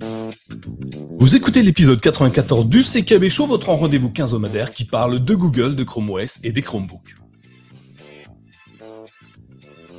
[0.00, 5.84] Vous écoutez l'épisode 94 du CKB Show, votre rendez-vous quinzomadaire qui parle de Google, de
[5.84, 7.14] Chrome OS et des Chromebooks.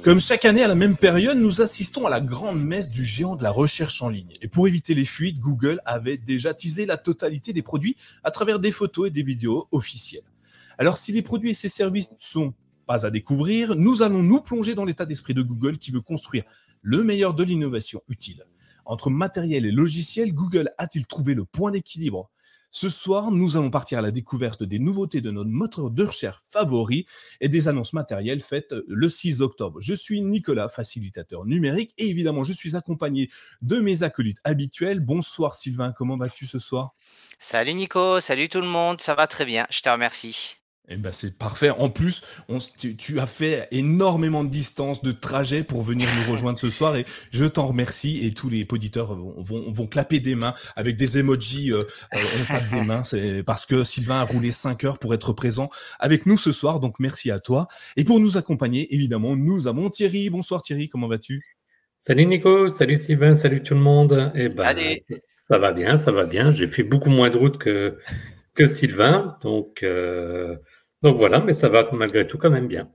[0.04, 3.38] Comme chaque année à la même période, nous assistons à la grande messe du géant
[3.38, 4.34] de la recherche en ligne.
[4.42, 8.60] Et pour éviter les fuites, Google avait déjà teasé la totalité des produits à travers
[8.60, 10.30] des photos et des vidéos officielles.
[10.78, 12.54] Alors si les produits et ses services ne sont
[12.86, 16.44] pas à découvrir, nous allons nous plonger dans l'état d'esprit de Google qui veut construire
[16.82, 18.46] le meilleur de l'innovation utile.
[18.86, 22.30] Entre matériel et logiciel, Google a-t-il trouvé le point d'équilibre?
[22.70, 26.42] Ce soir, nous allons partir à la découverte des nouveautés de notre moteur de recherche
[26.44, 27.06] favori
[27.40, 29.80] et des annonces matérielles faites le 6 octobre.
[29.80, 33.30] Je suis Nicolas, facilitateur numérique, et évidemment, je suis accompagné
[33.62, 35.00] de mes acolytes habituels.
[35.00, 36.94] Bonsoir Sylvain, comment vas-tu ce soir?
[37.40, 40.58] Salut Nico, salut tout le monde, ça va très bien, je te remercie.
[40.88, 41.72] Eh ben c'est parfait.
[41.72, 46.32] En plus, on, tu, tu, as fait énormément de distance, de trajet pour venir nous
[46.32, 48.24] rejoindre ce soir et je t'en remercie.
[48.24, 51.72] Et tous les auditeurs vont, vont, vont clapper des mains avec des emojis.
[51.72, 53.04] Euh, euh on tape des mains.
[53.04, 55.70] C'est parce que Sylvain a roulé 5 heures pour être présent
[56.00, 56.80] avec nous ce soir.
[56.80, 57.68] Donc merci à toi.
[57.98, 60.30] Et pour nous accompagner, évidemment, nous avons Thierry.
[60.30, 61.42] Bonsoir Thierry, comment vas-tu?
[62.00, 64.32] Salut Nico, salut Sylvain, salut tout le monde.
[64.36, 64.96] Et eh ben,
[65.50, 66.52] ça va bien, ça va bien.
[66.52, 67.98] J'ai fait beaucoup moins de route que
[68.54, 69.82] que Sylvain, donc.
[69.82, 70.58] Euh...
[71.06, 72.90] Donc voilà, mais ça va malgré tout quand même bien.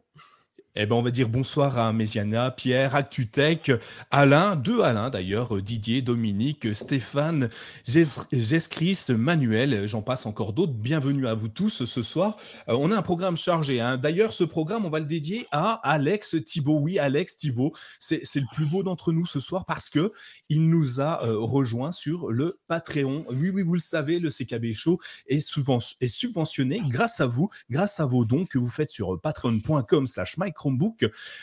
[0.75, 3.71] Eh ben, on va dire bonsoir à Méziana, Pierre, ActuTech,
[4.11, 7.51] Alain, deux Alain d'ailleurs, Didier, Dominique, Stéphane,
[7.85, 10.73] Geskris, Manuel, j'en passe encore d'autres.
[10.73, 12.35] Bienvenue à vous tous ce soir.
[12.69, 13.81] Euh, on a un programme chargé.
[13.81, 13.97] Hein.
[13.97, 16.81] D'ailleurs, ce programme, on va le dédier à Alex Thibault.
[16.81, 20.11] Oui, Alex Thibault, c'est le plus beau d'entre nous ce soir parce que
[20.51, 23.25] il nous a euh, rejoint sur le Patreon.
[23.31, 24.99] Oui, oui, vous le savez, le CKB Show
[25.29, 30.37] est, subventionné grâce à vous, grâce à vos dons que vous faites sur patreon.com slash.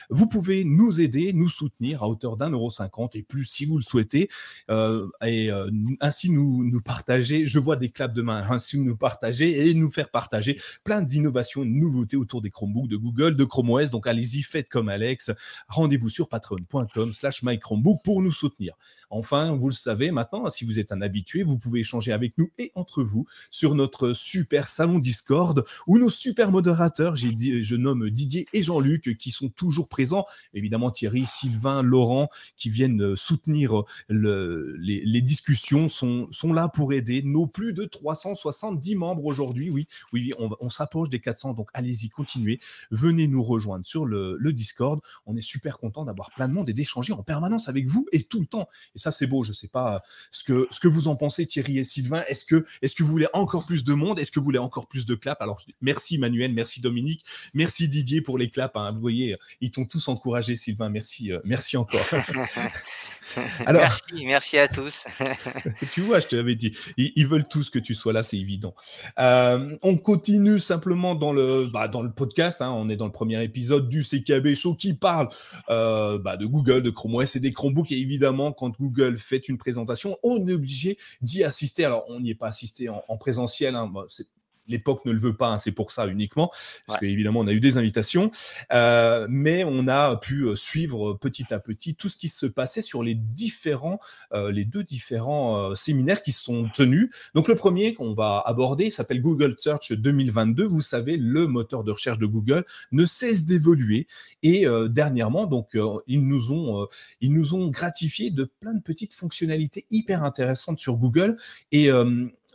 [0.10, 3.78] Vous pouvez nous aider, nous soutenir à hauteur d'un euro cinquante et plus si vous
[3.78, 4.30] le souhaitez,
[4.70, 5.70] euh, et euh,
[6.02, 7.46] ainsi nous, nous partager.
[7.46, 11.64] Je vois des claps de main, ainsi nous partager et nous faire partager plein d'innovations
[11.64, 13.90] et de nouveautés autour des Chromebooks de Google, de Chrome OS.
[13.90, 15.32] Donc allez-y, faites comme Alex.
[15.70, 18.76] Rendez-vous sur patreon.com/slash mychromebook pour nous soutenir.
[19.10, 22.50] Enfin, vous le savez maintenant, si vous êtes un habitué, vous pouvez échanger avec nous
[22.58, 28.48] et entre vous sur notre super salon Discord où nos super modérateurs, je nomme Didier
[28.54, 30.26] et Jean-Luc, qui sont toujours présents.
[30.54, 37.22] Évidemment, Thierry, Sylvain, Laurent, qui viennent euh, soutenir le, les, discussions, sont, là pour aider
[37.24, 39.70] nos plus de 370 membres aujourd'hui.
[39.70, 42.60] Oui, oui, on, on s'approche des 400, donc allez-y, continuez.
[42.92, 45.00] Venez nous rejoindre sur le, le Discord.
[45.26, 48.24] On est super content d'avoir plein de monde et d'échanger en permanence avec vous et
[48.24, 48.68] tout le temps.
[48.98, 49.44] Et ça, c'est beau.
[49.44, 52.24] Je ne sais pas ce que, ce que vous en pensez, Thierry et Sylvain.
[52.28, 54.18] Est-ce que, est que vous voulez encore plus de monde?
[54.18, 58.22] Est-ce que vous voulez encore plus de claps Alors, merci Manuel, merci Dominique, merci Didier
[58.22, 58.76] pour les claps.
[58.76, 58.92] Hein.
[58.92, 60.90] Vous voyez, ils t'ont tous encouragé, Sylvain.
[60.90, 62.02] Merci, euh, merci encore.
[63.66, 65.06] Alors, merci, merci à tous.
[65.92, 66.74] tu vois, je te l'avais dit.
[66.98, 68.74] Ils, veulent tous que tu sois là, c'est évident.
[69.20, 72.62] Euh, on continue simplement dans le, bah, dans le podcast.
[72.62, 72.72] Hein.
[72.72, 75.30] on est dans le premier épisode du CKB Show qui parle
[75.70, 77.92] euh, bah, de Google, de Chrome OS et des Chromebooks.
[77.92, 78.87] Et évidemment, quand Google
[79.18, 81.86] fait une présentation, on est obligé d'y assister.
[81.86, 83.76] Alors, on n'y est pas assisté en, en présentiel.
[83.76, 83.92] Hein.
[84.08, 84.28] c'est
[84.68, 86.48] l'époque ne le veut pas, hein, c'est pour ça uniquement,
[86.86, 87.08] parce ouais.
[87.08, 88.32] qu'évidemment on a eu des invitations,
[88.74, 92.82] euh, mais on a pu euh, suivre petit à petit tout ce qui se passait
[92.82, 94.00] sur les différents,
[94.34, 97.10] euh, les deux différents euh, séminaires qui sont tenus.
[97.36, 100.66] Donc le premier qu'on va aborder s'appelle Google Search 2022.
[100.66, 104.08] Vous savez, le moteur de recherche de Google ne cesse d'évoluer
[104.44, 106.88] et euh, dernièrement, donc ils nous ont,
[107.22, 111.36] ils nous ont gratifié de plein de petites fonctionnalités hyper intéressantes sur Google
[111.72, 111.90] et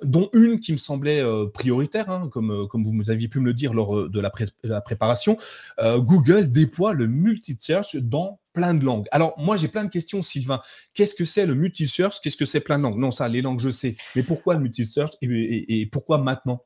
[0.04, 3.46] dont une qui me semblait euh, prioritaire, hein, comme, euh, comme vous aviez pu me
[3.46, 5.36] le dire lors euh, de la, pré la préparation.
[5.80, 9.06] Google déploie le multi-search dans plein de langues.
[9.10, 10.60] Alors, moi, j'ai plein de questions, Sylvain.
[10.94, 12.20] Qu'est-ce que c'est le multi-search?
[12.20, 12.98] Qu'est-ce que c'est plein de langues?
[12.98, 13.96] Non, ça, les langues, je sais.
[14.14, 16.64] Mais pourquoi le multi-search et pourquoi maintenant?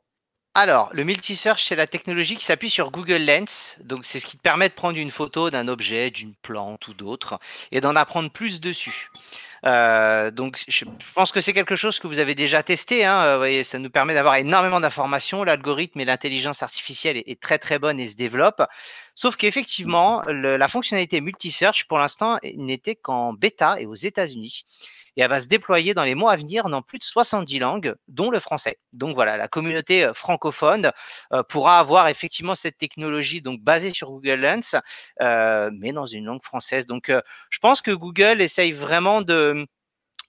[0.59, 3.77] Alors, le multi-search, c'est la technologie qui s'appuie sur Google Lens.
[3.85, 6.95] Donc, c'est ce qui te permet de prendre une photo d'un objet, d'une plante ou
[6.95, 7.39] d'autre,
[7.73, 9.11] et d'en apprendre plus dessus.
[9.65, 10.85] Euh, donc, je
[11.15, 13.05] pense que c'est quelque chose que vous avez déjà testé.
[13.05, 13.39] Hein.
[13.39, 15.45] Vous ça nous permet d'avoir énormément d'informations.
[15.45, 18.63] L'algorithme et l'intelligence artificielle est, est, très très bonne et se développe.
[19.15, 24.65] Sauf qu'effectivement, la fonctionnalité multi-search, pour l'instant, n'était qu'en bêta et aux États-Unis
[25.17, 27.95] et elle va se déployer dans les mois à venir dans plus de 70 langues,
[28.09, 28.79] dont le français.
[28.93, 30.93] Donc voilà, la communauté francophone
[31.33, 34.77] euh, pourra avoir effectivement cette technologie donc basée sur Google Lens,
[35.23, 36.87] euh, mais dans une langue française.
[36.87, 37.21] Donc euh,
[37.51, 39.67] je pense que Google essaye vraiment de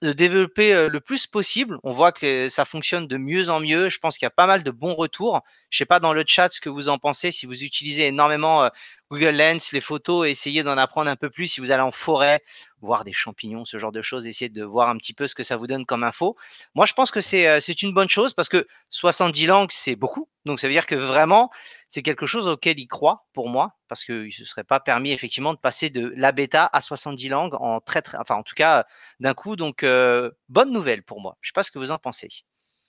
[0.02, 1.78] de développer le plus possible.
[1.82, 3.88] On voit que ça fonctionne de mieux en mieux.
[3.88, 5.42] Je pense qu'il y a pas mal de bons retours.
[5.70, 7.30] Je sais pas dans le chat ce que vous en pensez.
[7.30, 8.68] Si vous utilisez énormément
[9.10, 11.48] Google Lens, les photos, essayez d'en apprendre un peu plus.
[11.48, 12.42] Si vous allez en forêt,
[12.80, 15.42] voir des champignons, ce genre de choses, essayez de voir un petit peu ce que
[15.42, 16.36] ça vous donne comme info.
[16.74, 20.28] Moi, je pense que c'est c'est une bonne chose parce que 70 langues, c'est beaucoup.
[20.44, 21.50] Donc, ça veut dire que vraiment,
[21.88, 25.10] c'est quelque chose auquel il croit pour moi parce qu'il ne se serait pas permis
[25.10, 28.54] effectivement de passer de la bêta à 70 langues en très, très enfin en tout
[28.54, 28.86] cas
[29.20, 29.56] d'un coup.
[29.56, 31.36] Donc euh, bonne nouvelle pour moi.
[31.40, 32.28] Je ne sais pas ce que vous en pensez.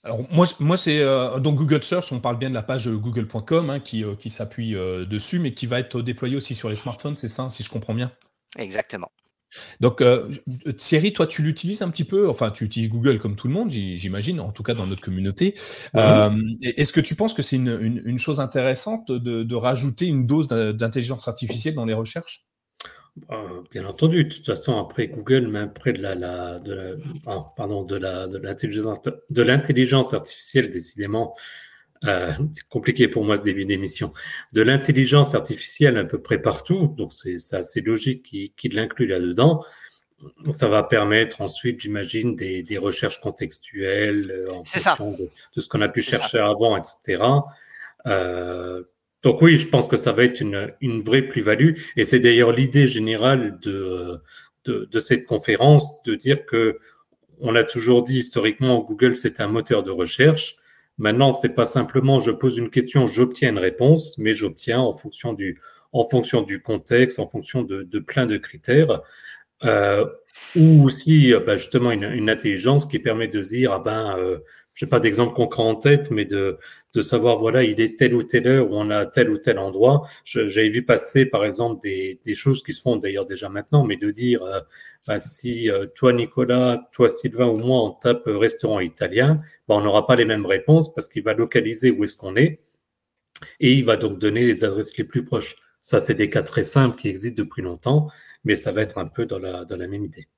[0.04, 3.70] Alors moi, moi c'est euh, donc Google Search, on parle bien de la page google.com
[3.70, 7.16] hein, qui, euh, qui s'appuie dessus, mais qui va être déployée aussi sur les smartphones,
[7.16, 8.12] c'est ça, si je comprends bien?
[8.58, 9.10] Exactement.
[9.80, 10.02] Donc,
[10.76, 13.70] Thierry, toi, tu l'utilises un petit peu, enfin, tu utilises Google comme tout le monde,
[13.70, 15.54] j'imagine, en tout cas dans notre communauté.
[15.94, 21.28] Est-ce que tu penses que c'est une, chose intéressante de, de rajouter une dose d'intelligence
[21.28, 22.44] artificielle dans les recherches?
[23.30, 26.14] Euh, bien entendu, de toute façon, après Google, mais après de la,
[26.60, 26.94] de la,
[27.26, 28.98] ah, pardon, de la, de l'intelligence,
[29.30, 31.34] de l'intelligence artificielle, décidément,
[32.06, 34.12] euh, c'est compliqué pour moi ce début d'émission,
[34.54, 38.22] de l'intelligence artificielle à peu près partout, donc c'est assez logique
[38.56, 39.62] qu'il l'inclut là-dedans.
[40.50, 45.68] Ça va permettre ensuite, j'imagine, des, des, recherches contextuelles euh, en fonction de, de, ce
[45.68, 47.22] qu'on a pu chercher avant, etc.
[48.06, 48.82] Euh,
[49.22, 51.74] donc oui, je pense que ça va être une, une vraie plus-value.
[51.96, 54.20] Et c'est d'ailleurs l'idée générale de,
[54.64, 56.78] de, de, cette conférence, de dire que
[57.40, 60.56] on a toujours dit historiquement Google c'est un moteur de recherche.
[61.00, 65.32] Maintenant, c'est pas simplement je pose une question, j'obtiens une réponse, mais j'obtiens en fonction
[65.32, 65.58] du
[65.92, 69.00] en fonction du contexte, en fonction de, plein de critères.
[69.64, 70.06] Euh,
[70.56, 74.38] ou aussi bah, justement une, une, intelligence qui permet de dire ah ben euh,
[74.72, 76.58] je n'ai pas d'exemple concret en tête, mais de,
[76.94, 79.58] de savoir, voilà, il est telle ou telle heure où on a tel ou tel
[79.58, 80.02] endroit.
[80.24, 84.10] J'avais vu passer, par exemple, des, choses qui se font d'ailleurs déjà maintenant, mais de
[84.10, 84.60] dire, euh,
[85.06, 89.82] bah, si euh, toi, Nicolas, toi, Sylvain ou moi, on tape restaurant italien, bah, on
[89.82, 92.60] n'aura pas les mêmes réponses parce qu'il va localiser où est-ce qu'on est
[93.60, 95.56] et il va donc donner les adresses les plus proches.
[95.80, 98.08] Ça, c'est des cas très simples qui existent depuis longtemps,
[98.44, 100.28] mais ça va être un peu dans la même idée.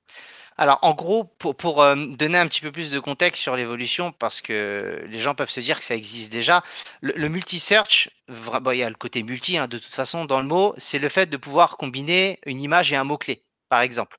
[0.59, 4.43] Alors, en gros, pour, euh, donner un petit peu plus de contexte sur l'évolution, parce
[4.43, 6.63] que les gens peuvent se dire que ça existe déjà,
[7.01, 10.75] le, multi-search, il y a le côté multi, hein, de toute façon, dans le mot,
[10.77, 14.19] c'est le fait de pouvoir combiner une image et un mot-clé, par exemple.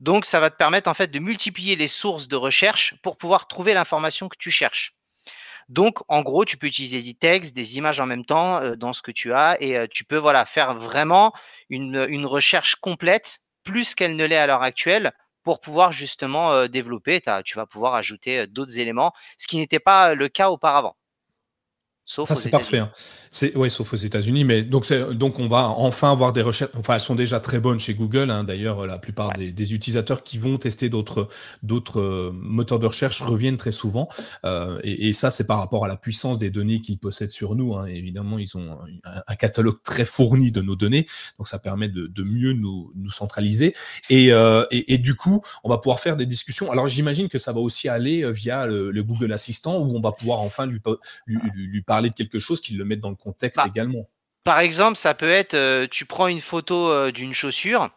[0.00, 3.48] Donc, ça va te permettre en fait de multiplier les sources de recherche pour pouvoir
[3.48, 4.94] trouver l'information que tu cherches.
[5.68, 8.92] Donc, en gros, tu peux utiliser des textes, des images en même temps euh, dans
[8.92, 11.32] ce que tu as, et euh, tu peux voilà faire vraiment
[11.68, 17.20] une, une recherche complète, plus qu'elle ne l'est à l'heure actuelle, pour pouvoir justement développer.
[17.44, 20.96] Tu vas pouvoir ajouter d'autres éléments, ce qui n'était pas le cas auparavant
[22.10, 22.78] ça, c'est parfait.
[22.78, 22.90] Hein.
[23.30, 26.72] C'est ouais, sauf aux États-Unis, mais donc donc on va enfin avoir des recherches.
[26.76, 28.30] Enfin, elles sont déjà très bonnes chez Google.
[28.30, 28.42] Hein.
[28.42, 31.28] D'ailleurs, la plupart des, utilisateurs qui vont tester d'autres
[31.62, 34.08] d'autres euh, moteurs de recherche reviennent très souvent.
[34.44, 37.76] Euh, et, ça, c'est par rapport à la puissance des données qu'ils possèdent sur nous.
[37.76, 37.86] Hein.
[37.86, 41.06] Évidemment, ils ont un, catalogue très fourni de nos données,
[41.38, 43.74] donc ça permet de, de mieux nous, nous centraliser.
[44.08, 46.72] Et, euh, et, et, du coup, on va pouvoir faire des discussions.
[46.72, 50.12] Alors, j'imagine que ça va aussi aller via le, le, Google Assistant, où on va
[50.12, 50.80] pouvoir enfin lui,
[51.26, 54.08] lui, lui parler de quelque chose, qu'ils le mettent dans le contexte bah, également.
[54.44, 57.90] Par exemple, ça peut être, euh, tu prends une photo euh, d'une chaussure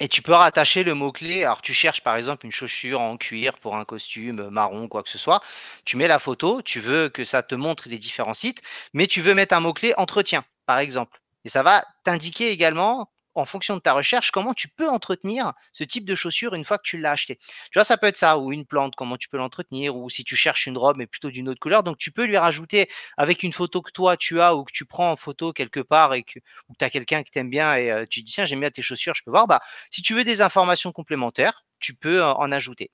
[0.00, 1.44] et tu peux rattacher le mot-clé.
[1.44, 5.08] Alors, tu cherches par exemple une chaussure en cuir pour un costume marron, quoi que
[5.08, 5.40] ce soit.
[5.84, 8.62] Tu mets la photo, tu veux que ça te montre les différents sites,
[8.92, 11.20] mais tu veux mettre un mot-clé entretien, par exemple.
[11.44, 15.84] Et ça va t'indiquer également en fonction de ta recherche, comment tu peux entretenir ce
[15.84, 17.36] type de chaussure une fois que tu l'as acheté.
[17.36, 20.24] Tu vois, ça peut être ça, ou une plante, comment tu peux l'entretenir, ou si
[20.24, 21.82] tu cherches une robe mais plutôt d'une autre couleur.
[21.82, 24.84] Donc, tu peux lui rajouter avec une photo que toi tu as ou que tu
[24.84, 26.38] prends en photo quelque part et que
[26.78, 29.14] tu as quelqu'un qui t'aime bien et euh, tu dis tiens, j'aime bien tes chaussures,
[29.14, 29.46] je peux voir.
[29.46, 32.90] Bah, si tu veux des informations complémentaires, tu peux euh, en ajouter.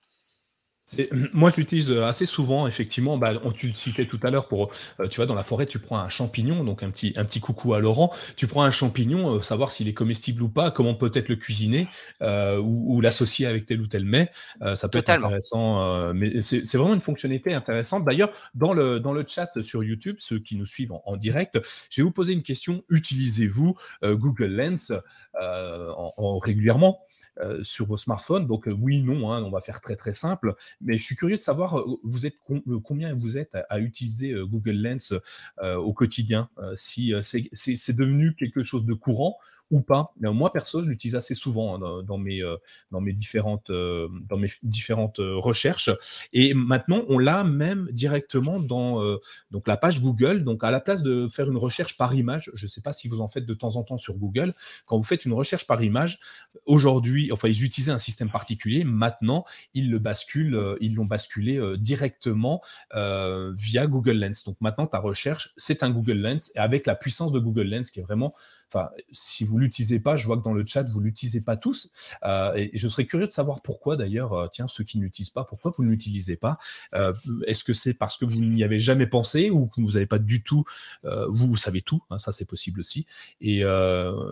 [1.33, 3.19] Moi, j'utilise euh, assez souvent, effectivement.
[3.19, 4.71] Bah, on, tu le citais tout à l'heure pour,
[5.01, 7.41] euh, tu vois, dans la forêt, tu prends un champignon, donc un petit, un petit
[7.41, 8.13] coucou à Laurent.
[8.37, 11.89] Tu prends un champignon, euh, savoir s'il est comestible ou pas, comment peut-être le cuisiner
[12.21, 14.31] ou, l'associer avec tel ou tel mets.
[14.75, 16.13] ça peut être intéressant.
[16.15, 18.05] mais c'est vraiment une fonctionnalité intéressante.
[18.05, 21.59] D'ailleurs, dans le, dans le chat sur YouTube, ceux qui nous suivent en, direct,
[21.91, 22.83] je vais vous poser une question.
[22.91, 24.93] Utilisez-vous Google Lens
[25.41, 26.73] en, régulièrement?
[26.93, 27.22] euh,
[27.63, 28.47] sur vos smartphones.
[28.47, 30.55] Donc euh, oui, non, hein, on va faire très très simple.
[30.81, 32.37] Mais je suis curieux de savoir euh, vous êtes
[32.85, 35.15] combien vous êtes à, utiliser Google Lens
[35.61, 36.49] au quotidien.
[36.75, 39.37] si c'est devenu quelque chose de courant
[39.73, 40.13] ou pas.
[40.21, 42.43] Mais moi, perso, je l'utilise assez souvent hein, dans, mes,
[42.93, 45.91] dans mes différentes, dans mes différentes recherches.
[46.33, 49.03] Et maintenant, on l'a même directement dans
[49.51, 50.43] donc la page Google.
[50.43, 53.09] Donc, à la place de faire une recherche par image, je ne sais pas si
[53.09, 55.83] vous en faites de temps en temps sur Google, quand vous faites une recherche par
[55.83, 56.19] image,
[56.67, 58.85] aujourd'hui, enfin, ils utilisaient un système particulier.
[58.85, 62.61] Maintenant, ils le basculent, ils l'ont basculé directement
[62.93, 64.45] via Google Lens.
[64.45, 67.91] Donc, maintenant, ta recherche, c'est un Google Lens et avec la puissance de Google Lens
[67.91, 68.35] qui est vraiment
[68.75, 71.91] Enfin, si vous l'utilisez pas, je vois que dans le chat, vous l'utilisez pas tous.
[72.25, 75.45] Euh, et je serais curieux de savoir pourquoi d'ailleurs, euh, tiens, ceux qui n'utilisent pas,
[75.45, 76.59] pourquoi vous ne l'utilisez pas?
[76.95, 77.13] Euh,
[77.47, 80.19] Est-ce que c'est parce que vous n'y avez jamais pensé ou que vous n'avez pas
[80.19, 80.65] du tout,
[81.05, 83.07] vous, vous savez tout, hein, ça c'est possible aussi.
[83.41, 83.63] Et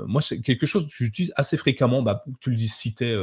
[0.07, 2.03] moi, c'est quelque chose que j'utilise assez fréquemment.
[2.03, 3.15] Bah, tu le dis, citais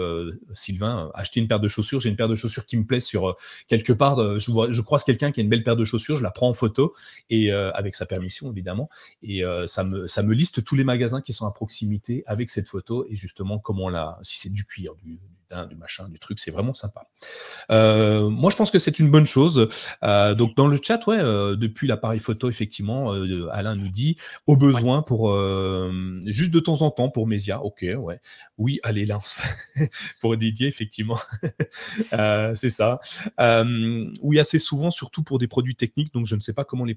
[0.53, 1.99] Sylvain, acheter une paire de chaussures.
[1.99, 3.35] J'ai une paire de chaussures qui me plaît sur
[3.67, 4.39] quelque part.
[4.39, 6.49] je, vois, je croise quelqu'un qui a une belle paire de chaussures, je la prends
[6.49, 6.93] en photo
[7.29, 8.89] et avec sa permission évidemment.
[9.23, 12.67] Et ça me ça me liste tous les magasins qui sont à proximité avec cette
[12.67, 15.19] photo et justement comment la, si c'est du cuir, du,
[15.69, 17.03] du machin, du truc, c'est vraiment sympa.
[17.71, 19.69] Euh, moi, je pense que c'est une bonne chose.
[20.03, 23.11] Euh, donc, dans le chat, ouais, euh, depuis l'appareil photo, effectivement,
[23.51, 25.33] Alain nous dit au besoin pour
[26.25, 27.61] juste de temps en temps pour Mésia.
[27.61, 28.19] Ok, ouais.
[28.57, 29.41] Oui, allez, lance.
[30.21, 31.19] pour Didier, effectivement.
[32.55, 32.99] c'est ça.
[34.21, 36.13] oui, assez souvent, surtout pour des produits techniques.
[36.13, 36.95] Donc, je ne sais pas comment les.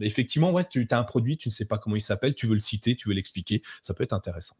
[0.00, 2.54] effectivement, ouais, tu as un produit, tu ne sais pas comment il s'appelle, tu veux
[2.54, 3.62] le citer, tu veux l'expliquer.
[3.82, 4.56] Ça peut être intéressant.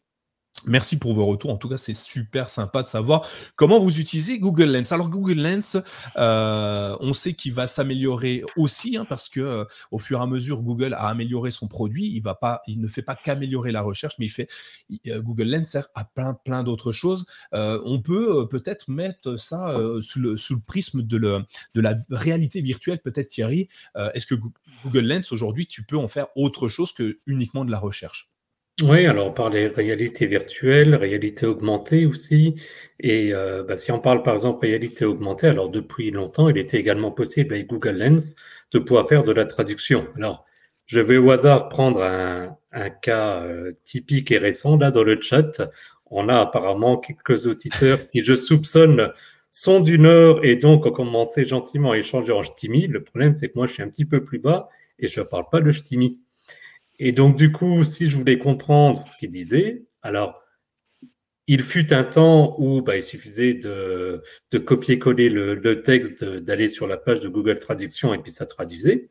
[0.67, 1.51] Merci pour vos retours.
[1.51, 4.93] En tout cas, c'est super sympa de savoir comment vous utilisez Google Lens.
[4.93, 5.77] Alors Google Lens,
[6.17, 10.27] euh, on sait qu'il va s'améliorer aussi hein, parce que euh, au fur et à
[10.27, 12.23] mesure Google a amélioré son produit,
[12.67, 14.29] il ne fait pas qu'améliorer la recherche, mais
[15.09, 17.27] euh, Google Lens sert à plein plein d'autres choses.
[17.53, 23.69] on peut peut-être mettre ça sous le, prisme de, de la réalité virtuelle, peut-être Thierry.
[24.15, 24.37] Est-ce que
[24.85, 28.34] Google Lens aujourd'hui, tu peux en faire autre chose que uniquement de la recherche?
[28.83, 32.55] Oui, alors on parlait réalité virtuelle, réalité augmentée aussi.
[32.99, 36.79] Et euh, bah, si on parle par exemple réalité augmentée, alors depuis longtemps, il était
[36.81, 38.35] également possible avec Google Lens
[38.73, 40.09] de pouvoir faire de la traduction.
[40.17, 40.45] Alors,
[40.87, 42.59] je vais au hasard prendre un,
[43.01, 45.63] cas euh, typique et récent là dans le chat.
[46.07, 49.13] On a apparemment quelques auditeurs qui, je soupçonne,
[49.53, 52.89] sont du Nord et donc ont commencé gentiment à échanger en ch'timi.
[52.89, 55.25] Le problème, c'est que moi, je suis un petit peu plus bas et je ne
[55.25, 56.24] parle pas le ch'timi.
[56.99, 60.43] Et donc, du coup, si je voulais comprendre ce qu'il disait, alors,
[61.47, 66.69] il fut un temps où bah, il suffisait de, de copier-coller le, le, texte, d'aller
[66.69, 69.11] sur la page de Google Traduction et puis ça traduisait.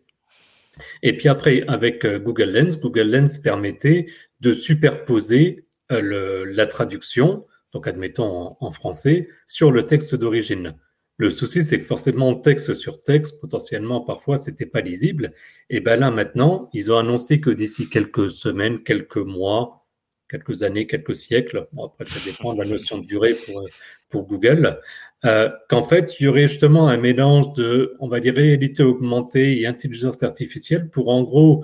[1.03, 4.07] Et puis après, avec euh, Google Lens, Google Lens permettait
[4.39, 10.75] de superposer euh, le, la traduction, donc admettons en français, sur le texte d'origine.
[11.17, 15.33] Le souci, c'est que forcément, texte sur texte, potentiellement, parfois, c'était pas lisible.
[15.69, 19.85] Et ben là, maintenant, ils ont annoncé que d'ici quelques semaines, quelques mois,
[20.27, 23.63] quelques années, quelques siècles, bon, après, ça dépend de la notion de durée pour,
[24.09, 24.79] pour Google,
[25.25, 29.59] euh, qu'en fait, il y aurait justement un mélange de, on va dire, réalité augmentée
[29.59, 31.63] et intelligence artificielle pour, en gros,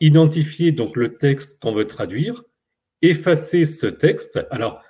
[0.00, 2.44] identifier donc le texte qu'on veut traduire,
[3.02, 4.46] effacer ce texte.
[4.50, 4.82] Alors,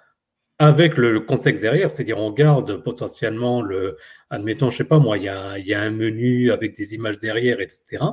[0.58, 3.96] avec le, contexte derrière, c'est-à-dire on garde potentiellement le,
[4.30, 8.04] admettons, je sais pas moi, il y a, un menu avec des images derrière, etc.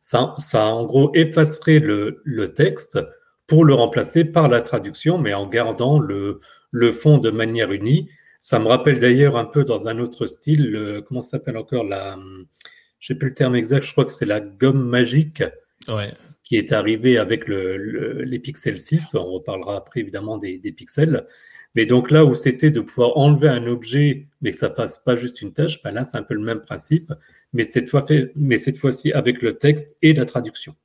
[0.00, 2.98] Ça, ça en gros effacerait le, texte
[3.46, 6.38] pour le remplacer par la traduction, mais en gardant le,
[6.92, 8.08] fond de manière unie.
[8.38, 12.16] Ça me rappelle d'ailleurs un peu dans un autre style, le, comment s'appelle encore la,
[13.00, 15.42] je sais plus le terme exact, je crois que c'est la gomme magique.
[16.44, 19.14] Qui est arrivé avec le, les pixels 6.
[19.14, 21.26] On reparlera après évidemment des, pixels.
[21.74, 25.16] Mais donc là où c'était de pouvoir enlever un objet, mais que ça fasse pas
[25.16, 27.12] juste une tâche, ben là c'est un peu le même principe,
[27.52, 30.76] mais cette fois fait, mais cette fois-ci avec le texte et la traduction.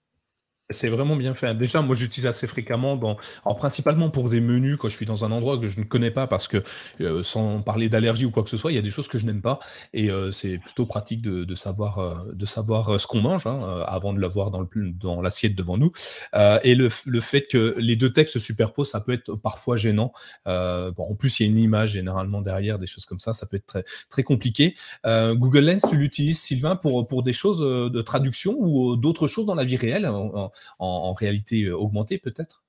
[0.71, 1.55] C'est vraiment bien fait.
[1.55, 5.25] Déjà, moi, j'utilise assez fréquemment, dans, alors principalement pour des menus, quand je suis dans
[5.25, 6.61] un endroit que je ne connais pas, parce que
[7.01, 9.17] euh, sans parler d'allergie ou quoi que ce soit, il y a des choses que
[9.17, 9.57] je n'aime pas,
[9.93, 13.83] et euh, c'est plutôt pratique de, de savoir, euh, de savoir ce qu'on mange hein,
[13.87, 15.89] avant de l'avoir dans, le, dans l'assiette devant nous.
[16.63, 20.13] et le, le, fait que les deux textes se superposent, ça peut être parfois gênant.
[20.45, 23.47] bon, en plus, il y a une image généralement derrière, des choses comme ça, ça
[23.47, 24.75] peut être très, très compliqué.
[25.03, 29.55] Google Lens, tu l'utilises, Sylvain, pour, pour des choses de traduction ou d'autres choses dans
[29.55, 30.07] la vie réelle
[30.79, 32.63] réalité euh, augmentée peut-être?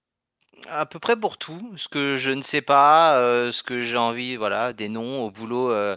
[0.69, 3.97] À peu près pour tout, ce que je ne sais pas, euh, ce que j'ai
[3.97, 5.71] envie, voilà, des noms au boulot.
[5.71, 5.97] Euh,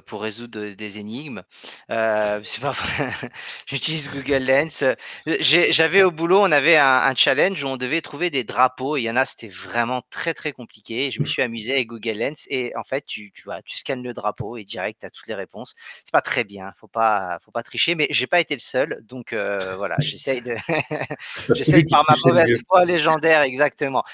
[0.00, 1.42] pour résoudre des énigmes.
[1.90, 2.40] Euh,
[3.66, 4.84] J'utilise Google Lens.
[5.26, 8.96] J'avais au boulot, on avait un, challenge où on devait trouver des drapeaux.
[8.96, 11.10] Il y en a, c'était vraiment très très compliqué.
[11.10, 14.02] Je me suis amusé avec Google Lens et en fait, tu, tu, vois, tu scannes
[14.02, 15.74] le drapeau et direct, tu as toutes les réponses.
[16.04, 19.04] C'est pas très bien, faut pas, faut pas tricher, mais j'ai pas été le seul.
[19.08, 20.54] Donc euh, voilà, j'essaye de,
[21.54, 24.04] j'essaye par ma mauvaise foi légendaire, exactement,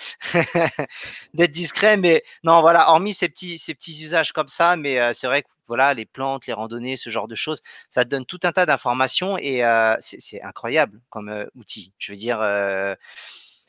[1.34, 1.96] d'être discret.
[1.96, 5.42] Mais non, voilà, hormis ces petits, ces petits usages comme ça, mais euh, c'est vrai
[5.42, 8.52] que voilà, les plantes, les randonnées, ce genre de choses, ça te donne tout un
[8.52, 11.92] tas d'informations et euh, c'est incroyable comme euh, outil.
[11.98, 12.94] Je veux dire, euh,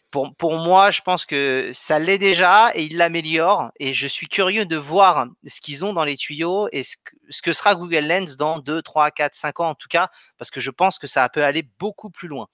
[0.10, 3.72] pour, pour, moi, je pense que ça l'est déjà et ils l'améliorent.
[3.80, 7.16] Et je suis curieux de voir ce qu'ils ont dans les tuyaux et ce que,
[7.30, 10.50] ce que sera Google Lens dans 2, 3, 4, 5 ans en tout cas, parce
[10.50, 12.48] que je pense que ça peut aller beaucoup plus loin.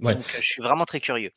[0.00, 1.30] Donc, je suis vraiment très curieux.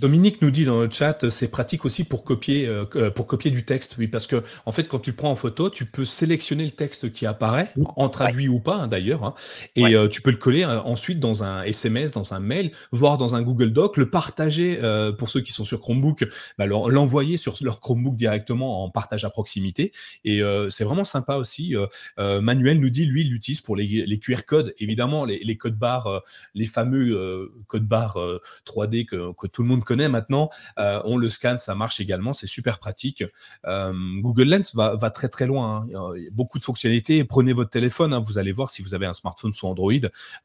[0.00, 3.50] Dominique nous dit dans le chat, c'est pratique aussi pour copier, euh, euh, pour copier
[3.50, 6.64] du texte, oui, parce que en fait, quand tu prends en photo, tu peux sélectionner
[6.64, 9.34] le texte qui apparaît, en traduit ou pas hein, d'ailleurs, hein,
[9.76, 13.36] et euh, tu peux le coller ensuite dans un SMS, dans un mail, voire dans
[13.36, 14.78] un Google Doc, le partager
[15.18, 16.24] pour ceux qui sont sur Chromebook,
[16.58, 19.92] bah, l'envoyer sur leur Chromebook directement en partage à proximité,
[20.24, 21.74] et c'est vraiment sympa aussi.
[22.18, 25.78] Manuel nous dit, lui, il l'utilise pour les, les, QR codes, évidemment, les, les codes
[25.78, 26.22] barres,
[26.54, 28.18] les fameux codes barres
[28.66, 30.50] 3D que, que tout le monde connaît maintenant.
[30.78, 33.24] Euh, on le scanne, ça marche également, c'est super pratique.
[33.66, 35.86] Euh, Google Lens va, très très loin.
[35.94, 36.12] Hein.
[36.32, 37.24] Beaucoup de fonctionnalités.
[37.24, 39.92] Prenez votre téléphone, hein, vous allez voir si vous avez un smartphone sous Android.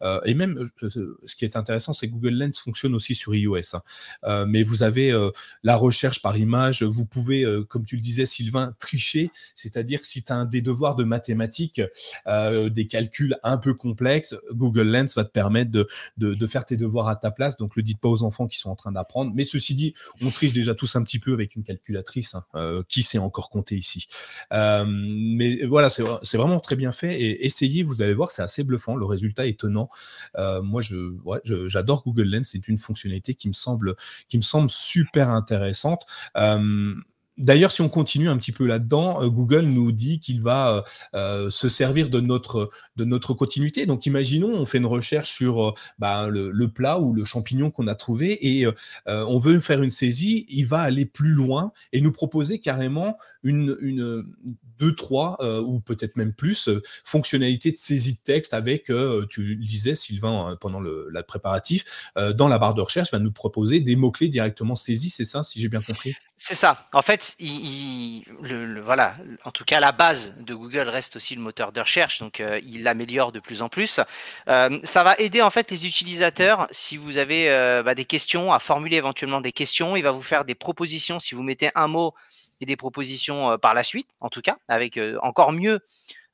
[0.01, 3.75] Euh, et même, ce qui est intéressant, c'est que Google Lens fonctionne aussi sur iOS.
[4.23, 4.45] Hein.
[4.47, 5.11] mais vous avez
[5.63, 6.83] la recherche par image.
[6.83, 9.31] Vous pouvez, comme tu le disais, Sylvain, tricher.
[9.55, 11.81] C'est-à-dire si tu as un des devoirs de mathématiques,
[12.27, 17.07] des calculs un peu complexes, Google Lens va te permettre de, de faire tes devoirs
[17.07, 17.57] à ta place.
[17.57, 20.31] Donc, le dites pas aux enfants qui sont en train d'apprendre mais ceci dit, on
[20.31, 22.35] triche déjà tous un petit peu avec une calculatrice.
[22.35, 24.07] Hein, euh, qui sait encore compter ici
[24.53, 27.19] euh, Mais voilà, c'est vraiment très bien fait.
[27.19, 28.95] Et essayez, vous allez voir, c'est assez bluffant.
[28.95, 29.89] Le résultat est étonnant.
[30.37, 30.81] Euh, moi,
[31.43, 32.49] j'adore Google Lens.
[32.51, 33.95] C'est une fonctionnalité qui me semble
[34.69, 36.05] super intéressante.
[37.39, 40.81] D'ailleurs, si on continue un petit peu là-dedans, euh, Google nous dit qu'il va euh,
[41.15, 42.69] euh, se servir de notre,
[43.33, 43.85] continuité.
[43.85, 47.95] Donc, imaginons, on fait une recherche sur bah, le, plat ou le champignon qu'on a
[47.95, 48.67] trouvé et
[49.07, 50.45] on veut faire une saisie.
[50.49, 54.25] Il va aller plus loin et nous proposer carrément une, une
[54.77, 56.69] deux, trois ou peut-être même plus
[57.05, 58.91] fonctionnalités de saisie de texte avec,
[59.29, 63.31] tu le disais, Sylvain, pendant le la préparatif, dans la barre de recherche, va nous
[63.31, 65.11] proposer des mots-clés directement saisis.
[65.11, 66.15] C'est ça, si j'ai bien compris?
[66.41, 66.77] C'est ça.
[66.93, 69.13] En fait, il, le, voilà.
[69.43, 72.61] En tout cas, la base de Google reste aussi le moteur de recherche, donc euh,
[72.63, 73.99] il l'améliore de plus en plus.
[74.47, 78.53] Euh, ça va aider en fait les utilisateurs si vous avez euh, bah, des questions
[78.53, 79.97] à formuler éventuellement des questions.
[79.97, 82.13] Il va vous faire des propositions si vous mettez un mot
[82.61, 85.81] et des propositions par la suite, en tout cas, avec encore mieux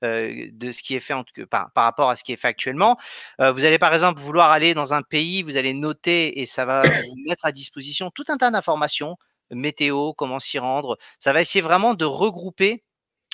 [0.04, 2.98] de ce qui est fait en, par, par, rapport à ce qui est fait actuellement.
[3.40, 6.84] vous allez par exemple vouloir aller dans un pays, vous allez noter et ça va
[6.84, 9.18] vous mettre à disposition tout un tas d'informations
[9.52, 10.98] météo, comment s'y rendre.
[11.20, 12.84] Ça va essayer vraiment de regrouper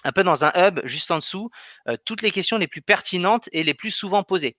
[0.03, 1.49] un peu dans un hub juste en dessous
[1.87, 4.57] euh, toutes les questions les plus pertinentes et les plus souvent posées.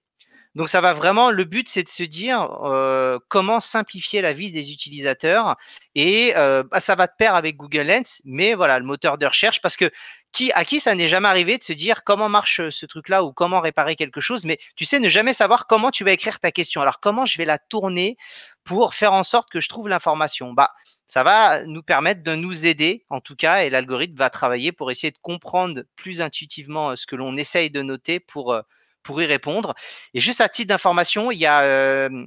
[0.55, 4.53] Donc ça va vraiment, le but c'est de se dire euh, comment simplifier la vie
[4.53, 5.57] des utilisateurs
[5.95, 9.25] et euh, bah, ça va de pair avec Google Lens, mais voilà le moteur de
[9.25, 9.91] recherche parce que
[10.31, 13.33] qui à qui ça n'est jamais arrivé de se dire comment marche ce truc-là ou
[13.33, 16.53] comment réparer quelque chose, mais tu sais ne jamais savoir comment tu vas écrire ta
[16.53, 16.83] question.
[16.83, 18.19] Alors comment je vais la tourner
[18.62, 20.53] pour faire en sorte que je trouve l'information?
[20.53, 20.71] Bah
[21.07, 24.91] ça va nous permettre de nous aider en tout cas et l'algorithme va travailler pour
[24.91, 28.55] essayer de comprendre plus intuitivement euh, ce que l'on essaye de noter pour
[29.03, 29.75] pour y répondre.
[30.15, 32.27] Et juste à titre d'information, il y a euh,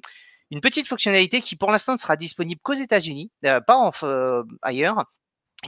[0.52, 5.06] une petite fonctionnalité qui pour l'instant ne sera disponible qu'aux États-Unis, euh, pas euh, ailleurs,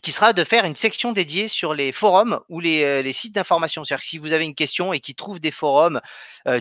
[0.04, 3.84] qui sera de faire une section dédiée sur les forums ou les, les sites d'information.
[3.84, 6.02] C'est-à-dire que si vous avez une question et qui trouve des forums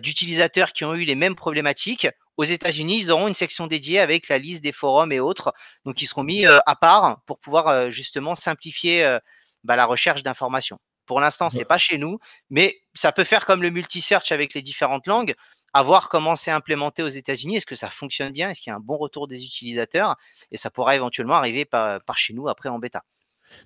[0.00, 4.28] d'utilisateurs qui ont eu les mêmes problématiques, aux États-Unis, ils auront une section dédiée avec
[4.28, 5.52] la liste des forums et autres,
[5.84, 9.18] donc ils seront mis à part pour pouvoir justement simplifier
[9.64, 10.78] bah, la recherche d'informations.
[11.06, 12.18] Pour l'instant, c'est pas chez nous,
[12.50, 15.34] mais ça peut faire comme le multi-search avec les différentes langues,
[15.72, 17.56] à voir comment c'est implémenté aux États-Unis.
[17.56, 18.50] Est-ce que ça fonctionne bien?
[18.50, 20.16] Est-ce qu'il y a un bon retour des utilisateurs?
[20.50, 23.02] Et ça pourra éventuellement arriver par chez nous après en bêta.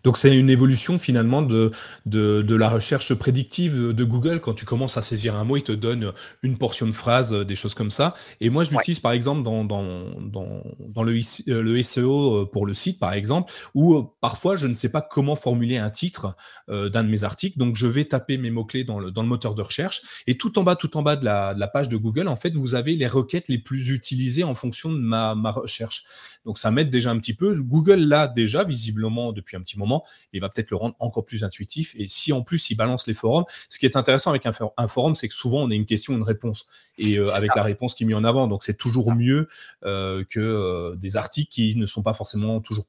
[0.04, 1.70] Donc c'est une évolution finalement de,
[2.06, 4.40] de, la recherche prédictive de Google.
[4.40, 6.12] Quand tu commences à saisir un mot, il te donne
[6.42, 8.14] une portion de phrase, des choses comme ça.
[8.40, 12.98] Et moi, je l'utilise par exemple dans, dans, dans, le, le, SEO pour le site,
[12.98, 16.34] par exemple, où euh, parfois je ne sais pas comment formuler un titre
[16.68, 17.58] euh, d'un de mes articles.
[17.58, 20.02] Donc je vais taper mes mots-clés dans le, dans le moteur de recherche.
[20.26, 22.36] Et tout en bas, tout en bas de la, de la page de Google, en
[22.36, 26.04] fait, vous avez les requêtes les plus utilisées en fonction de ma, ma recherche.
[26.44, 27.60] Donc ça m'aide déjà un petit peu.
[27.60, 31.24] Google l'a déjà visiblement depuis un petit petit moment, il va peut-être le rendre encore
[31.24, 31.94] plus intuitif.
[31.96, 35.14] Et si en plus il balance les forums, ce qui est intéressant avec un, forum,
[35.14, 36.66] c'est que souvent on a une question, une réponse,
[36.98, 38.48] et euh, avec la réponse qui est mise en avant.
[38.48, 39.48] Donc c'est toujours mieux
[39.84, 42.86] euh, que des articles qui ne sont pas forcément toujours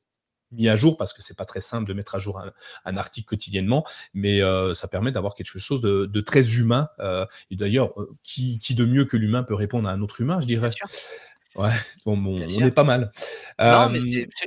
[0.52, 2.42] mis à jour parce que c'est pas très simple de mettre à jour
[2.86, 6.90] un, article quotidiennement, mais euh, ça permet d'avoir quelque chose de, très humain.
[7.00, 10.40] Euh, et d'ailleurs, euh, qui, de mieux que l'humain peut répondre à un autre humain,
[10.42, 10.70] je dirais.
[11.56, 11.70] Ouais,
[12.06, 13.12] bon, on est pas mal.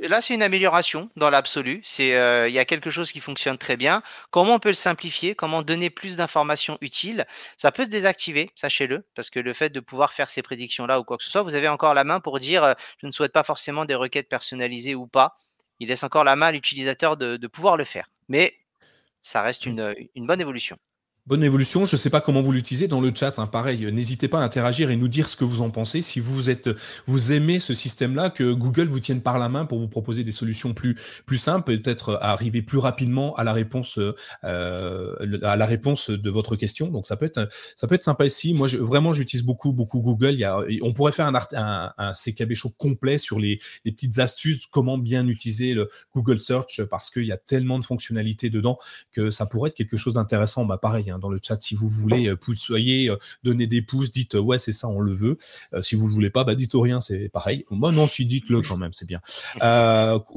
[0.07, 1.81] là, c'est une amélioration dans l'absolu.
[1.83, 2.09] C'est,
[2.49, 4.01] il y a quelque chose qui fonctionne très bien.
[4.31, 5.35] Comment on peut le simplifier?
[5.35, 7.27] Comment donner plus d'informations utiles?
[7.57, 11.03] Ça peut se désactiver, sachez-le, parce que le fait de pouvoir faire ces prédictions-là ou
[11.03, 13.43] quoi que ce soit, vous avez encore la main pour dire, je ne souhaite pas
[13.43, 15.35] forcément des requêtes personnalisées ou pas
[15.79, 18.09] il laisse encore la main à l'utilisateur de, de, pouvoir le faire.
[18.27, 18.53] Mais
[19.21, 20.77] ça reste une, une bonne évolution.
[21.27, 21.87] Bonne évolution.
[21.87, 23.39] Je ne sais pas comment vous l'utilisez dans le chat.
[23.39, 23.47] Hein.
[23.47, 26.03] Pareil, n'hésitez pas à interagir et nous dire ce que vous en pensez.
[26.03, 26.69] Si vous êtes,
[27.07, 30.31] vous aimez ce système-là, que Google vous tienne par la main pour vous proposer des
[30.31, 33.97] solutions plus plus simples, peut-être arriver plus rapidement à la réponse
[34.43, 36.89] euh, à la réponse de votre question.
[36.89, 38.53] Donc ça peut être ça peut être sympa ici.
[38.53, 40.33] Moi, je, vraiment, j'utilise beaucoup beaucoup Google.
[40.33, 43.91] Il y a, on pourrait faire un, un, un CKB show complet sur les, les
[43.91, 48.51] petites astuces, comment bien utiliser le Google Search parce qu'il y a tellement de fonctionnalités
[48.51, 48.77] dedans
[49.11, 50.65] que ça pourrait être quelque chose d'intéressant.
[50.65, 51.09] Bah pareil.
[51.09, 54.35] Hein, Hein, dans le chat si vous voulez euh, soyez euh, donner des pouces, dites
[54.35, 55.37] euh, ouais c'est ça, on le veut.
[55.81, 57.65] si vous ne voulez pas, bah dites rien, c'est pareil.
[57.71, 59.21] Moi non, je dites-le quand même, c'est bien.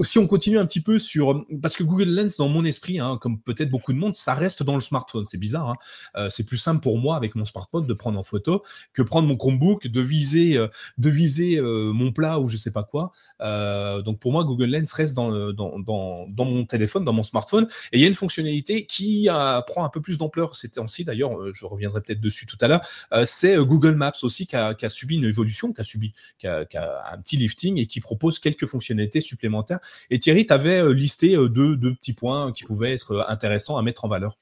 [0.03, 3.19] si on continue un petit peu sur, parce que Google Lens dans mon esprit, hein,
[3.21, 5.25] comme peut-être beaucoup de monde, ça reste dans le smartphone.
[5.25, 5.75] C'est bizarre.
[6.15, 6.29] Hein.
[6.31, 8.63] c'est plus simple pour moi avec mon smartphone de prendre en photo
[8.93, 10.59] que prendre mon Chromebook, de viser,
[10.99, 13.13] de viser mon plat ou je sais pas quoi.
[13.41, 17.67] donc pour moi, Google Lens reste dans, dans, dans, dans, mon téléphone, dans mon smartphone.
[17.93, 19.29] Et il y a une fonctionnalité qui
[19.67, 20.68] prend un peu plus d'ampleur ces
[21.05, 22.81] d'ailleurs, euh, je reviendrai peut-être dessus tout à l'heure,
[23.13, 26.47] euh, c'est euh, Google Maps aussi qui a, subi une évolution, qui a subi qui
[26.47, 26.67] a,
[27.13, 29.81] un petit lifting et qui propose quelques fonctionnalités supplémentaires.
[30.11, 34.05] Et Thierry, tu avais listé deux, deux petits points qui pouvaient être intéressants à mettre
[34.05, 34.37] en valeur.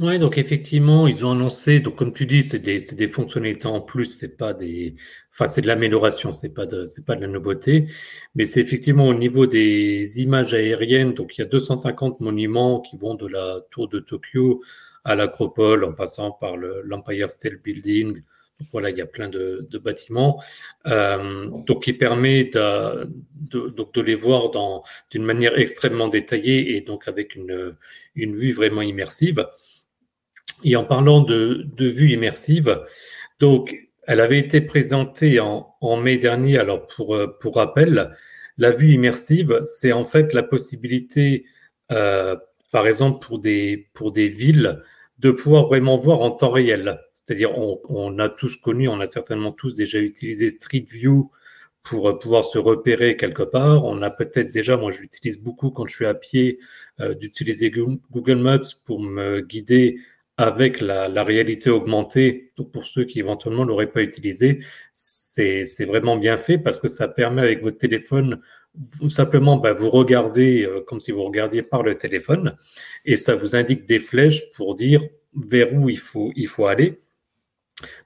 [0.00, 3.80] Oui, donc effectivement, ils ont annoncé, donc comme tu dis, c'est des, des, fonctionnalités en
[3.80, 4.94] plus, c'est pas des,
[5.32, 7.86] enfin c'est de l'amélioration, c'est pas c'est pas de la nouveauté,
[8.36, 12.96] mais c'est effectivement au niveau des images aériennes, donc il y a 250 monuments qui
[12.96, 14.62] vont de la tour de Tokyo
[15.08, 18.14] à l'Acropole, en passant par l'Empire State Building.
[18.14, 20.42] Donc voilà, il y a plein de, bâtiments.
[20.86, 23.08] Euh, donc, qui permet de,
[23.68, 24.50] donc de les voir
[25.10, 27.76] d'une manière extrêmement détaillée et donc avec une,
[28.16, 29.46] une vue vraiment immersive.
[30.64, 32.80] Et en parlant de, de vue immersive,
[33.38, 36.58] donc elle avait été présentée en, en mai dernier.
[36.58, 38.10] Alors pour, pour rappel,
[38.58, 41.46] la vue immersive, c'est en fait la possibilité,
[41.92, 42.36] euh,
[42.72, 44.82] par exemple pour des, pour des villes,
[45.18, 47.00] de pouvoir vraiment voir en temps réel.
[47.12, 51.30] C'est-à-dire, on, a tous connu, on a certainement tous déjà utilisé Street View
[51.82, 53.84] pour euh, pouvoir se repérer quelque part.
[53.84, 56.58] On a peut-être déjà, moi je l'utilise beaucoup quand je suis à pied,
[57.00, 59.98] euh, d'utiliser Google Maps pour me guider
[60.38, 62.52] avec la, réalité augmentée.
[62.72, 64.60] Pour ceux qui éventuellement l'auraient pas utilisé,
[65.64, 68.40] c'est vraiment bien fait parce que ça permet avec votre téléphone
[69.08, 72.56] simplement bah, vous regardez euh, comme si vous regardiez par le téléphone
[73.04, 75.02] et ça vous indique des flèches pour dire
[75.34, 76.98] vers où il faut, aller.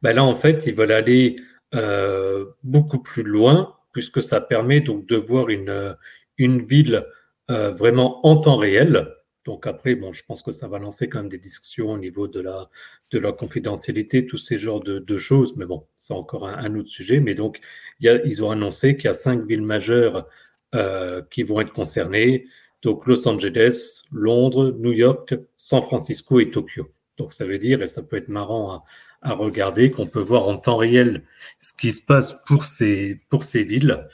[0.02, 1.36] Bah, là, en fait, ils veulent aller
[1.74, 5.96] euh, beaucoup plus loin puisque ça permet donc de voir une,
[6.38, 7.06] une ville
[7.50, 9.08] euh, vraiment en temps réel.
[9.44, 12.28] Donc après, bon, je pense que ça va lancer quand même des discussions au niveau
[12.28, 12.70] de la,
[13.10, 15.56] de la confidentialité, tous ces genres de, de choses.
[15.56, 17.20] Mais bon, c'est encore un, autre sujet.
[17.20, 17.60] Mais donc,
[18.00, 20.28] y a, ils ont annoncé qu'il y a cinq villes majeures
[20.74, 22.46] euh, qui vont être concernés.
[22.82, 26.88] Donc Los Angeles, Londres, New York, San Francisco et Tokyo.
[27.18, 28.84] Donc ça veut dire, et ça peut être marrant à,
[29.22, 31.22] à regarder, qu'on peut voir en temps réel
[31.58, 34.06] ce qui se passe pour ces, pour ces villes.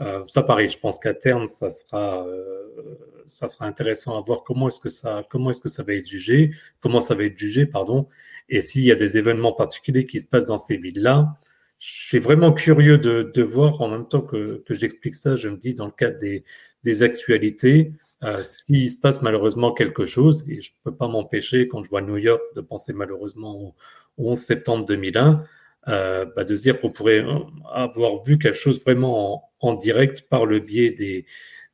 [0.00, 2.68] Euh, ça pareil, je pense qu'à terme, ça sera, euh,
[3.26, 6.06] ça sera intéressant à voir comment est-ce que ça, comment est-ce que ça va être
[6.06, 8.08] jugé, comment ça va être jugé, pardon,
[8.48, 11.36] et s'il y a des événements particuliers qui se passent dans ces villes-là,
[11.78, 15.48] je suis vraiment curieux de, de, voir en même temps que, que j'explique ça, je
[15.48, 16.44] me dis dans le cadre des,
[16.84, 21.68] des actualités, euh, s'il se passe malheureusement quelque chose, et je ne peux pas m'empêcher
[21.68, 23.74] quand je vois New York de penser malheureusement au,
[24.18, 25.44] 11 septembre 2001,
[25.88, 27.22] euh, bah de se dire qu'on pourrait
[27.70, 31.26] avoir vu quelque chose vraiment en, en direct par le biais des,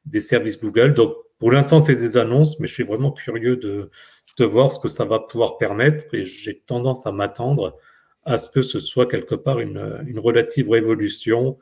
[0.07, 0.95] des services Google.
[0.95, 3.91] Donc pour l'instant c'est des annonces, mais je suis vraiment curieux de,
[4.39, 7.77] de voir ce que ça va pouvoir permettre et j'ai tendance à m'attendre
[8.25, 11.59] à ce que ce soit quelque part une, une relative révolution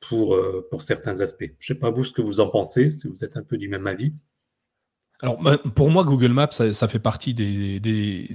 [0.00, 1.50] pour, euh, pour certains aspects.
[1.58, 3.58] Je ne sais pas vous ce que vous en pensez, si vous êtes un peu
[3.58, 4.14] du même avis.
[5.22, 8.26] Alors, bah, pour moi, Google Maps, ça, fait partie des, des,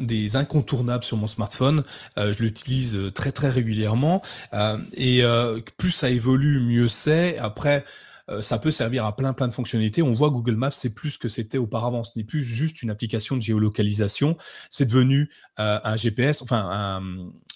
[0.00, 1.82] des, incontournables sur mon smartphone.
[2.18, 4.20] Euh, je l'utilise très, très régulièrement.
[4.52, 7.38] Euh, et euh, plus ça évolue, mieux c'est.
[7.38, 7.84] Après,
[8.40, 10.02] ça peut servir à plein plein de fonctionnalités.
[10.02, 12.04] On voit Google Maps, c'est plus que c'était auparavant.
[12.04, 14.36] Ce n'est plus juste une application de géolocalisation.
[14.70, 17.00] C'est devenu un GPS, enfin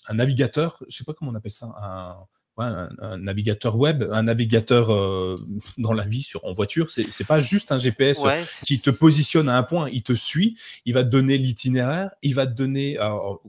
[0.08, 0.82] un, navigateur.
[0.88, 1.72] Je sais pas comment on appelle ça.
[2.58, 5.36] Un, navigateur web, un navigateur euh,
[5.78, 6.90] dans la vie sur en voiture.
[6.90, 8.22] C'est, c'est pas juste un GPS
[8.62, 12.34] qui te positionne à un point, il te suit, il va te donner l'itinéraire, il
[12.34, 12.96] va te donner,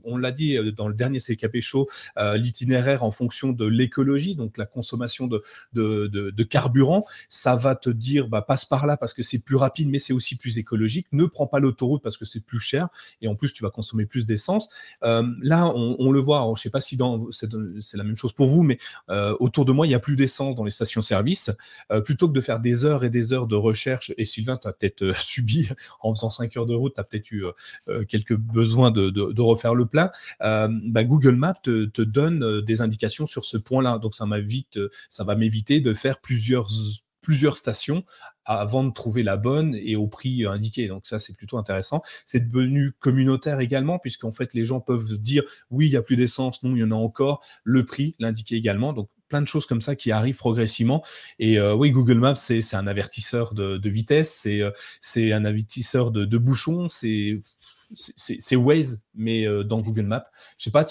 [0.04, 1.86] on l'a dit euh, dans le dernier CKP Show,
[2.18, 5.42] euh, l'itinéraire en fonction de l'écologie, donc la consommation de,
[5.72, 7.06] de, de, carburant.
[7.28, 10.12] Ça va te dire, bah, passe par là parce que c'est plus rapide, mais c'est
[10.12, 11.06] aussi plus écologique.
[11.12, 12.88] Ne prends pas l'autoroute parce que c'est plus cher
[13.20, 14.68] et en plus tu vas consommer plus d'essence.
[15.02, 16.52] là, on, le voit.
[16.56, 18.78] je sais pas si dans, c'est, c'est la même chose pour vous, mais
[19.10, 21.50] euh, autour de moi, il n'y a plus d'essence dans les stations-service.
[21.92, 24.68] Euh, plutôt que de faire des heures et des heures de recherche, et Sylvain, tu
[24.68, 25.68] as peut-être euh, subi,
[26.00, 27.44] en faisant 5 heures de route, tu as peut-être eu
[28.08, 33.56] quelques besoins de, refaire le plein, bah, Google Maps te, donne des indications sur ce
[33.56, 33.98] point-là.
[33.98, 34.26] Donc ça
[35.08, 36.68] ça va m'éviter de faire plusieurs
[37.26, 38.04] plusieurs stations
[38.44, 40.86] avant de trouver la bonne et au prix indiqué.
[40.86, 42.02] Donc ça, c'est plutôt intéressant.
[42.24, 46.14] C'est devenu communautaire également, puisqu'en fait, les gens peuvent dire oui, il n'y a plus
[46.14, 48.92] d'essence, non, il y en a encore, le prix, l'indiquer également.
[48.92, 51.04] Donc plein de choses comme ça qui arrivent progressivement.
[51.40, 56.24] Et euh, oui, Google Maps, c'est un avertisseur de, vitesse, euh, c'est un avertisseur de,
[56.24, 57.40] de bouchons, c'est
[57.94, 60.24] c'est Waze, mais euh, dans Google Maps.
[60.58, 60.86] Je sais pas,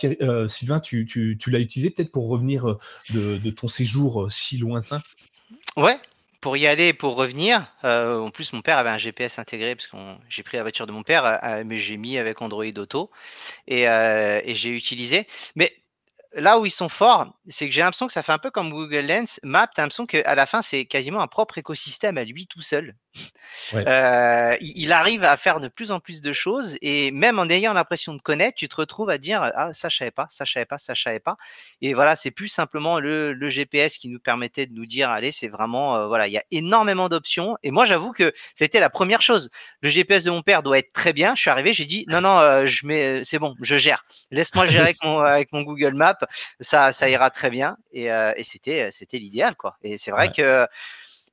[0.48, 2.78] Sylvain, tu, tu, tu l'as utilisé peut-être pour revenir
[3.14, 5.02] de, de, ton séjour si lointain?
[5.78, 5.98] Ouais,
[6.46, 9.88] pour y aller pour revenir, euh, en plus mon père avait un GPS intégré parce
[9.88, 9.98] que
[10.30, 13.10] j'ai pris la voiture de mon père, euh, mais j'ai mis avec Android Auto
[13.68, 15.26] et, euh, et j'ai utilisé.
[15.56, 15.74] Mais
[16.36, 18.70] là où ils sont forts, c'est que j'ai l'impression que ça fait un peu comme
[18.70, 19.40] Google Lens.
[19.44, 22.62] Map, tu as l'impression qu'à la fin, c'est quasiment un propre écosystème à lui tout
[22.62, 22.96] seul.
[23.74, 27.74] Euh, il, arrive à faire de plus en plus de choses et même en ayant
[27.74, 30.52] l'impression de connaître, tu te retrouves à dire ah ça je savais pas, ça je
[30.52, 31.38] savais pas, ça je savais pas.
[31.82, 35.32] Et voilà, c'est plus simplement le, le, GPS qui nous permettait de nous dire allez,
[35.32, 37.58] c'est vraiment euh, voilà, il y a énormément d'options.
[37.64, 39.50] Et moi j'avoue que c'était la première chose.
[39.82, 41.34] Le GPS de mon père doit être très bien.
[41.36, 44.06] Je suis arrivé, j'ai dit non non, euh, je mets, c'est bon, je gère.
[44.30, 46.25] Laisse-moi gérer avec mon, avec mon Google Maps
[46.60, 47.78] ça, ça ira très bien.
[47.92, 49.78] Et, euh, et c'était, c'était l'idéal, quoi.
[49.84, 50.68] Et c'est vrai que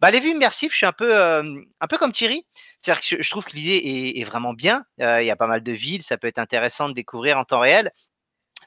[0.02, 2.44] bah, les vues immersives, je suis un peu, euh, un peu comme Thierry.
[2.78, 4.84] C'est-à-dire que je, trouve que l'idée est, est, vraiment bien.
[5.00, 7.44] Euh, il y a pas mal de villes, ça peut être intéressant de découvrir en
[7.44, 7.92] temps réel.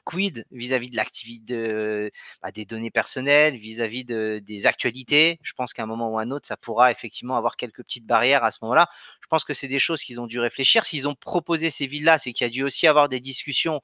[0.06, 2.10] Quid vis-à-vis de l'activité de,
[2.40, 5.38] bah, des données personnelles, vis-à-vis de, des actualités?
[5.42, 8.42] Je pense qu'à un moment ou un autre, ça pourra effectivement avoir quelques petites barrières
[8.42, 8.88] à ce moment-là.
[9.20, 10.86] Je pense que c'est des choses qu'ils ont dû réfléchir.
[10.86, 13.80] S'ils ont proposé ces villes-là, c'est qu'il y a dû aussi avoir des discussions euh,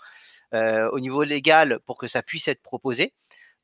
[0.53, 3.12] au niveau légal pour que ça puisse être proposé.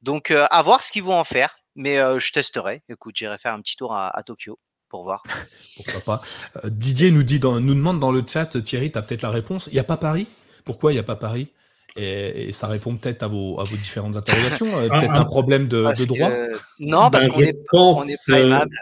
[0.03, 1.59] Donc, euh, à voir ce qu'ils vont en faire.
[1.75, 2.83] Mais euh, je testerai.
[2.89, 5.23] Écoute, j'irai faire un petit tour à, Tokyo pour voir.
[5.77, 6.21] Pourquoi pas.
[6.65, 9.69] Didier nous, dit nous demande dans le chat, Thierry, tu as peut-être la réponse.
[9.69, 10.27] Il n'y a pas Paris?
[10.65, 11.53] Pourquoi il n'y a pas Paris?
[11.97, 14.71] Et, ça répond peut-être à vos, à vos différentes interrogations.
[14.89, 16.31] peut-être un problème de, droit
[16.79, 18.77] Non, parce ben, qu'on est, on est pas aimable.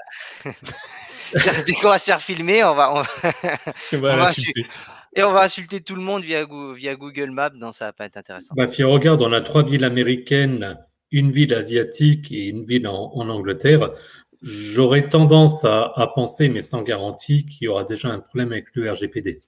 [1.66, 4.30] Dès qu'on va se faire filmer, on va, on va,
[5.16, 8.18] et on va insulter tout le monde via, Google Maps, non, ça va pas être
[8.18, 8.54] intéressant.
[8.54, 10.78] Bah, si on regarde, on a trois villes américaines,
[11.10, 13.92] une ville asiatique et une ville en, Angleterre.
[14.42, 18.90] J'aurais tendance à, penser, mais sans garantie, qu'il y aura déjà un problème avec le
[18.92, 19.42] RGPD.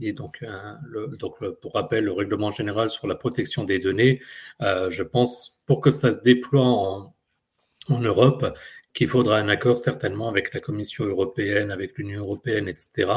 [0.00, 0.44] Est donc,
[0.84, 4.22] le, donc pour rappel, le règlement général sur la protection des données.
[4.62, 8.46] Euh, je pense, pour que ça se déploie en Europe,
[8.94, 13.12] qu'il faudra un accord certainement avec la Commission européenne, avec l'Union européenne, etc.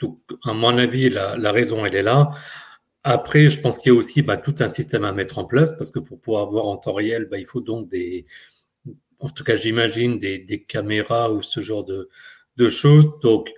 [0.00, 2.30] Donc, à mon avis, la, raison, elle est là.
[3.02, 5.72] Après, je pense qu'il y a aussi bah, tout un système à mettre en place
[5.76, 8.26] parce que pour pouvoir voir en temps réel, bah, il faut donc des,
[9.20, 12.08] en tout cas, j'imagine des, caméras ou ce genre de,
[12.68, 13.08] choses.
[13.22, 13.52] Donc,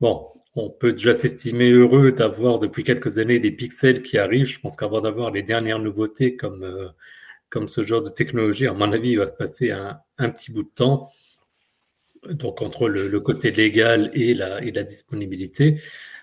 [0.00, 4.46] bon, on peut déjà s'estimer heureux d'avoir depuis quelques années des pixels qui arrivent.
[4.46, 8.92] Je pense qu'avant d'avoir les dernières nouveautés comme, euh, ce genre de technologie, à mon
[8.92, 11.08] avis, il va se passer un petit bout de temps
[12.28, 15.80] donc entre le, côté légal et la, et la disponibilité.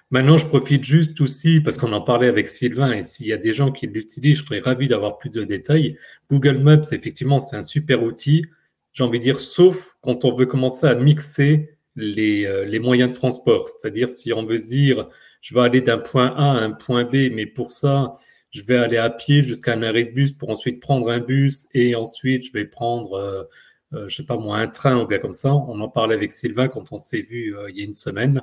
[0.09, 3.37] Maintenant, je profite juste aussi, parce qu'on en parlait avec Sylvain, et s'il y a
[3.37, 5.97] des gens qui l'utilisent, je serais ravi d'avoir plus de détails.
[6.31, 8.45] Google Maps, effectivement, c'est un super outil,
[8.93, 13.09] j'ai envie de dire, sauf quand on veut commencer à mixer les, euh, les moyens
[13.09, 13.67] de transport.
[13.67, 15.09] C'est-à-dire, si on veut se dire,
[15.41, 18.15] je vais aller d'un point A à un point B, mais pour ça,
[18.51, 21.67] je vais aller à pied jusqu'à un arrêt de bus pour ensuite prendre un bus,
[21.73, 23.13] et ensuite, je vais prendre...
[23.13, 23.43] Euh,
[23.91, 25.53] je sais pas moi, un train ou bien comme ça.
[25.53, 28.41] On en parlait avec Sylvain quand on s'est vu euh, il y a une semaine.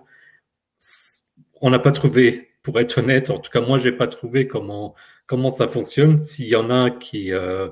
[1.61, 4.95] On n'a pas trouvé, pour être honnête, en tout cas moi, j'ai pas trouvé comment,
[5.27, 6.19] comment ça fonctionne.
[6.19, 7.69] S'il y en a qui, euh,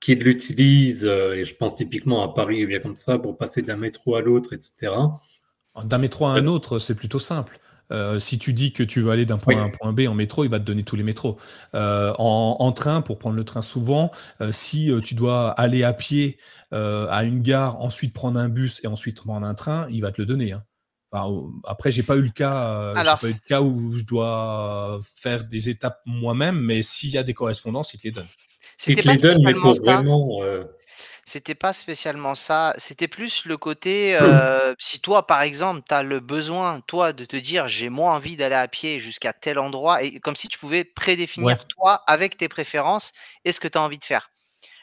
[0.00, 3.76] qui l'utilisent, et je pense typiquement à Paris ou bien comme ça, pour passer d'un
[3.76, 4.92] métro à l'autre, etc.
[5.84, 7.58] D'un métro à un autre, c'est plutôt simple.
[8.18, 10.14] Si tu dis que tu veux aller d'un point A à un point B en
[10.14, 11.38] métro, il va te donner tous les métros.
[11.72, 14.10] En, train, pour prendre le train souvent,
[14.50, 16.38] si tu dois aller à pied
[16.72, 20.20] à une gare, ensuite prendre un bus et ensuite prendre un train, il va te
[20.20, 20.52] le donner.
[20.52, 20.62] Hein.
[21.64, 25.68] après, j'ai pas eu le cas, pas eu le cas où je dois faire des
[25.68, 28.28] étapes moi-même, mais s'il y a des correspondances, il te les donne.
[28.80, 30.02] C'était pas spécialement ça.
[30.02, 30.64] Euh,
[31.30, 32.74] c'était pas spécialement ça.
[32.76, 37.24] C'était plus le côté, euh, si toi, par exemple, tu as le besoin, toi, de
[37.24, 40.58] te dire j'ai moins envie d'aller à pied jusqu'à tel endroit, et comme si tu
[40.58, 43.12] pouvais prédéfinir, toi, avec tes préférences,
[43.44, 44.32] et ce que tu as envie de faire.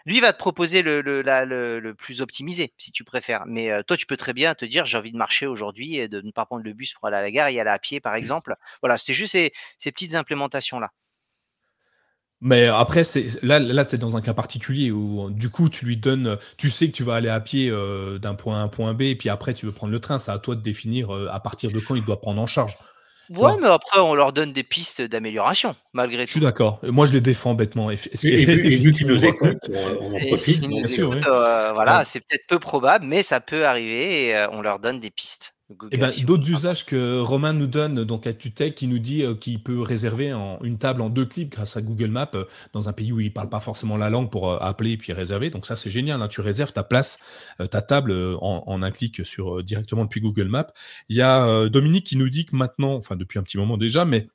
[0.05, 3.43] Lui va te proposer le, le, plus optimisé, si tu préfères.
[3.45, 6.07] Mais euh, toi, tu peux très bien te dire j'ai envie de marcher aujourd'hui et
[6.07, 7.99] de ne pas prendre le bus pour aller à la gare et aller à pied,
[7.99, 8.55] par exemple.
[8.81, 10.93] Voilà, c'était juste ces, ces petites implémentations-là.
[12.39, 15.85] Mais après, c'est là, là tu es dans un cas particulier où du coup, tu
[15.85, 18.63] lui donnes, tu sais que tu vas aller à pied euh, d'un point A à
[18.63, 20.19] un point B, et puis après, tu veux prendre le train.
[20.19, 22.77] C'est à toi de définir euh, à partir de quand il doit prendre en charge.
[23.29, 26.27] Ouais, mais après, on leur donne des pistes d'amélioration, malgré tout.
[26.27, 26.79] Je suis d'accord.
[26.83, 27.91] Moi, je les défends bêtement.
[27.91, 29.69] Et, et, nous qui nous écoutent,
[29.99, 30.63] on, en profite.
[30.63, 35.09] Euh, voilà, c'est peut-être peu probable, mais ça peut arriver et on leur donne des
[35.09, 35.56] pistes.
[35.91, 39.35] Eh ben, d'autres usages que Romain nous donne donc à Tutech, qui nous dit euh,
[39.35, 42.87] qu'il peut réserver en, une table en deux clics grâce à Google Maps euh, dans
[42.87, 45.49] un pays où il parle pas forcément la langue pour euh, appeler et puis réserver.
[45.49, 46.21] Donc ça c'est génial.
[46.21, 46.29] Hein.
[46.29, 47.19] Tu réserves ta place,
[47.69, 50.67] ta table en, un clic sur directement depuis Google Maps.
[51.09, 54.05] Il y a Dominique qui nous dit que maintenant, enfin depuis un petit moment déjà,
[54.05, 54.27] mais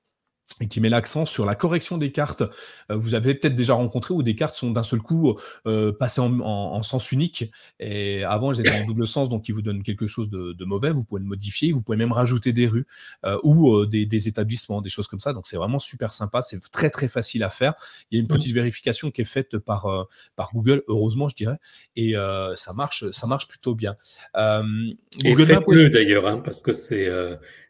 [0.60, 2.42] et qui met l'accent sur la correction des cartes.
[2.90, 6.20] Euh, vous avez peut-être déjà rencontré où des cartes sont d'un seul coup euh, passées
[6.20, 10.06] en, sens unique et avant elles étaient en double sens, donc ils vous donnent quelque
[10.06, 10.90] chose de, mauvais.
[10.90, 12.86] Vous pouvez le modifier, vous pouvez même rajouter des rues
[13.24, 15.32] euh, ou des, établissements, des choses comme ça.
[15.32, 17.74] Donc c'est vraiment super sympa, c'est très très facile à faire.
[18.10, 18.36] Il y a une mmh.
[18.36, 21.58] petite vérification qui est faite par par Google, heureusement je dirais,
[21.96, 22.14] et
[22.54, 23.94] ça marche ça marche plutôt bien.
[24.34, 27.08] Google et d'ailleurs, hein, parce que c'est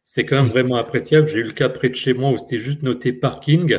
[0.03, 1.29] c'est quand même vraiment appréciable.
[1.29, 3.79] J'ai eu le cas près de chez moi où c'était juste noté parking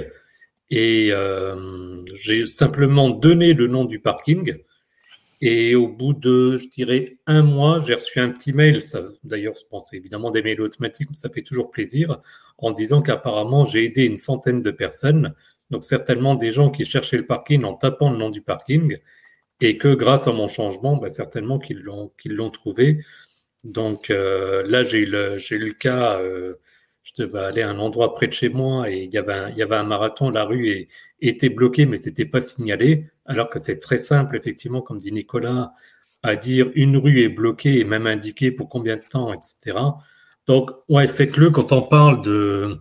[0.70, 4.56] et euh, j'ai simplement donné le nom du parking.
[5.42, 8.80] Et au bout de, je dirais, un mois, j'ai reçu un petit mail.
[9.26, 12.22] D'ailleurs, je pense évidemment des mails automatiques, mais ça fait toujours plaisir,
[12.58, 15.34] en disant qu'apparemment j'ai aidé une centaine de personnes.
[15.70, 18.98] Donc certainement des gens qui cherchaient le parking en tapant le nom du parking,
[19.60, 23.00] et que grâce à mon changement, bah, certainement qu'ils l'ont qu'ils l'ont trouvé.
[23.64, 26.56] Donc euh, là, j'ai eu, le, cas, euh,
[27.04, 29.84] je devais aller à un endroit près de chez moi et il y avait un,
[29.84, 30.90] marathon, la rue
[31.22, 35.74] était bloquée, mais c'était pas signalé, alors que c'est très simple, effectivement, comme dit Nicolas,
[36.24, 39.78] à dire une rue est bloquée et même indiquée pour combien de temps, etc.
[40.48, 42.80] Donc, ouais, faites-le quand on parle de,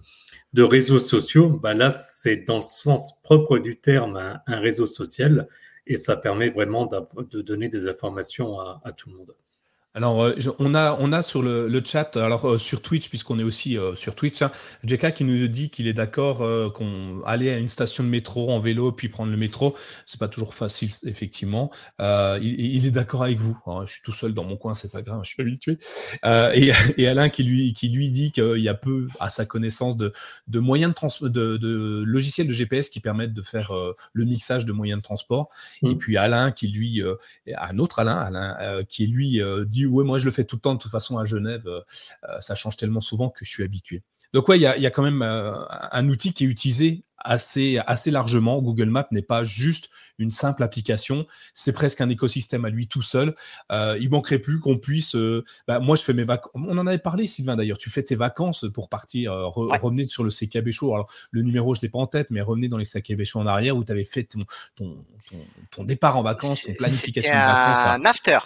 [0.57, 5.49] réseaux sociaux, bah là, c'est dans le sens propre du terme un, réseau social
[5.87, 9.35] et ça permet vraiment de donner des informations à tout le monde.
[9.95, 13.39] Alors, euh, on, a, on a sur le, le chat, alors euh, sur Twitch, puisqu'on
[13.39, 14.51] est aussi euh, sur Twitch, hein,
[14.85, 16.39] JK qui nous dit qu'il est d'accord
[16.73, 19.77] qu'on aller à une station de métro en vélo puis prendre le métro,
[20.07, 21.71] c'est pas toujours facile, effectivement.
[22.01, 23.59] Il, il, est d'accord avec vous.
[23.67, 25.79] Hein, je suis tout seul dans mon coin, c'est pas grave, je suis habitué.
[26.25, 29.97] Et, et, Alain qui lui, qui lui dit qu'il y a peu, à sa connaissance,
[29.97, 30.13] de,
[30.49, 33.73] de moyens de, trans de, de logiciels de GPS qui permettent de faire
[34.13, 35.51] le mixage de moyens de transport.
[35.83, 35.99] Et mmh.
[35.99, 37.03] puis Alain qui lui,
[37.57, 40.75] un autre Alain, Alain qui lui dit ouais, moi je le fais tout le temps
[40.75, 41.81] de toute façon à Genève, euh,
[42.29, 44.03] euh, ça change tellement souvent que je suis habitué.
[44.33, 48.11] Donc ouais, il y a, quand même euh, un outil qui est utilisé assez, assez
[48.11, 48.63] largement.
[48.63, 53.03] Google Maps n'est pas juste une simple application, c'est presque un écosystème à lui tout
[53.03, 53.35] seul.
[53.71, 55.17] Euh, il manquerait plus qu'on puisse.
[55.67, 56.53] bah, moi, je fais mes vacances.
[56.55, 57.79] On en avait parlé, Sylvain, d'ailleurs.
[57.79, 60.95] Tu fais tes vacances pour partir, revenir sur le CKB Show.
[60.95, 63.41] Alors, le numéro, je ne l'ai pas en tête, mais revenez dans les CKB Show
[63.41, 64.41] en arrière où tu avais fait ton,
[64.77, 65.05] ton,
[65.71, 67.85] ton, départ en vacances, ton planification de vacances.
[67.85, 68.39] Un after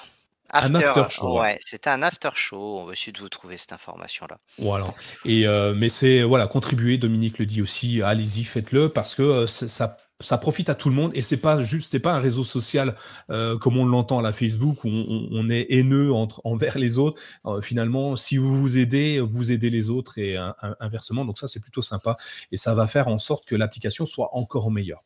[0.50, 1.40] un after show.
[1.40, 2.80] Ouais, c'était un after show.
[2.80, 4.38] On va essayer de vous trouver cette information-là.
[4.58, 4.86] Voilà.
[5.24, 6.98] Et euh, mais c'est voilà, contribuer.
[6.98, 8.02] Dominique le dit aussi.
[8.02, 11.60] Allez-y, faites-le parce que euh, ça ça profite à tout le monde et c'est pas
[11.60, 12.94] juste c'est pas un réseau social
[13.28, 17.20] euh, comme on l'entend à la Facebook où on, est haineux entre envers les autres.
[17.44, 20.36] Euh, finalement si vous vous aidez vous aidez les autres et
[20.80, 21.24] inversement.
[21.26, 22.16] Donc ça c'est plutôt sympa
[22.50, 25.04] et ça va faire en sorte que l'application soit encore meilleure.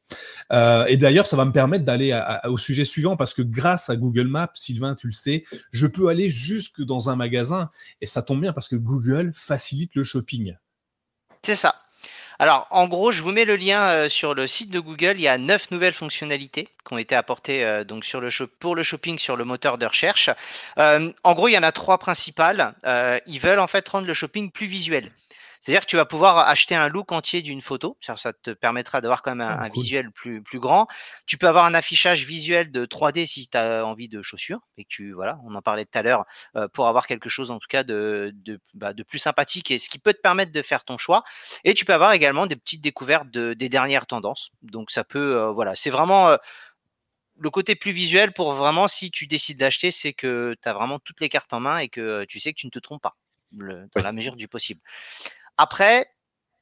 [0.52, 3.96] Euh, et d'ailleurs ça va me permettre d'aller au sujet suivant parce que grâce à
[3.96, 7.70] Google Maps Sylvain tu le sais je peux aller jusque dans un magasin
[8.00, 10.54] et ça tombe bien parce que Google facilite le shopping.
[11.42, 11.74] C'est ça
[12.40, 15.16] alors, en gros, je vous mets le lien euh, sur le site de Google.
[15.16, 18.74] Il y a neuf nouvelles fonctionnalités qui ont été apportées euh, donc sur le pour
[18.74, 20.30] le shopping sur le moteur de recherche.
[20.78, 22.72] Euh, en gros, il y en a trois principales.
[23.26, 25.10] ils veulent en fait rendre le shopping plus visuel.
[25.60, 27.98] C'est-à-dire que tu vas pouvoir acheter un look entier d'une photo.
[28.00, 30.86] Ça, te permettra d'avoir quand même un, ah, visuel plus, plus grand.
[31.26, 34.84] Tu peux avoir un affichage visuel de 3D si tu as envie de chaussures et
[34.84, 36.24] que tu, voilà, on en parlait tout à l'heure,
[36.56, 39.78] euh, pour avoir quelque chose en tout cas de, de, bah, de, plus sympathique et
[39.78, 41.22] ce qui peut te permettre de faire ton choix.
[41.64, 44.50] Et tu peux avoir également des petites découvertes de, des dernières tendances.
[44.62, 46.36] Donc ça peut, euh, voilà, c'est vraiment euh,
[47.38, 50.98] le côté plus visuel pour vraiment, si tu décides d'acheter, c'est que tu as vraiment
[50.98, 53.16] toutes les cartes en main et que tu sais que tu ne te trompes pas
[53.52, 54.80] dans la mesure du possible.
[55.62, 56.06] Après,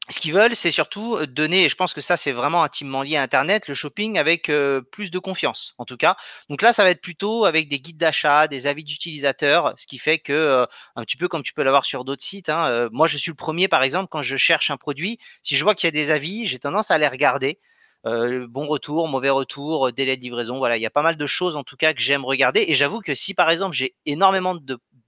[0.08, 3.02] ce qu'ils veulent, c'est surtout euh, donner, et je pense que ça, c'est vraiment intimement
[3.02, 6.16] lié à Internet, le shopping avec euh, plus de confiance, en tout cas.
[6.50, 9.98] Donc là, ça va être plutôt avec des guides d'achat, des avis d'utilisateurs, ce qui
[9.98, 13.06] fait que, euh, un petit peu comme tu peux l'avoir sur d'autres sites, hein, moi,
[13.06, 15.86] je suis le premier, par exemple, quand je cherche un produit, si je vois qu'il
[15.86, 17.60] y a des avis, j'ai tendance à les regarder.
[18.04, 21.56] bon retour, mauvais retour, délai de livraison, voilà, il y a pas mal de choses
[21.56, 22.64] en tout cas que j'aime regarder.
[22.66, 24.56] Et j'avoue que si par exemple j'ai énormément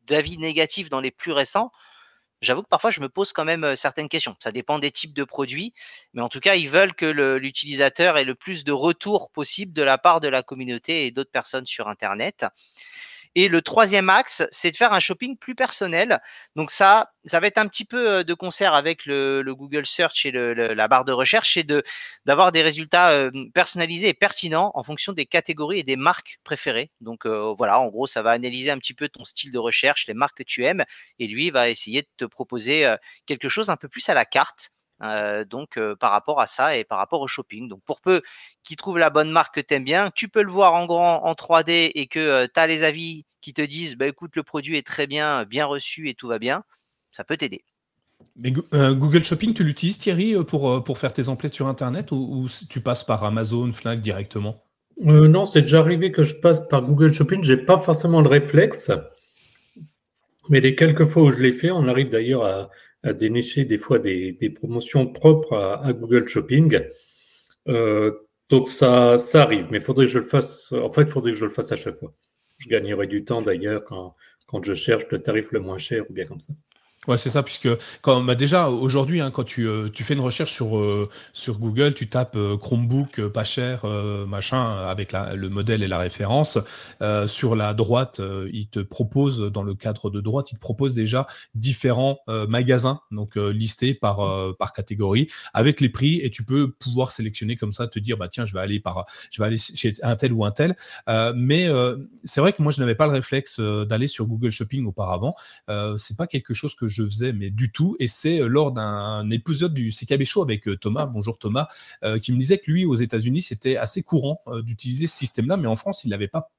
[0.06, 1.72] d'avis négatifs dans les plus récents,
[2.40, 4.36] j'avoue que parfois je me pose quand même certaines questions.
[4.40, 5.74] Ça dépend des types de produits,
[6.14, 9.82] mais en tout cas, ils veulent que l'utilisateur ait le plus de retours possible de
[9.82, 12.46] la part de la communauté et d'autres personnes sur Internet.
[13.36, 16.20] Et le troisième axe, c'est de faire un shopping plus personnel.
[16.56, 20.26] Donc ça, ça va être un petit peu euh, de concert avec le, Google Search
[20.26, 21.84] et la barre de recherche, et de
[22.26, 26.90] d'avoir des résultats euh, personnalisés et pertinents en fonction des catégories et des marques préférées.
[27.00, 30.06] Donc euh, voilà, en gros, ça va analyser un petit peu ton style de recherche,
[30.08, 30.84] les marques que tu aimes,
[31.20, 32.94] et lui va essayer de te proposer
[33.26, 34.70] quelque chose un peu plus à la carte.
[35.00, 37.68] Donc par rapport à ça et par rapport au shopping.
[37.68, 38.22] Donc pour peu
[38.62, 41.24] qu'ils trouvent la bonne marque que tu aimes bien, tu peux le voir en grand
[41.24, 44.76] en 3D et que tu as les avis qui te disent bah écoute le produit
[44.76, 46.62] est très bien, bien reçu et tout va bien,
[47.12, 47.64] ça peut t'aider.
[48.36, 52.80] Mais Google Shopping, tu l'utilises Thierry pour, pour faire tes emplettes sur Internet ou, tu
[52.80, 54.62] passes par Amazon, Fnac directement?
[55.02, 57.42] Non, c'est déjà arrivé que je passe par Google Shopping.
[57.42, 58.90] J'ai pas forcément le réflexe.
[60.48, 62.70] Mais les quelques fois où je l'ai fait, on arrive d'ailleurs à,
[63.02, 66.80] à dénicher des fois des, promotions propres à, Google Shopping.
[67.68, 68.12] Euh,
[68.48, 70.72] donc ça, ça arrive, mais faudrait que je le fasse.
[70.72, 72.12] En fait, il faudrait que je le fasse à chaque fois.
[72.58, 74.14] Je gagnerai du temps d'ailleurs quand,
[74.46, 76.52] quand je cherche le tarif le moins cher ou bien comme ça.
[77.08, 77.68] Ouais, c'est ça, puisque
[78.02, 81.58] quand, bah déjà aujourd'hui, hein, quand tu, euh, tu, fais une recherche sur, euh, sur
[81.58, 83.86] Google, tu tapes euh, Chromebook pas cher,
[84.28, 86.58] machin, avec le modèle et la référence.
[87.26, 88.20] sur la droite,
[88.52, 93.36] il te propose, dans le cadre de droite, il te propose déjà différents magasins, donc
[93.36, 97.98] listés par, par catégorie, avec les prix, et tu peux pouvoir sélectionner comme ça, te
[97.98, 100.50] dire, bah tiens, je vais aller par, je vais aller chez un tel ou un
[100.50, 100.76] tel.
[101.34, 101.68] mais
[102.24, 105.34] c'est vrai que moi, je n'avais pas le réflexe d'aller sur Google Shopping auparavant.
[105.96, 107.96] c'est pas quelque chose que je faisais, mais du tout.
[107.98, 111.68] Et c'est euh, lors d'un épisode du CKB Show avec euh, Thomas, bonjour Thomas,
[112.04, 115.68] euh, qui me disait que lui, aux États-Unis, c'était assez courant d'utiliser ce système-là, mais
[115.68, 116.50] en France, il n'avait pas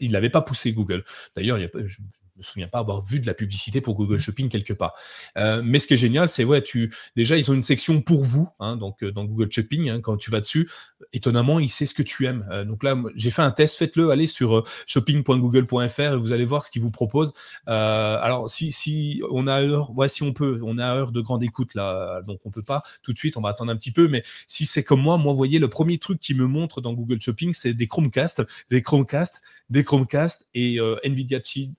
[0.00, 1.04] il n'avait pas poussé Google.
[1.36, 2.06] D'ailleurs, je ne
[2.36, 4.94] me souviens pas avoir vu de la publicité pour Google Shopping quelque part.
[5.36, 8.48] mais ce qui est génial, c'est ouais, tu déjà ils ont une section pour vous,
[8.60, 10.68] hein, donc dans Google Shopping, hein, quand tu vas dessus,
[11.12, 12.46] étonnamment, il sait ce que tu aimes.
[12.50, 16.44] Euh, donc là, j'ai fait un test, faites-le, allez sur euh, shopping.google.fr et vous allez
[16.44, 17.32] voir ce qu'il vous propose.
[17.68, 21.20] Euh, alors, si, si on a heure, ouais, si on peut, on a heure de
[21.20, 23.92] grande écoute là, donc on peut pas tout de suite, on va attendre un petit
[23.92, 24.08] peu.
[24.08, 27.20] Mais si c'est comme moi, moi, voyez, le premier truc qui me montre dans Google
[27.20, 29.40] Shopping, c'est des Chromecast, des Chromecast,
[29.70, 31.74] des Chromecast et Nvidia Chill,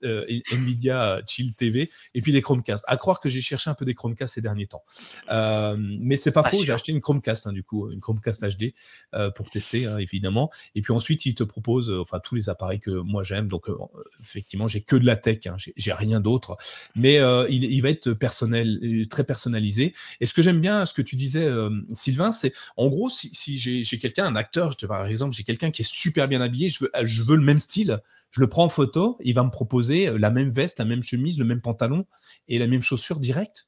[0.52, 2.84] Nvidia Chill TV et puis des Chromecast.
[2.88, 4.84] À croire que j'ai cherché un peu des Chromecast ces derniers temps.
[5.28, 8.74] mais c'est pas, faux, j'ai acheté une Chromecast hein, du coup, une Chromecast HD.
[9.14, 10.50] Euh, pour tester, hein, évidemment.
[10.74, 13.48] Et puis ensuite, il te propose, euh, enfin, tous les appareils que moi j'aime.
[13.48, 13.76] Donc, euh,
[14.20, 16.56] effectivement, j'ai que de la tech, hein, j'ai rien d'autre.
[16.94, 17.16] Mais
[17.48, 19.94] il, va être personnel, très personnalisé.
[20.20, 21.48] Et ce que j'aime bien, ce que tu disais,
[21.92, 25.90] Sylvain, c'est en gros, si, j'ai quelqu'un, un acteur, par exemple, j'ai quelqu'un qui est
[25.90, 29.16] super bien habillé, je veux, je veux le même style je le prends en photo,
[29.20, 32.06] il va me proposer la même veste, la même chemise, le même pantalon
[32.48, 33.66] et la même chaussure direct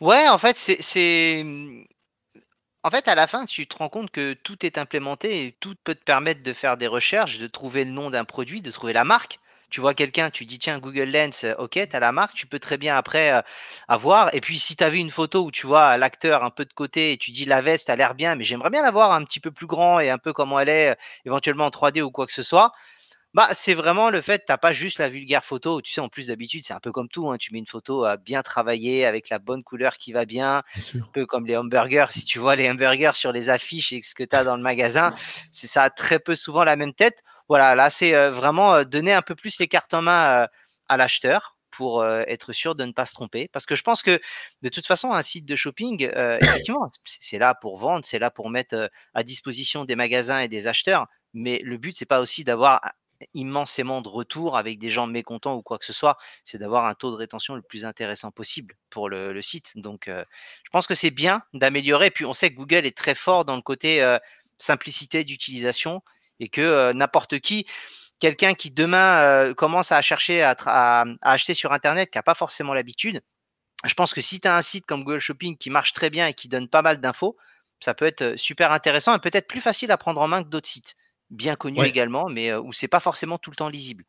[0.00, 1.44] Ouais, en fait, c'est
[2.86, 5.74] en fait, à la fin, tu te rends compte que tout est implémenté et tout
[5.84, 8.92] peut te permettre de faire des recherches, de trouver le nom d'un produit, de trouver
[8.92, 9.40] la marque.
[9.70, 12.46] Tu vois quelqu'un, tu dis tiens, Google Lens, euh, ok, tu as la marque, tu
[12.46, 13.40] peux très bien après euh,
[13.88, 14.34] avoir.
[14.34, 16.74] Et puis, si tu as vu une photo où tu vois l'acteur un peu de
[16.74, 19.24] côté et tu dis la veste a l'air bien, mais j'aimerais bien la voir un
[19.24, 20.94] petit peu plus grand et un peu comment elle est, euh,
[21.24, 22.72] éventuellement en 3D ou quoi que ce soit,
[23.34, 25.82] bah, c'est vraiment le fait, t'as pas juste la vulgaire photo.
[25.82, 27.30] Tu sais, en plus d'habitude, c'est un peu comme tout.
[27.30, 30.62] Hein, tu mets une photo à bien travailler avec la bonne couleur qui va bien,
[30.76, 32.06] un peu comme les hamburgers.
[32.10, 34.62] Si tu vois les hamburgers sur les affiches et ce que tu as dans le
[34.62, 35.12] magasin,
[35.50, 37.24] c'est ça a très peu souvent la même tête.
[37.48, 40.46] Voilà, là, c'est euh, vraiment euh, donner un peu plus les cartes en main euh,
[40.88, 43.48] à l'acheteur pour être sûr de ne pas se tromper.
[43.48, 44.20] Parce que je pense que
[44.62, 46.08] de toute façon, un site de shopping,
[46.40, 50.68] effectivement, c'est là pour vendre, c'est là pour mettre à disposition des magasins et des
[50.68, 51.08] acheteurs.
[51.32, 52.80] Mais le but, c'est pas aussi d'avoir
[53.34, 56.18] immensément de retours avec des gens mécontents ou quoi que ce soit.
[56.44, 59.72] C'est d'avoir un taux de rétention le plus intéressant possible pour le, site.
[59.76, 60.24] Donc, euh,
[60.64, 62.10] je pense que c'est bien d'améliorer.
[62.10, 64.18] Puis, on sait que Google est très fort dans le côté euh,
[64.58, 66.02] simplicité d'utilisation
[66.40, 67.66] et que euh, n'importe qui,
[68.20, 72.74] quelqu'un qui demain commence à chercher à, à, acheter sur Internet, qui n'a pas forcément
[72.74, 73.22] l'habitude,
[73.84, 76.26] je pense que si tu as un site comme Google Shopping qui marche très bien
[76.26, 77.36] et qui donne pas mal d'infos,
[77.80, 80.68] ça peut être super intéressant et peut-être plus facile à prendre en main que d'autres
[80.68, 80.96] sites
[81.34, 84.04] bien connu également, mais où c'est pas forcément tout le temps lisible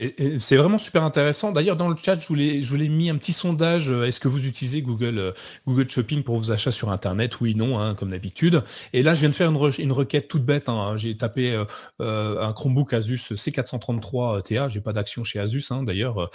[0.00, 1.52] c'est vraiment super intéressant.
[1.52, 2.34] D'ailleurs, dans le chat, je vous
[2.76, 3.92] l'ai mis un petit sondage.
[3.92, 5.32] Euh, est-ce que vous utilisez Google, euh,
[5.68, 7.40] Google Shopping pour vos achats sur Internet?
[7.40, 8.64] Oui, non, hein, comme d'habitude.
[8.92, 10.68] Et là, je viens de faire une, requête toute bête.
[10.68, 10.96] Hein.
[10.96, 11.64] J'ai tapé
[12.02, 14.68] euh, un Chromebook Asus C433 TA.
[14.68, 16.28] J'ai pas d'action chez Asus, hein, d'ailleurs.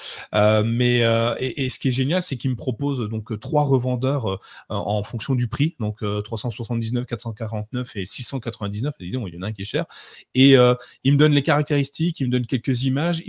[0.63, 0.99] mais
[1.39, 4.39] et, ce qui est génial, c'est qu'il me propose donc trois revendeurs
[4.69, 8.93] en fonction du prix, donc 379, 449 et 699.
[9.01, 9.85] Et il y en a un qui est cher.
[10.33, 10.55] Et
[11.03, 13.21] il me donne les caractéristiques, il me donne quelques images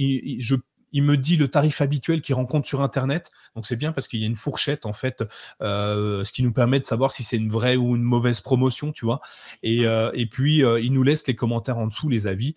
[0.99, 3.31] me dit le tarif habituel qu'il rencontre sur Internet.
[3.55, 5.23] Donc c'est bien parce qu'il y a une fourchette en fait,
[5.62, 8.93] euh, ce qui nous permet de savoir si c'est une vraie ou une mauvaise promotion,
[8.93, 9.21] tu vois.
[9.62, 12.55] Et, euh, puis euh, il nous laisse les commentaires en dessous, les avis,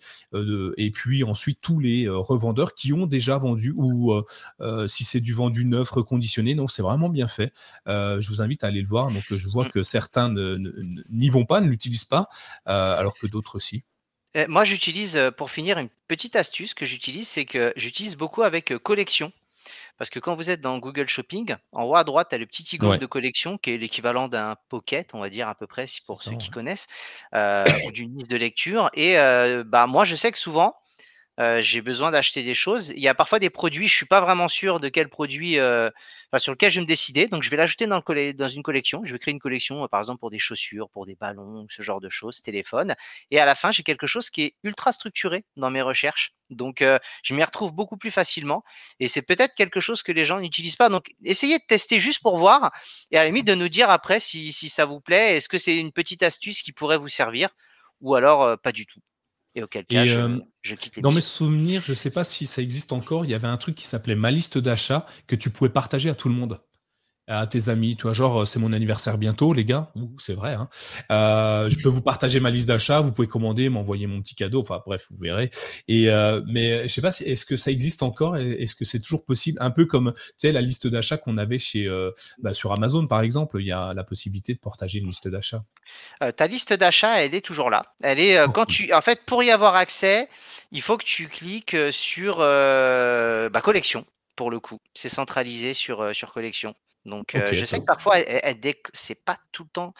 [0.76, 4.12] et puis ensuite tous les revendeurs qui ont déjà vendu ou
[4.86, 6.54] si c'est du vendu neuf, reconditionné.
[6.54, 7.52] Donc c'est vraiment bien fait.
[7.86, 9.10] je vous invite à aller le voir.
[9.10, 9.70] Donc je vois mm.
[9.70, 10.32] que certains
[11.10, 12.28] n'y vont pas, ne l'utilisent pas,
[12.64, 13.84] alors que d'autres aussi.
[14.36, 18.42] Euh, moi, j'utilise, euh, pour finir, une petite astuce que j'utilise, c'est que j'utilise beaucoup
[18.42, 19.32] avec euh, collection.
[19.96, 22.46] Parce que quand vous êtes dans Google Shopping, en haut à droite, tu as le
[22.46, 25.84] petit icône de collection qui est l'équivalent d'un pocket, on va dire à peu près,
[26.04, 26.88] pour ceux qui connaissent,
[27.32, 28.90] ou d'une liste de lecture.
[28.94, 29.14] Et
[29.64, 30.74] bah, moi, je sais que souvent,
[31.38, 32.90] j'ai besoin d'acheter des choses.
[32.90, 35.90] Il y a parfois des produits, je suis pas vraiment sûr de quel produit, euh,
[36.30, 37.26] enfin, sur lequel je vais me décider.
[37.26, 39.04] Donc, je vais l'ajouter dans, dans, une collection.
[39.04, 42.00] Je vais créer une collection, par exemple, pour des chaussures, pour des ballons, ce genre
[42.00, 42.94] de choses, téléphone.
[43.30, 46.34] Et à la fin, j'ai quelque chose qui est ultra structuré dans mes recherches.
[46.50, 46.84] Donc,
[47.22, 48.62] je m'y retrouve beaucoup plus facilement.
[49.00, 50.88] Et c'est peut-être quelque chose que les gens n'utilisent pas.
[50.88, 52.70] Donc, essayez de tester juste pour voir.
[53.10, 55.36] Et à la limite, de nous dire après si, si ça vous plaît.
[55.36, 57.48] Est-ce que c'est une petite astuce qui pourrait vous servir?
[58.00, 59.00] Ou alors pas du tout.
[59.54, 62.46] Et auquel cas, euh, je, quitte les Dans mes souvenirs, je ne sais pas si
[62.46, 65.50] ça existe encore, il y avait un truc qui s'appelait ma liste d'achat que tu
[65.50, 66.60] pouvais partager à tout le monde
[67.26, 70.54] à tes amis, tu vois, genre euh, c'est mon anniversaire bientôt, les gars, c'est vrai.
[70.54, 70.68] Hein.
[71.10, 74.60] Euh, je peux vous partager ma liste d'achat, vous pouvez commander, m'envoyer mon petit cadeau,
[74.60, 75.50] enfin bref, vous verrez.
[75.88, 79.24] Et euh, mais je sais pas, est-ce que ça existe encore Est-ce que c'est toujours
[79.24, 79.58] possible?
[79.60, 81.88] Un peu comme tu sais la liste d'achat qu'on avait chez
[82.38, 85.62] bah, sur Amazon par exemple, il y a la possibilité de partager une liste d'achat.
[86.36, 87.94] ta liste d'achat, elle est toujours là.
[88.02, 90.28] Elle est quand tu, en fait, pour y avoir accès,
[90.72, 94.04] il faut que tu cliques sur bah, collection
[94.36, 94.78] pour le coup.
[94.92, 96.74] C'est centralisé sur sur collection.
[97.04, 98.56] Donc, je sais que parfois, elle,
[98.92, 99.94] c'est pas tout le temps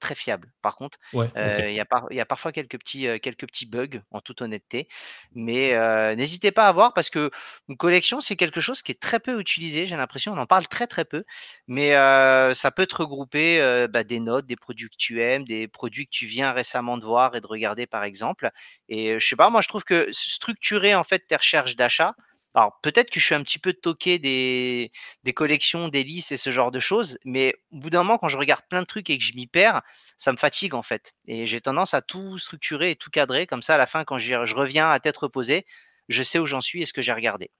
[0.00, 0.50] très fiable.
[0.62, 4.88] Par contre, il y, a parfois quelques petits, quelques petits bugs, en toute honnêteté.
[5.34, 5.74] Mais
[6.16, 7.30] n'hésitez pas à voir parce que
[7.68, 9.86] une collection, c'est quelque chose qui est très peu utilisé.
[9.86, 11.24] J'ai l'impression, on en parle très très peu.
[11.66, 16.06] Mais ça peut te regrouper bah, des notes, des produits que tu aimes, des produits
[16.06, 18.50] que tu viens récemment de voir et de regarder, par exemple.
[18.88, 22.14] Et je sais pas, moi, je trouve que structurer en fait tes recherches d'achat,
[22.54, 24.92] alors peut-être que je suis un petit peu toqué des,
[25.24, 28.28] des collections, des listes et ce genre de choses, mais au bout d'un moment, quand
[28.28, 29.82] je regarde plein de trucs et que je m'y perds,
[30.16, 31.14] ça me fatigue en fait.
[31.26, 34.18] Et j'ai tendance à tout structurer et tout cadrer, comme ça à la fin, quand
[34.18, 35.64] je reviens à tête reposée,
[36.08, 37.50] je sais où j'en suis et ce que j'ai regardé.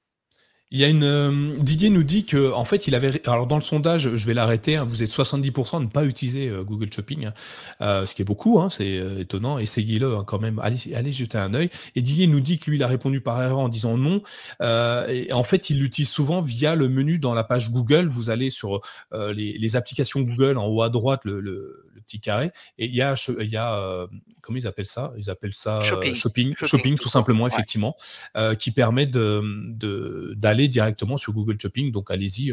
[0.73, 3.57] Il y a une euh, Didier nous dit que en fait il avait alors dans
[3.57, 6.93] le sondage je vais l'arrêter hein, vous êtes 70% à ne pas utiliser euh, Google
[6.93, 7.35] Shopping hein,
[7.81, 9.59] euh, ce qui est beaucoup hein, c'est étonnant.
[9.59, 10.61] Essayez-le quand même.
[10.61, 11.71] Allez, allez jeter un œil.
[11.97, 14.23] Et Didier nous dit que lui il a répondu par erreur en disant non.
[14.61, 18.07] Et en fait il l'utilise souvent via le menu dans la page Google.
[18.07, 18.81] Vous allez sur
[19.13, 22.51] les, applications Google en haut à droite le petit carré.
[22.79, 24.07] Et il y a, il y a euh,
[24.41, 25.13] comment ils appellent ça?
[25.17, 27.97] Ils appellent ça euh, shopping, shopping, shopping, tout, simplement, effectivement,
[28.37, 31.93] euh, qui permet de, d'aller directement sur Google Shopping.
[31.93, 32.53] Donc allez-y,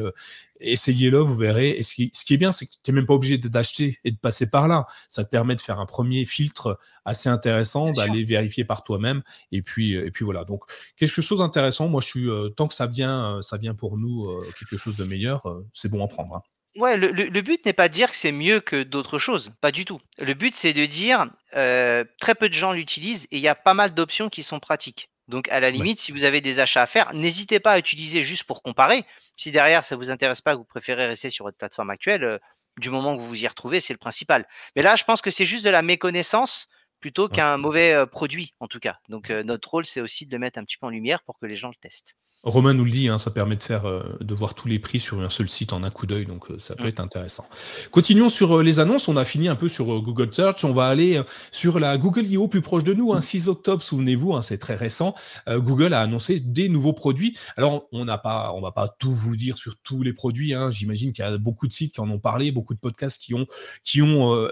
[0.60, 1.70] essayez-le, vous verrez.
[1.70, 4.00] Et ce qui, ce qui est bien, c'est que tu n'es même pas obligé d'acheter
[4.04, 4.86] et de passer par là.
[5.10, 9.24] Ça te permet de faire un premier filtre assez intéressant, d'aller vérifier par toi-même.
[9.52, 10.44] Et puis, et puis voilà.
[10.44, 10.64] Donc
[10.96, 11.88] quelque chose d'intéressant.
[11.88, 14.30] Moi, je suis tant que ça vient, ça vient pour nous
[14.60, 15.44] quelque chose de meilleur.
[15.74, 16.36] c'est bon à prendre.
[16.36, 16.42] Hein.
[16.78, 19.84] Ouais, le, but n'est pas de dire que c'est mieux que d'autres choses, pas du
[19.84, 20.00] tout.
[20.20, 21.26] Le but, c'est de dire
[21.56, 24.60] euh, très peu de gens l'utilisent et il y a pas mal d'options qui sont
[24.60, 25.10] pratiques.
[25.28, 28.22] Donc, à la limite, si vous avez des achats à faire, n'hésitez pas à utiliser
[28.22, 29.06] juste pour comparer.
[29.36, 32.38] Si derrière ça vous intéresse pas, que vous préférez rester sur votre plateforme actuelle, euh,
[32.78, 34.48] du moment que vous vous y retrouvez, c'est le principal.
[34.76, 36.70] Mais là, je pense que c'est juste de la méconnaissance
[37.00, 38.98] plutôt qu'un mauvais produit en tout cas.
[39.10, 41.46] Donc notre rôle c'est aussi de le mettre un petit peu en lumière pour que
[41.46, 42.16] les gens le testent.
[42.44, 45.00] Romain nous le dit, hein, ça permet de faire, euh, de voir tous les prix
[45.00, 46.88] sur un seul site en un coup d'œil, donc euh, ça peut mm.
[46.88, 47.46] être intéressant.
[47.92, 49.08] Continuons sur euh, les annonces.
[49.08, 50.64] On a fini un peu sur Google Search.
[50.64, 51.22] On va aller
[51.52, 52.48] sur la Google I.O.
[52.48, 53.12] plus proche de nous.
[53.12, 55.16] Un hein, 6 octobre, souvenez-vous, hein, c'est très récent.
[55.48, 57.38] Google a annoncé des nouveaux produits.
[57.58, 60.54] Alors, on n'a pas, on va pas tout vous dire sur tous les produits.
[60.70, 63.34] J'imagine qu'il y a beaucoup de sites qui en ont parlé, beaucoup de podcasts qui
[63.34, 63.46] ont,
[63.84, 64.48] qui ont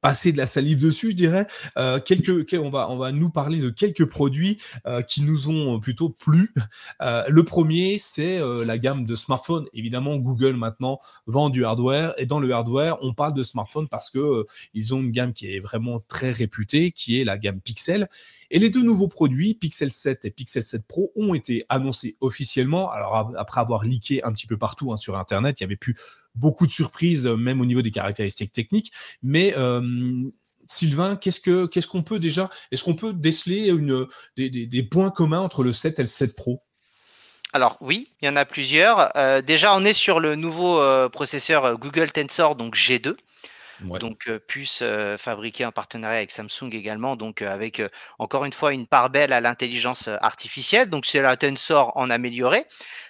[0.00, 1.46] passé de la salive dessus, je dirais.
[2.04, 4.60] Quelques, on va, on va nous parler de quelques produits
[5.08, 6.52] qui nous ont plutôt plu.
[7.02, 9.66] Euh, le premier, c'est euh, la gamme de smartphones.
[9.72, 14.10] Évidemment, Google maintenant vend du hardware et dans le hardware, on parle de smartphones parce
[14.10, 14.44] que euh,
[14.74, 18.08] ils ont une gamme qui est vraiment très réputée, qui est la gamme Pixel.
[18.50, 22.90] Et les deux nouveaux produits, Pixel 7 et Pixel 7 Pro, ont été annoncés officiellement.
[22.90, 25.96] Alors après avoir leaké un petit peu partout hein, sur Internet, il y avait plus
[26.34, 28.92] beaucoup de surprises, même au niveau des caractéristiques techniques.
[29.22, 29.54] Mais
[30.66, 34.06] Sylvain, qu'est-ce que qu'est-ce qu'on peut déjà Est-ce qu'on peut déceler une,
[34.36, 36.62] des, des, points communs entre le 7 et le 7 Pro?
[37.52, 39.14] Alors oui, il y en a plusieurs.
[39.16, 43.16] Euh, déjà, on est sur le nouveau euh, processeur euh, Google Tensor, donc G2.
[43.98, 44.84] Donc puce
[45.18, 47.82] fabriquée en partenariat avec Samsung également, donc avec
[48.20, 50.88] encore une fois une part belle à l'intelligence artificielle.
[50.88, 52.64] Donc c'est la Tensor en amélioré.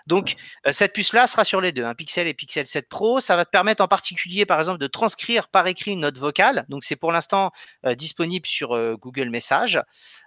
[0.07, 0.37] Donc,
[0.67, 3.21] euh, cette puce-là sera sur les deux, hein, Pixel et Pixel 7 Pro.
[3.21, 6.65] Ça va te permettre en particulier, par exemple, de transcrire par écrit une note vocale.
[6.69, 7.53] Donc, c'est pour l'instant
[7.87, 9.31] euh, disponible sur euh, Google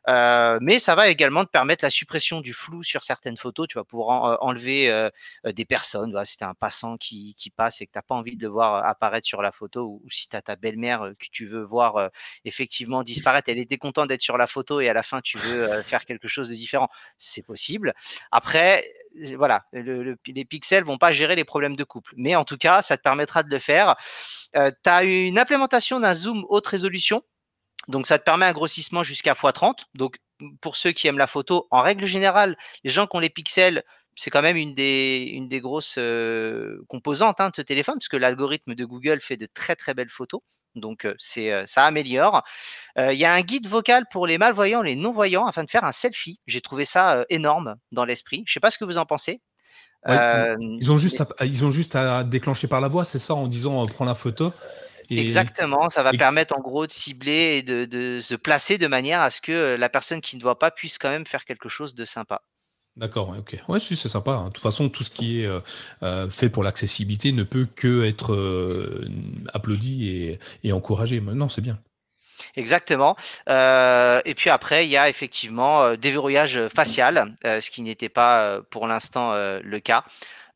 [0.08, 0.60] Message.
[0.62, 3.68] mais ça va également te permettre la suppression du flou sur certaines photos.
[3.68, 5.10] Tu vas pouvoir enlever
[5.46, 6.16] des personnes.
[6.26, 8.86] Si tu un passant qui, passe et que tu n'as pas envie de le voir
[8.86, 12.10] apparaître sur la photo, ou, si tu as ta belle-mère que tu veux voir
[12.44, 15.82] effectivement disparaître, elle était contente d'être sur la photo et à la fin tu veux
[15.84, 17.94] faire quelque chose de différent, c'est possible.
[18.32, 18.86] Après,
[19.38, 22.14] voilà, les pixels vont pas gérer les problèmes de couple.
[22.18, 23.96] Mais en tout cas, ça te permettra de le faire.
[24.56, 27.24] Euh, tu as une implémentation d'un zoom haute résolution.
[27.88, 29.84] Donc ça te permet un grossissement jusqu'à x30.
[29.94, 30.18] Donc
[30.62, 33.84] pour ceux qui aiment la photo, en règle générale, les gens qui ont les pixels,
[34.16, 38.08] c'est quand même une des, une des grosses euh, composantes hein, de ce téléphone, parce
[38.08, 40.42] que l'algorithme de Google fait de très très belles photos.
[40.76, 42.44] Donc euh, c'est euh, ça améliore.
[42.98, 45.92] Il y a un guide vocal pour les malvoyants, les non-voyants, afin de faire un
[45.92, 46.40] selfie.
[46.48, 48.44] J'ai trouvé ça énorme dans l'esprit.
[48.46, 49.42] Je ne sais pas ce que vous en pensez.
[50.08, 53.48] ils, ont juste à, ils ont juste à déclencher par la voix, c'est ça, en
[53.48, 54.54] disant prends la photo.
[55.10, 59.22] Exactement, ça va permettre en gros de cibler et de, de, se placer de manière
[59.22, 61.96] à ce que la personne qui ne voit pas puisse quand même faire quelque chose
[61.96, 62.42] de sympa.
[62.98, 63.58] D'accord, ok.
[63.68, 64.32] Ouais, c'est sympa.
[64.32, 64.48] Hein.
[64.48, 65.60] De toute façon, tout ce qui est euh,
[66.02, 69.10] euh, fait pour l'accessibilité ne peut que être euh,
[69.54, 71.20] applaudi et, et encouragé.
[71.20, 71.78] Non, c'est bien.
[72.56, 73.18] Exactement.
[73.48, 79.34] et puis après, il y a effectivement déverrouillage facial, ce qui n'était pas pour l'instant
[79.34, 80.06] le cas.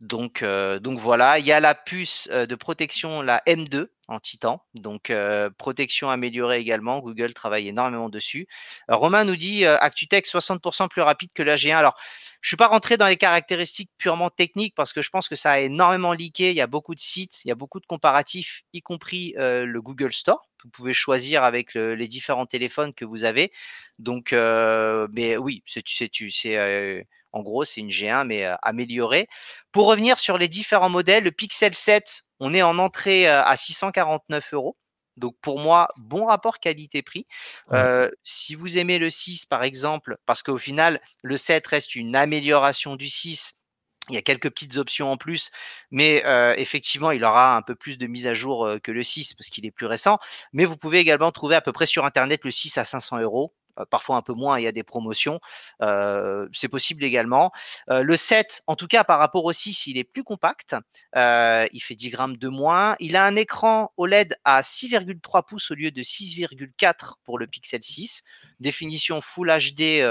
[0.01, 4.63] Donc, donc voilà, il y a la puce de protection, la M2 en titan.
[4.75, 5.11] Donc
[5.57, 6.99] protection améliorée également.
[6.99, 8.47] Google travaille énormément dessus.
[8.87, 11.75] Romain nous dit ActuTech 60% plus rapide que la G1.
[11.75, 11.95] Alors
[12.41, 15.51] je suis pas rentré dans les caractéristiques purement techniques parce que je pense que ça
[15.51, 16.51] a énormément leaké.
[16.51, 19.65] Il y a beaucoup de sites, il y a beaucoup de comparatifs, y compris euh,
[19.65, 20.47] le Google Store.
[20.63, 23.51] Vous pouvez choisir avec les différents téléphones que vous avez.
[23.97, 27.01] Donc, euh, oui, c'est, c'est, euh,
[27.31, 29.27] en gros, c'est une G1 mais améliorée.
[29.71, 34.53] Pour revenir sur les différents modèles, le Pixel 7, on est en entrée à 649
[34.53, 34.77] euros.
[35.19, 37.27] Donc pour moi, bon rapport qualité-prix.
[37.71, 42.15] Euh, si vous aimez le 6 par exemple, parce qu'au final, le 7 reste une
[42.15, 43.59] amélioration du 6,
[44.07, 45.51] il y a quelques petites options en plus,
[45.91, 49.03] mais euh, effectivement, il aura un peu plus de mise à jour euh, que le
[49.03, 50.17] 6 parce qu'il est plus récent.
[50.51, 53.53] Mais vous pouvez également trouver à peu près sur Internet le 6 à 500 euros.
[53.79, 55.39] Euh, parfois un peu moins, il y a des promotions.
[55.81, 57.51] Euh, c'est possible également.
[57.89, 60.75] Euh, le 7, en tout cas par rapport au 6, il est plus compact.
[61.15, 62.95] il fait 10 grammes de moins.
[62.99, 67.83] Il a un écran OLED à 6,3 pouces au lieu de 6,4 pour le Pixel
[67.83, 68.23] 6.
[68.59, 70.03] Définition Full HD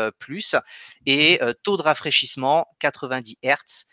[1.07, 3.87] et taux de rafraîchissement 90 Hz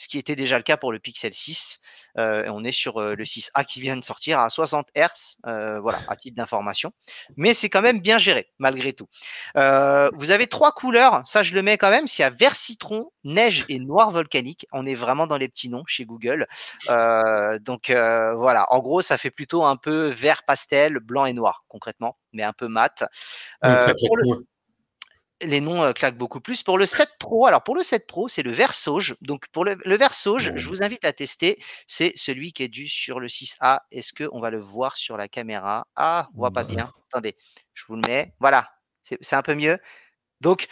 [0.00, 1.78] ce qui était déjà le cas pour le Pixel 6.
[2.16, 5.78] Euh, on est sur euh, le 6A qui vient de sortir à 60 Hz, euh,
[5.78, 6.92] voilà, à titre d'information.
[7.36, 9.08] Mais c'est quand même bien géré, malgré tout.
[9.54, 13.10] vous avez trois couleurs, ça je le mets quand même, s'il y a vert citron,
[13.24, 14.66] neige et noir volcanique.
[14.72, 16.46] On est vraiment dans les petits noms chez Google.
[16.88, 22.16] donc voilà, en gros, ça fait plutôt un peu vert pastel, blanc et noir, concrètement,
[22.32, 23.04] mais un peu mat
[25.42, 26.62] les noms euh, claquent beaucoup plus.
[26.62, 29.16] Pour le 7 Pro, alors pour le 7 Pro, c'est le Versauge.
[29.20, 31.62] Donc pour le, le Versauge, je vous invite à tester.
[31.86, 33.80] C'est celui qui est dû sur le 6A.
[33.90, 35.86] Est-ce qu'on va le voir sur la caméra?
[35.96, 36.74] Ah, on voit pas bah.
[36.74, 36.92] bien.
[37.08, 37.36] Attendez,
[37.74, 38.32] je vous le mets.
[38.40, 38.70] Voilà,
[39.02, 39.78] c'est un peu mieux.
[40.40, 40.68] Donc,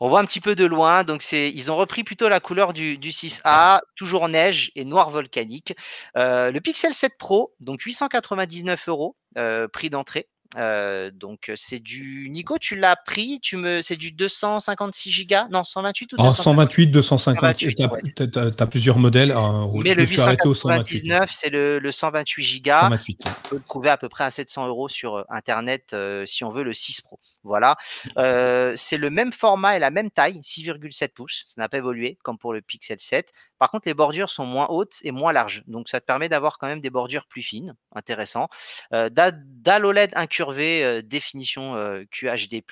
[0.00, 1.04] on voit un petit peu de loin.
[1.04, 5.10] Donc, c'est, ils ont repris plutôt la couleur du, du 6A, toujours neige et noir
[5.10, 5.74] volcanique.
[6.16, 10.28] Euh, le Pixel 7 Pro, donc 899 euros, euh, prix d'entrée.
[10.56, 15.64] Euh, donc c'est du Nico, tu l'as pris, tu me, c'est du 256 Go Non,
[15.64, 17.74] 128 ou 128, 256.
[17.74, 19.32] Tu as, plusieurs modèles.
[19.32, 22.70] Hein, Mais le 899, c'est le, le, 128 Go.
[22.70, 23.22] 128.
[23.26, 25.94] On peut le trouver à peu près à 700 euros sur euh, Internet
[26.26, 27.18] si on veut le 6 Pro.
[27.44, 27.76] Voilà.
[28.16, 31.44] c'est le même format et la même taille, 6,7 pouces.
[31.46, 33.32] Ça n'a pas évolué comme pour le Pixel 7.
[33.58, 35.62] Par contre, les bordures sont moins hautes et moins larges.
[35.66, 37.74] Donc ça te permet d'avoir quand même des bordures plus fines.
[37.94, 38.48] Intéressant.
[38.92, 40.10] Euh, dalle OLED
[40.50, 42.62] euh, définition euh, QHD+,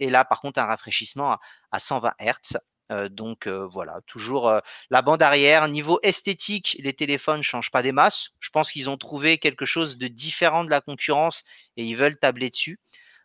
[0.00, 1.38] et là par contre un rafraîchissement
[1.70, 2.58] à, 120 Hz.
[3.10, 4.50] donc voilà, toujours
[4.90, 5.68] la bande arrière.
[5.68, 8.30] Niveau esthétique, les téléphones changent pas des masses.
[8.40, 11.44] Je pense qu'ils ont trouvé quelque chose de différent de la concurrence
[11.76, 12.80] et ils veulent tabler dessus.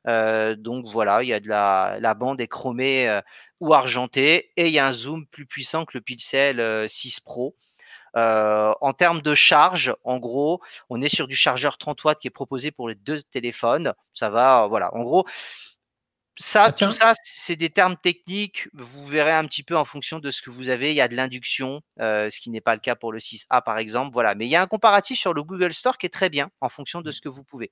[0.05, 3.21] donc voilà, il y a de la, la bande est chromée
[3.61, 7.55] ou argentée et il y a un zoom plus puissant que le Pixel 6 Pro.
[8.15, 12.27] Euh, en termes de charge, en gros, on est sur du chargeur 30 watts qui
[12.27, 13.93] est proposé pour les deux téléphones.
[14.11, 14.93] Ça va, voilà.
[14.93, 15.25] En gros,
[16.35, 18.67] ça, tout ça, c'est des termes techniques.
[18.73, 20.91] Vous verrez un petit peu en fonction de ce que vous avez.
[20.91, 23.61] Il y a de l'induction, euh, ce qui n'est pas le cas pour le 6A
[23.61, 24.11] par exemple.
[24.13, 24.33] Voilà.
[24.33, 26.69] Mais il y a un comparatif sur le Google Store qui est très bien en
[26.69, 27.11] fonction de mmh.
[27.11, 27.71] ce que vous pouvez.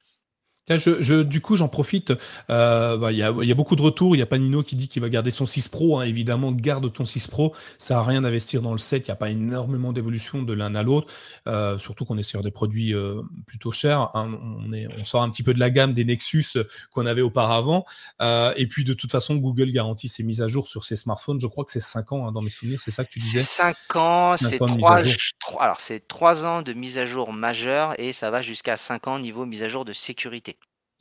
[0.70, 2.14] Je, du coup, j'en profite.
[2.49, 4.16] Euh, bah, il y, a, beaucoup de retours.
[4.16, 5.99] Il y a Panino qui dit qu'il va garder son 6 Pro.
[5.99, 6.03] Hein.
[6.03, 7.55] Évidemment, garde ton 6 Pro.
[7.78, 9.07] Ça n'a rien d'investir dans le 7.
[9.07, 11.12] Il n'y a pas énormément d'évolution de l'un à l'autre.
[11.47, 14.16] Euh, surtout qu'on est sur des produits euh, plutôt chers.
[14.16, 14.38] Hein.
[14.41, 16.57] On, est, on sort un petit peu de la gamme des Nexus
[16.91, 17.86] qu'on avait auparavant.
[18.22, 21.39] et puis, de toute façon, Google garantit ses mises à jour sur ses smartphones.
[21.39, 22.80] Je crois que c'est 5 ans hein, dans mes souvenirs.
[22.82, 23.41] C'est ça que tu disais?
[23.41, 24.36] 5 ans.
[24.36, 28.78] C'est 3, alors, c'est 3 ans de mise à jour majeure et ça va jusqu'à
[28.78, 30.51] 5 ans niveau mise à jour de sécurité.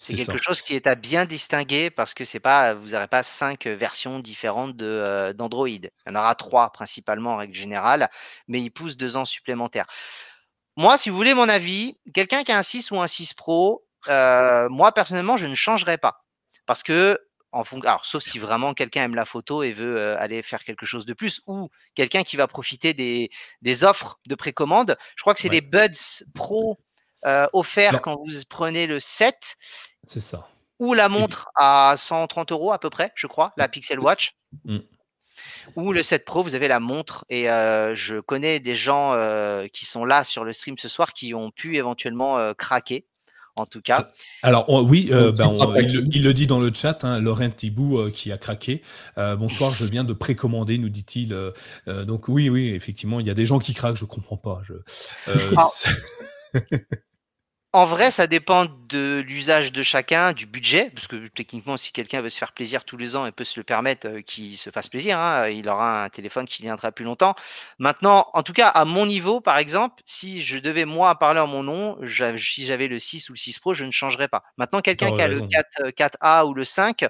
[0.01, 3.23] C'est quelque chose qui est à bien distinguer parce que c'est pas, vous n'aurez pas
[3.23, 5.69] cinq versions différentes de, euh, d'Android.
[5.69, 8.09] Il y en aura trois principalement en règle générale,
[8.49, 9.85] mais il pousse deux ans supplémentaires.
[10.79, 13.85] Moi, si vous voulez mon avis, quelqu'un qui a un 6 ou un 6 Pro,
[14.09, 16.25] euh, moi personnellement, je ne changerai pas
[16.65, 17.21] parce que
[17.53, 20.65] en fond, alors sauf si vraiment quelqu'un aime la photo et veut euh, aller faire
[20.65, 23.29] quelque chose de plus, ou quelqu'un qui va profiter des,
[23.61, 24.97] des offres de précommande.
[25.17, 26.79] Je crois que c'est les Buds Pro
[27.53, 29.59] offerts quand vous prenez le 7
[30.07, 30.49] c'est ça.
[30.79, 34.35] Ou la montre à 130 euros à peu près, je crois, la Pixel Watch.
[34.65, 34.79] Mm.
[35.77, 37.25] Ou le 7 Pro, vous avez la montre.
[37.29, 41.13] Et euh, je connais des gens euh, qui sont là sur le stream ce soir
[41.13, 43.07] qui ont pu éventuellement euh, craquer
[43.57, 44.11] en tout cas.
[44.43, 45.31] Alors oui, ben,
[46.13, 48.81] il, le dit dans le chat, hein, Laurent Thibou qui a craqué.
[49.17, 51.37] bonsoir, je viens de précommander, nous dit-il.
[51.87, 54.63] donc oui, oui, effectivement, il y a des gens qui craquent, je comprends pas.
[54.63, 54.75] Je,
[55.57, 55.69] ah.
[57.73, 62.21] En vrai, ça dépend de l'usage de chacun, du budget, parce que techniquement, si quelqu'un
[62.21, 64.71] veut se faire plaisir tous les ans et peut se le permettre, euh, qu'il se
[64.71, 67.37] fasse plaisir, hein, il aura un téléphone qui viendra plus longtemps.
[67.79, 71.47] Maintenant, en tout cas, à mon niveau, par exemple, si je devais moi parler en
[71.47, 71.97] mon nom,
[72.37, 74.43] si j'avais le 6 ou le 6 Pro, je ne changerais pas.
[74.57, 77.07] Maintenant, quelqu'un qui a le 4, 4A euh, ou le 5,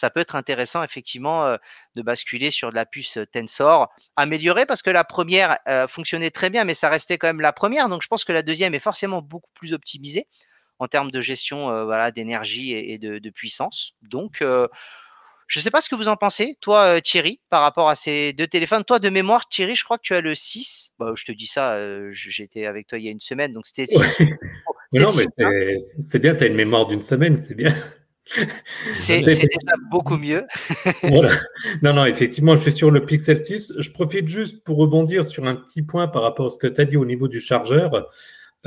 [0.00, 1.56] ça peut être intéressant effectivement euh,
[1.94, 6.30] de basculer sur de la puce euh, Tensor améliorée parce que la première euh, fonctionnait
[6.30, 7.88] très bien, mais ça restait quand même la première.
[7.88, 10.26] Donc je pense que la deuxième est forcément beaucoup plus optimisée
[10.78, 13.92] en termes de gestion voilà, d'énergie et, de, puissance.
[14.00, 17.94] Donc je ne sais pas ce que vous en pensez, toi Thierry, par rapport à
[17.94, 18.82] ces deux téléphones.
[18.84, 20.94] Toi de mémoire, Thierry, je crois que tu as le 6.
[20.98, 21.76] Bah, je te dis ça,
[22.12, 23.94] j'étais avec toi il y a une semaine, donc c'était
[24.94, 25.26] non, mais
[25.78, 27.74] c'est bien, tu as une mémoire d'une semaine, c'est bien.
[28.92, 29.48] C'est déjà
[29.90, 30.44] beaucoup mieux.
[31.02, 31.30] voilà.
[31.82, 33.74] Non, non, effectivement, je suis sur le Pixel 6.
[33.78, 36.80] Je profite juste pour rebondir sur un petit point par rapport à ce que tu
[36.80, 38.08] as dit au niveau du chargeur.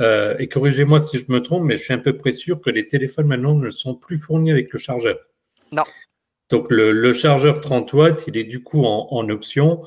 [0.00, 2.70] Euh, et corrigez-moi si je me trompe, mais je suis un peu près sûr que
[2.70, 5.18] les téléphones maintenant ne sont plus fournis avec le chargeur.
[5.72, 5.84] Non.
[6.50, 9.82] Donc le, chargeur 30 watts, il est du coup en, option.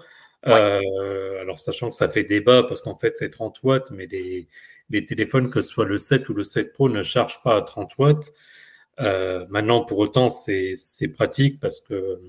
[0.47, 4.47] Euh, alors sachant que ça fait débat parce qu'en fait c'est 30 watts, mais les,
[4.89, 7.61] les, téléphones, que ce soit le 7 ou le 7 Pro, ne chargent pas à
[7.61, 8.31] 30 watts.
[8.99, 10.75] Euh, maintenant, pour autant, c'est
[11.13, 12.19] pratique parce que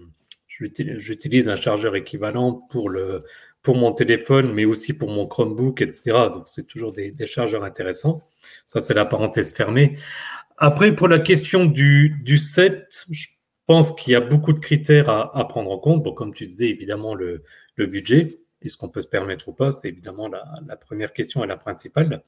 [0.49, 3.25] j'utilise un chargeur équivalent pour, le,
[3.63, 6.11] pour mon téléphone, mais aussi pour mon Chromebook, etc.
[6.35, 8.29] Donc, c'est toujours des, des, chargeurs intéressants.
[8.67, 9.97] Ça, c'est la parenthèse fermée.
[10.57, 13.29] Après, pour la question du, du set, je
[13.67, 16.03] pense qu'il y a beaucoup de critères à, à, prendre en compte.
[16.03, 17.45] Bon, comme tu disais, évidemment, le,
[17.77, 18.41] le budget.
[18.61, 21.57] Est-ce qu'on peut se permettre ou pas C'est évidemment la, la, première question et la
[21.57, 22.25] principale.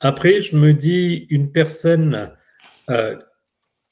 [0.00, 2.32] Après, je me dis, une personne
[2.90, 3.16] euh,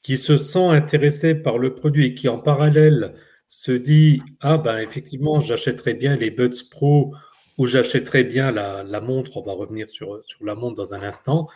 [0.01, 3.13] qui se sent intéressé par le produit et qui en parallèle
[3.47, 7.13] se dit ah ben effectivement j'achèterais bien les Buds Pro
[7.57, 11.03] ou j'achèterais bien la, la, montre, on va revenir sur, sur la montre dans un
[11.03, 11.47] instant.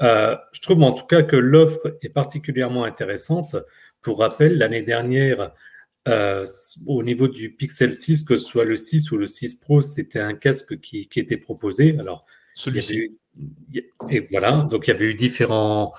[0.00, 3.56] Euh, je trouve en tout cas que l'offre est particulièrement intéressante.
[4.02, 5.52] Pour rappel, l'année dernière,
[6.06, 6.44] euh,
[6.86, 10.20] au niveau du Pixel 6, que ce soit le 6 ou le 6 Pro, c'était
[10.20, 11.96] un casque qui, qui était proposé.
[11.98, 12.24] Alors,
[12.54, 13.18] celui-ci.
[14.10, 15.92] Et voilà, donc il y avait eu différents,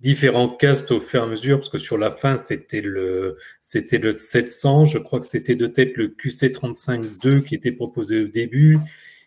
[0.00, 3.98] différents castes au fur et à mesure, parce que sur la fin, c'était le, c'était
[3.98, 4.84] le 700.
[4.86, 8.78] Je crois que c'était de tête le QC35-2 qui était proposé au début.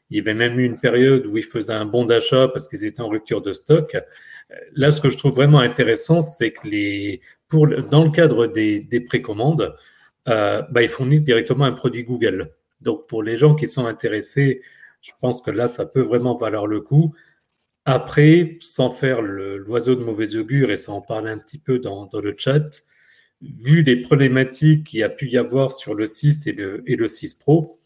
[0.09, 2.85] Il y avait même eu une période où ils faisaient un bon d'achat parce qu'ils
[2.85, 3.97] étaient en rupture de stock.
[4.75, 8.79] Là, ce que je trouve vraiment intéressant, c'est que les, pour, dans le cadre des,
[8.79, 9.75] des précommandes,
[10.27, 12.51] euh, bah, ils fournissent directement un produit Google.
[12.81, 14.61] Donc, pour les gens qui sont intéressés,
[15.01, 17.13] je pense que là, ça peut vraiment valoir le coup.
[17.85, 22.09] Après, sans faire l'oiseau de mauvais augure et sans en parler un petit peu dans,
[22.11, 22.81] le chat,
[23.41, 26.95] vu les problématiques qu'il y a pu y avoir sur le 6 et le, et
[26.95, 27.79] le 6 Pro,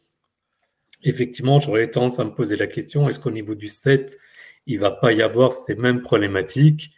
[1.04, 4.18] effectivement, j'aurais tendance à me poser la question, est-ce qu'au niveau du 7,
[4.68, 6.92] il ne va pas y avoir ces mêmes problématiques?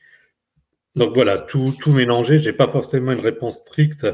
[0.95, 4.05] Donc voilà, tout mélangé, je n'ai pas forcément une réponse stricte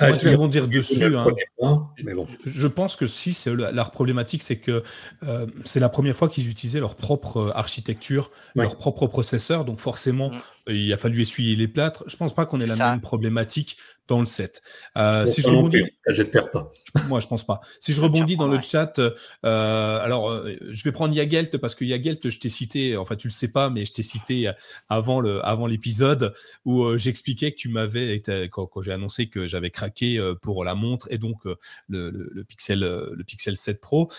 [0.00, 1.16] moi, je vais rebondir dessus.
[1.16, 1.88] Hein.
[2.04, 2.26] Mais bon.
[2.44, 4.82] Je pense que si, c'est leur problématique, c'est que
[5.26, 9.64] euh, c'est la première fois qu'ils utilisaient leur propre euh, architecture, leur propre processeur.
[9.64, 10.72] Donc forcément, mm.
[10.72, 12.04] il a fallu essuyer les plâtres.
[12.06, 13.76] Je pense pas qu'on ait la même problématique
[14.10, 14.60] dans le set.
[14.96, 16.72] Euh, si je rebondis, j'espère pas.
[17.08, 17.60] Moi, je pense pas.
[17.78, 21.84] Si je rebondis dans le chat, euh, alors euh, je vais prendre Yagelt parce que
[21.84, 24.50] Yagelt, je t'ai cité, enfin tu le sais pas, mais je t'ai cité
[24.88, 26.34] avant le avant l'épisode
[26.64, 30.74] où euh, j'expliquais que tu m'avais quand, quand j'ai annoncé que j'avais craqué pour la
[30.74, 31.44] montre et donc
[31.88, 34.10] le, le, Pixel le Pixel 7 Pro.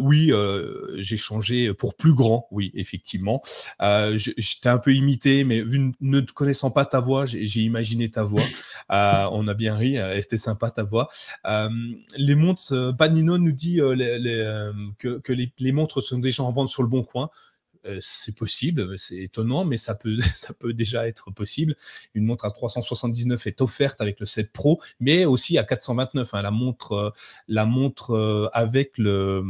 [0.00, 0.32] oui,
[0.96, 2.48] j'ai changé pour plus grand.
[2.50, 3.42] Oui, effectivement.
[3.80, 8.22] je t'ai un peu imité, mais vu ne connaissant pas ta voix, j'ai imaginé ta
[8.22, 8.42] voix
[9.34, 11.08] on a bien ri, euh, c'était sympa ta voix.
[11.46, 11.68] Euh,
[12.16, 13.76] les montres, Panino euh, nous dit
[14.98, 17.30] que, les, montres sont déjà en vente sur le bon coin.
[18.00, 21.74] c'est possible, c'est étonnant, mais ça peut, déjà être possible.
[22.14, 26.32] Une montre à 379 est offerte avec le 7 Pro, mais aussi à 429.
[26.32, 26.42] Hein.
[26.42, 27.12] la montre,
[27.48, 29.44] la montre avec le,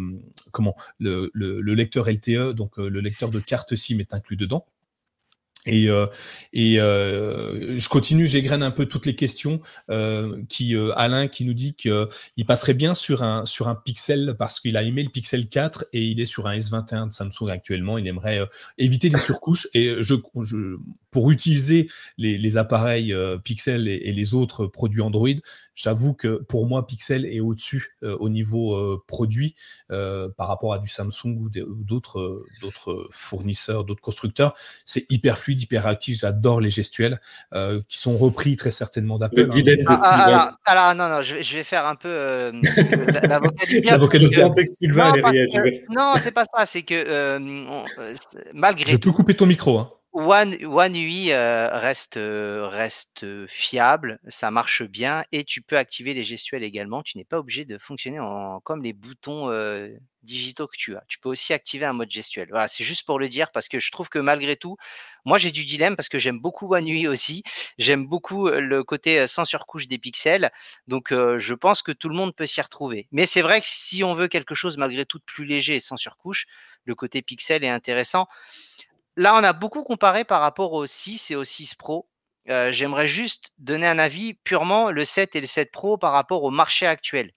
[0.53, 1.31] comment, le,
[1.75, 4.67] lecteur LTE, donc le lecteur de carte SIM est inclus dedans.
[5.67, 6.07] Et, euh,
[6.55, 9.61] euh, je continue, j'égrène un peu toutes les questions.
[9.91, 14.61] Euh, qui Alain qui nous dit qu'il passerait bien sur un sur un Pixel parce
[14.61, 17.99] qu'il a aimé le Pixel 4 et il est sur un S21 de Samsung actuellement.
[17.99, 18.47] Il aimerait
[18.79, 20.15] éviter les surcouches et je,
[21.11, 21.89] pour utiliser
[22.19, 25.29] les, appareils Pixel et, et, les autres produits Android,
[25.75, 29.57] J'avoue que pour moi, Pixel est au-dessus au niveau produit
[29.89, 32.39] par rapport à du Samsung ou d'autres
[33.11, 34.55] fournisseurs, d'autres constructeurs.
[34.85, 36.19] C'est hyper fluide, hyper réactif.
[36.21, 37.19] J'adore les gestuels
[37.89, 39.49] qui sont repris très certainement d'Apple.
[39.51, 39.85] Hein.
[39.87, 42.53] Ah, ah, alors, alors, non, non, je, je, vais faire un peu
[43.23, 44.05] l'avocat du diable.
[44.05, 46.67] L'avocat du Non, c'est pas ça.
[46.67, 47.39] C'est que
[48.53, 48.93] malgré.
[48.93, 49.79] Je peux couper ton micro.
[49.79, 49.91] Hein.
[50.17, 56.23] One, UI euh, reste, euh, reste fiable, ça marche bien et tu peux activer les
[56.23, 57.03] gestuels également.
[57.03, 59.89] Tu n'es pas obligé de fonctionner en, comme les boutons euh,
[60.23, 61.03] digitaux que tu as.
[61.09, 62.47] Tu peux aussi activer un mode gestuel.
[62.49, 64.77] Voilà, c'est juste pour le dire parce que je trouve que malgré tout,
[65.25, 67.43] moi j'ai du dilemme parce que j'aime beaucoup One UI aussi.
[67.79, 70.53] J'aime beaucoup le côté sans surcouche des pixels.
[70.87, 73.09] Donc je pense que tout le monde peut s'y retrouver.
[73.11, 75.81] Mais c'est vrai que si on veut quelque chose malgré tout de plus léger et
[75.81, 76.47] sans surcouche,
[76.85, 78.29] le côté pixel est intéressant.
[79.17, 82.09] Là, on a beaucoup comparé par rapport au 6 et au 6 Pro.
[82.51, 86.43] Euh, j'aimerais juste donner un avis purement le 7 et le 7 Pro par rapport
[86.43, 87.33] au marché actuel.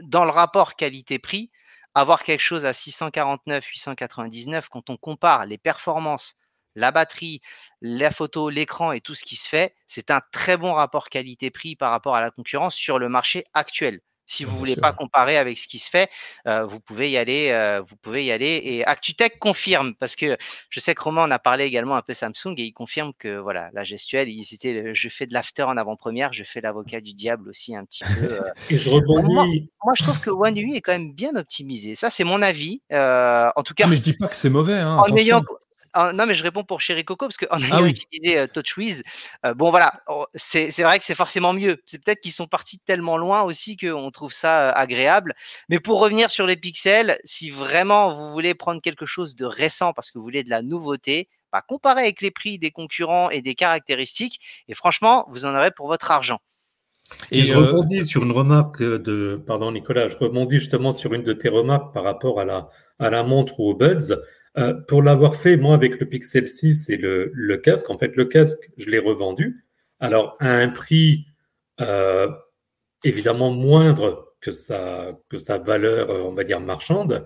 [0.00, 1.50] Dans le rapport qualité-prix,
[1.94, 6.36] avoir quelque chose à 649, 899, quand on compare les performances,
[6.74, 7.42] la batterie,
[7.82, 11.76] la photo, l'écran et tout ce qui se fait, c'est un très bon rapport qualité-prix
[11.76, 14.00] par rapport à la concurrence sur le marché actuel.
[14.30, 16.08] Si vous voulez pas comparer avec ce qui se fait,
[16.46, 17.50] euh, vous pouvez y aller.
[17.50, 18.60] Euh, vous pouvez y aller.
[18.62, 20.36] Et ActuTech confirme parce que
[20.68, 23.38] je sais que Romain en a parlé également un peu Samsung et il confirme que
[23.38, 24.94] voilà la gestuelle, ils étaient.
[24.94, 28.26] Je fais de l'after en avant-première, je fais l'avocat du diable aussi un petit peu.
[28.34, 28.40] Euh.
[28.70, 29.68] et je rebondis.
[29.84, 31.96] Moi, je trouve que One UI est quand même bien optimisé.
[31.96, 32.82] Ça, c'est mon avis.
[32.92, 33.88] en tout cas.
[33.88, 34.78] Mais je dis pas que c'est mauvais.
[34.78, 35.42] Hein, en ayant
[35.96, 39.02] non, mais je réponds pour Chéri Coco parce qu'en ayant ah utilisé euh, TouchWiz,
[39.44, 41.80] euh, bon voilà, oh, c'est vrai que c'est forcément mieux.
[41.86, 45.34] C'est peut-être qu'ils sont partis tellement loin aussi qu'on trouve ça euh, agréable.
[45.68, 49.92] Mais pour revenir sur les pixels, si vraiment vous voulez prendre quelque chose de récent
[49.92, 53.42] parce que vous voulez de la nouveauté, bah, comparez avec les prix des concurrents et
[53.42, 54.40] des caractéristiques.
[54.68, 56.38] Et franchement, vous en aurez pour votre argent.
[57.32, 61.32] Et, je rebondis sur une remarque de, pardon Nicolas, je rebondis justement sur une de
[61.32, 62.68] tes remarques par rapport à la,
[63.00, 64.14] à la montre ou aux buds.
[64.58, 68.24] Euh, pour l'avoir fait, moi, avec le Pixel 6 et le, casque, en fait, le
[68.24, 69.64] casque, je l'ai revendu.
[70.00, 71.26] Alors, à un prix
[71.80, 72.28] euh,
[73.04, 77.24] évidemment moindre que sa, que sa valeur, euh, on va dire, marchande,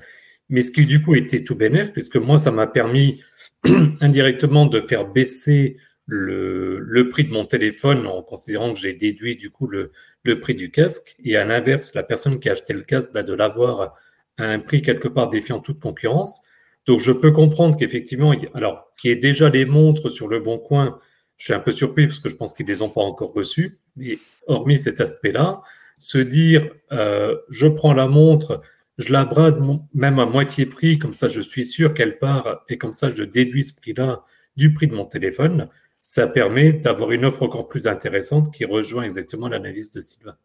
[0.51, 3.22] mais ce qui, du coup, était tout bénéf, puisque moi, ça m'a permis
[4.01, 9.37] indirectement de faire baisser le, le, prix de mon téléphone en considérant que j'ai déduit,
[9.37, 9.93] du coup, le,
[10.25, 11.16] le prix du casque.
[11.25, 13.95] Et à l'inverse, la personne qui a acheté le casque, bah, de l'avoir
[14.37, 16.43] à un prix quelque part défiant toute concurrence.
[16.87, 20.59] Donc je peux comprendre qu'effectivement, alors qu'il y ait déjà les montres sur le bon
[20.59, 20.99] coin,
[21.37, 23.32] je suis un peu surpris parce que je pense qu'ils ne les ont pas encore
[23.32, 23.80] reçues.
[23.97, 25.62] Mais hormis cet aspect-là,
[25.99, 28.61] se dire euh, je prends la montre,
[28.99, 29.61] je la brade
[29.95, 33.24] même à moitié prix, comme ça je suis sûr qu'elle part et comme ça je
[33.24, 34.22] déduis ce prix-là
[34.57, 35.68] du prix de mon téléphone,
[36.01, 40.37] ça permet d'avoir une offre encore plus intéressante qui rejoint exactement l'analyse de Sylvain.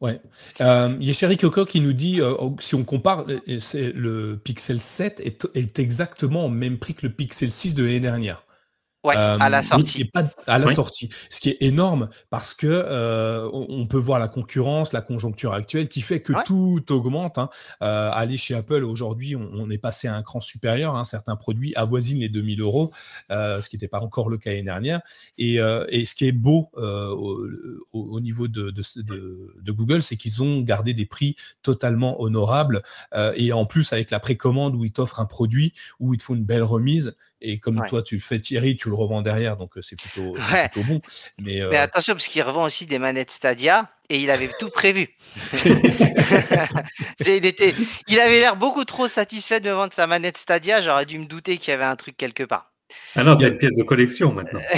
[0.00, 0.20] Ouais.
[0.60, 3.24] Euh, il y a Chéri Coco qui nous dit, euh, si on compare,
[3.58, 7.84] c'est le Pixel 7 est, est, exactement au même prix que le Pixel 6 de
[7.84, 8.44] l'année dernière.
[9.04, 10.04] Ouais, à la sortie.
[10.06, 11.08] pas à la sortie.
[11.30, 15.88] Ce qui est énorme parce que euh, on peut voir la concurrence, la conjoncture actuelle
[15.88, 17.38] qui fait que tout augmente.
[17.38, 17.48] Hein.
[17.80, 20.96] Euh, aller chez Apple aujourd'hui, on, est passé à un cran supérieur.
[20.96, 21.04] Hein.
[21.04, 22.90] Certains produits avoisinent les 2000 euros,
[23.30, 25.00] euh, ce qui n'était pas encore le cas l'année dernière.
[25.36, 27.46] Et, et, ce qui est beau au,
[27.92, 32.82] au, niveau de, de, de, Google, c'est qu'ils ont gardé des prix totalement honorables.
[33.36, 36.34] et en plus, avec la précommande où ils t'offrent un produit, où ils te font
[36.34, 39.96] une belle remise, et comme toi, tu fais Thierry, tu le revends derrière, donc c'est
[39.96, 40.32] plutôt,
[40.72, 41.00] plutôt, bon.
[41.38, 45.08] Mais, attention, parce qu'il revend aussi des manettes Stadia et il avait tout prévu.
[47.26, 47.74] il, était,
[48.08, 50.80] il avait l'air beaucoup trop satisfait de me vendre sa manette Stadia.
[50.80, 52.72] J'aurais dû me douter qu'il y avait un truc quelque part.
[53.14, 54.60] Ah non, tu as une pièce de collection maintenant.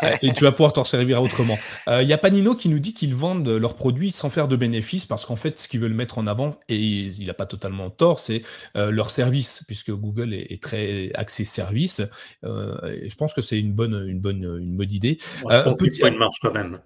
[0.00, 1.58] Ah, et tu vas pouvoir t'en servir autrement.
[1.86, 4.54] Il euh, y a Panino qui nous dit qu'ils vendent leurs produits sans faire de
[4.54, 7.90] bénéfices parce qu'en fait, ce qu'ils veulent mettre en avant, et il n'a pas totalement
[7.90, 8.42] tort, c'est
[8.76, 12.02] euh, leur service, puisque Google est, très axé service.
[12.44, 15.18] Euh, et je pense que c'est une bonne, une, bonne, une bonne idée.
[15.20, 16.78] je pense qu'il faut une marche quand même.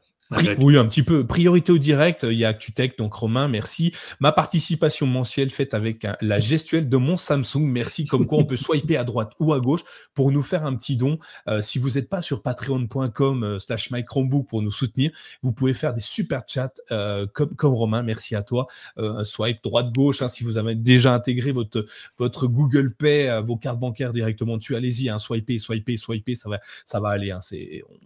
[0.58, 1.26] Oui, un petit peu.
[1.26, 3.92] Priorité au direct, il y a ActuTech, donc Romain, merci.
[4.20, 8.06] Ma participation mensuelle faite avec la gestuelle de mon Samsung, merci.
[8.06, 9.82] Comme quoi, on peut swiper à droite ou à gauche
[10.14, 11.18] pour nous faire un petit don.
[11.48, 15.10] Euh, si vous n'êtes pas sur patreon.com euh, slash mychromebook pour nous soutenir,
[15.42, 18.66] vous pouvez faire des super chats euh, comme, comme Romain, merci à toi.
[18.96, 21.84] un swipe droite-gauche, hein, si vous avez déjà intégré votre,
[22.18, 26.60] votre Google Pay, vos cartes bancaires directement dessus, allez-y, hein, swiper, swiper, swiper, ça va,
[26.86, 27.30] ça va aller.
[27.30, 27.40] Hein,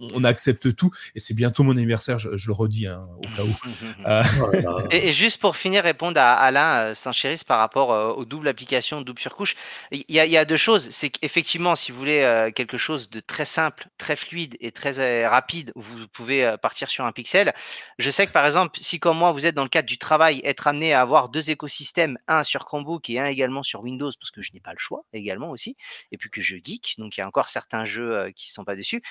[0.01, 3.55] on accepte tout et c'est bientôt mon anniversaire je, le redis hein, au cas où.
[4.07, 8.25] Euh, oh et, juste pour finir, répondre à Alain euh, Saint-Chéris par rapport euh, aux
[8.25, 9.57] doubles applications, double surcouche,
[9.91, 10.91] il y, a, deux choses.
[10.91, 15.73] C'est qu'effectivement, si vous voulez quelque chose de très simple, très fluide et très rapide,
[15.75, 17.55] vous pouvez partir sur un pixel.
[17.99, 20.41] Je sais que par exemple, si comme moi, vous êtes dans le cadre du travail,
[20.45, 24.31] être amené à avoir deux écosystèmes, un sur Chromebook et un également sur Windows, parce
[24.31, 25.77] que je n'ai pas le choix également aussi,
[26.13, 28.65] et puis que je geek, donc il y a encore certains jeux qui ne sont
[28.65, 29.03] pas dessus.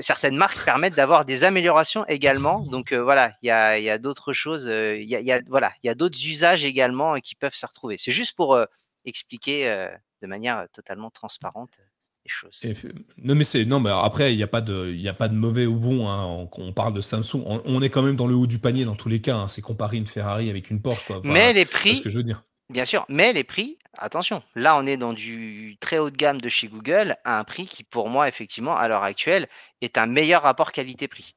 [0.00, 4.68] certaines marques permettent d'avoir des améliorations également donc euh, voilà, il y a, d'autres choses,
[4.68, 7.66] euh, il y a, voilà, il y a d'autres usages également euh, qui peuvent se
[7.66, 7.96] retrouver.
[7.98, 8.58] C'est juste pour
[9.04, 9.88] expliquer
[10.22, 11.78] de manière totalement transparente
[12.24, 12.60] les choses.
[13.18, 15.34] non mais c'est non mais après il n'y a pas de il a pas de
[15.34, 16.08] mauvais ou bon.
[16.08, 18.96] Hein, on, parle de Samsung, on, est quand même dans le haut du panier dans
[18.96, 19.36] tous les cas.
[19.36, 19.48] Hein.
[19.48, 21.06] c'est comparer une Ferrari avec une Porsche.
[21.24, 21.96] mais les prix.
[21.96, 22.42] Ce que je veux dire.
[22.70, 26.38] Bien sûr, mais les prix, attention, là on est dans du très haut de gamme
[26.38, 29.48] de chez Google à un prix qui pour moi effectivement à l'heure actuelle
[29.80, 31.34] est un meilleur rapport qualité-prix.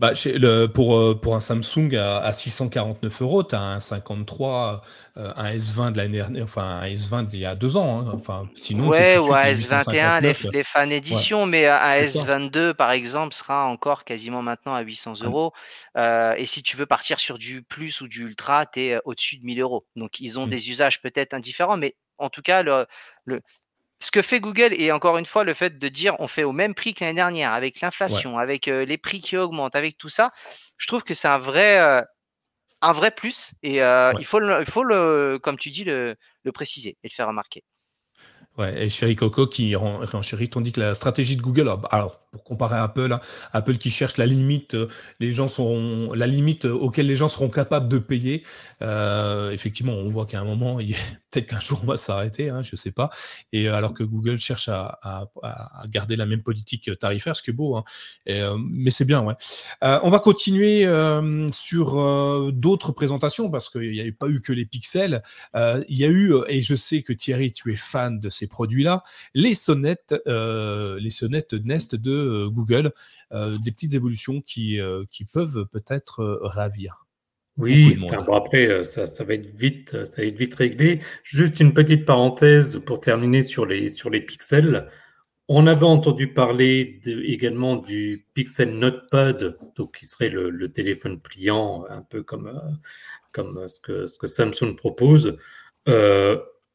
[0.00, 4.82] Bah, le, pour, euh, pour un Samsung à, 649 euros, tu as un 53,
[5.16, 8.00] euh, un S20 de l'année dernière, enfin un S20 d'il y a deux ans.
[8.00, 8.10] Hein.
[8.12, 13.34] Enfin, sinon, ouais, ou un S21, les, les fan édition, mais un S22 par exemple
[13.34, 15.24] sera encore quasiment maintenant à 800 ah.
[15.26, 15.52] euros.
[15.96, 19.38] Euh, et si tu veux partir sur du plus ou du ultra, tu es au-dessus
[19.38, 19.86] de 1000 euros.
[19.94, 20.50] Donc ils ont mmh.
[20.50, 22.86] des usages peut-être indifférents, mais en tout cas, le,
[23.24, 23.42] le,
[24.04, 26.52] ce que fait Google, et encore une fois, le fait de dire on fait au
[26.52, 30.08] même prix que l'année dernière, avec l'inflation, avec euh, les prix qui augmentent, avec tout
[30.10, 30.30] ça,
[30.76, 32.02] je trouve que c'est un vrai, euh,
[32.82, 33.54] un vrai plus.
[33.62, 37.08] Et euh, il faut, le, il faut le, comme tu dis, le, le préciser et
[37.08, 37.64] le faire remarquer.
[38.56, 42.42] Ouais, et Chéri Coco qui renchérit, on dit que la stratégie de Google, alors pour
[42.42, 43.20] comparer à Apple, hein,
[43.52, 44.88] Apple qui cherche la limite, euh,
[45.20, 48.44] les gens sont la limite auquel les gens seront capables de payer.
[48.82, 50.78] Euh, effectivement, on voit qu'à un moment,
[51.30, 53.10] peut-être qu'un jour on va s'arrêter, hein, je sais pas.
[53.52, 54.98] Et alors que Google cherche à,
[55.86, 57.76] garder la même politique tarifaire, ce qui est beau.
[57.76, 57.84] Hein.
[58.28, 59.24] Euh, mais c'est bien,
[59.82, 60.86] on va continuer
[61.52, 65.22] sur d'autres présentations parce qu'il n'y avait pas eu que les pixels.
[65.54, 69.02] Il y a eu, et je sais que Thierry, tu es fan de ces produits-là,
[69.34, 72.92] les sonnettes, euh, les sonnettes Nest de euh, Google,
[73.32, 74.78] euh, des petites évolutions qui,
[75.10, 77.06] qui peuvent peut-être ravir.
[77.56, 77.96] Oui,
[78.32, 81.00] après, ça, va être vite, ça va être vite réglé.
[81.22, 84.88] Juste une petite parenthèse pour terminer sur les, sur les pixels.
[85.46, 92.02] On avait entendu parler également du Pixel Notepad, donc qui serait le, téléphone pliant, un
[92.02, 92.60] peu comme,
[93.30, 95.36] comme ce, que, ce que Samsung propose.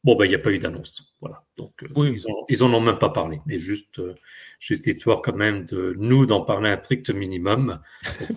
[0.02, 1.14] Bon, ben, il n'y a pas eu d'annonce.
[1.20, 1.42] Voilà.
[1.58, 2.18] Donc, euh, oui.
[2.48, 3.40] ils, n'en ont même pas parlé.
[3.46, 4.14] Mais juste, euh,
[4.58, 7.80] juste histoire quand même de nous d'en parler un strict minimum.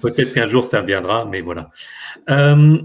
[0.01, 1.71] Peut-être qu'un jour ça viendra, mais voilà.
[2.29, 2.79] Euh,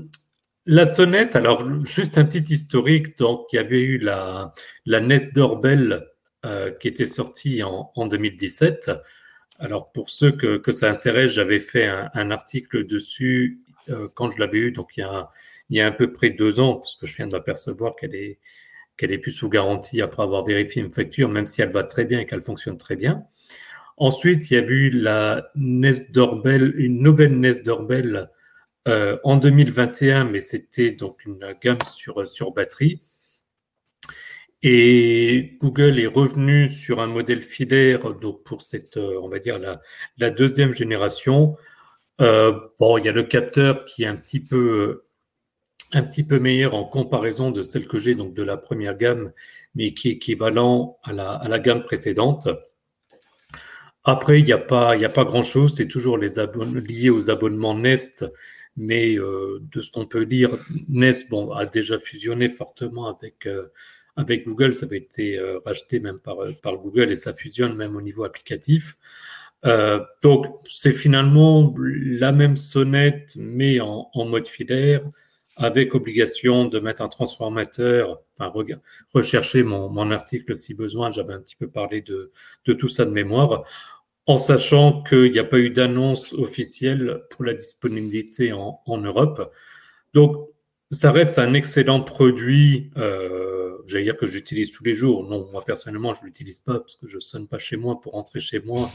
[0.67, 4.53] La sonnette, alors juste un petit historique, donc il y avait eu la,
[4.87, 6.07] la Nest Doorbell
[6.47, 8.93] euh, qui était sortie en, 2017.
[9.59, 13.61] Alors pour ceux que, ça intéresse, j'avais fait un, article dessus
[14.15, 15.31] quand je l'avais eu, donc il y, a,
[15.71, 18.15] il y a à peu près deux ans, parce que je viens de m'apercevoir qu'elle
[18.15, 18.39] est,
[18.99, 22.05] qu'elle est plus sous garantie après avoir vérifié une facture, même si elle va très
[22.05, 23.25] bien et qu'elle fonctionne très bien.
[23.97, 28.31] Ensuite, il y a eu la Nest Doorbell, une nouvelle Nest Doorbell
[28.87, 33.01] euh, en 2021, mais c'était donc une gamme sur, batterie.
[34.63, 39.59] Et Google est revenu sur un modèle filaire donc pour cette, euh, on va dire,
[39.59, 39.81] la,
[40.17, 41.57] la deuxième génération.
[42.21, 45.05] Euh, bon, il y a le capteur qui est un petit peu
[45.93, 49.33] un petit peu meilleur en comparaison de celle que j'ai, donc de la première gamme,
[49.75, 52.49] mais qui est équivalent à la, à la gamme précédente.
[54.05, 56.37] Après, il n'y a pas, pas grand-chose, c'est toujours les
[56.89, 58.25] lié aux abonnements Nest,
[58.77, 60.51] mais euh, de ce qu'on peut lire,
[60.89, 63.67] Nest bon, a déjà fusionné fortement avec, euh,
[64.17, 67.97] avec Google, ça avait été euh, racheté même par, par Google et ça fusionne même
[67.97, 68.97] au niveau applicatif.
[70.23, 75.03] donc, c'est finalement la même sonnette, mais en mode filaire,
[75.59, 78.53] avec obligation de mettre un transformateur, enfin,
[79.13, 82.33] rechercher mon, article si besoin, j'avais un petit peu parlé de,
[82.65, 83.65] tout ça de mémoire,
[84.27, 89.53] en sachant qu'il n'y a pas eu d'annonce officielle pour la disponibilité en, en, Europe.
[90.15, 90.49] Donc,
[90.91, 95.29] ça reste un excellent produit, euh, j'allais dire que j'utilise tous les jours.
[95.29, 98.01] Non, moi personnellement, je ne l'utilise pas parce que je ne sonne pas chez moi
[98.01, 98.89] pour rentrer chez moi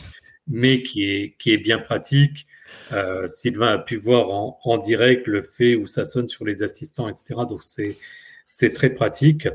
[0.47, 2.47] mais qui est, qui est bien pratique.
[2.91, 6.63] Euh, Sylvain a pu voir en, en, direct le fait où ça sonne sur les
[6.63, 7.41] assistants, etc.
[7.49, 7.97] Donc c'est,
[8.45, 9.47] c'est très pratique.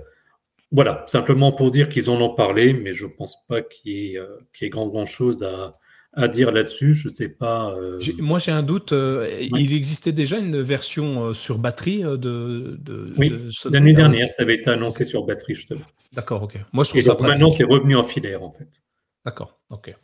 [0.70, 4.14] Voilà, simplement pour dire qu'ils en ont parlé, mais je ne pense pas qu'il y
[4.14, 5.78] ait, euh, qu'il y ait grand, grand chose à,
[6.12, 6.94] à dire là-dessus.
[6.94, 7.72] Je sais pas.
[7.72, 7.98] Euh...
[8.18, 8.92] Moi, j'ai un doute.
[8.92, 12.76] Euh, il existait déjà une version euh, sur batterie de.
[12.80, 13.32] de oui,
[13.70, 15.84] l'année dernière, ça avait été annoncé sur batterie, justement.
[16.12, 16.58] D'accord, ok.
[16.72, 18.82] Moi, je trouve Et ça donc, Maintenant, c'est revenu en filaire, en fait.
[19.24, 19.94] D'accord, ok.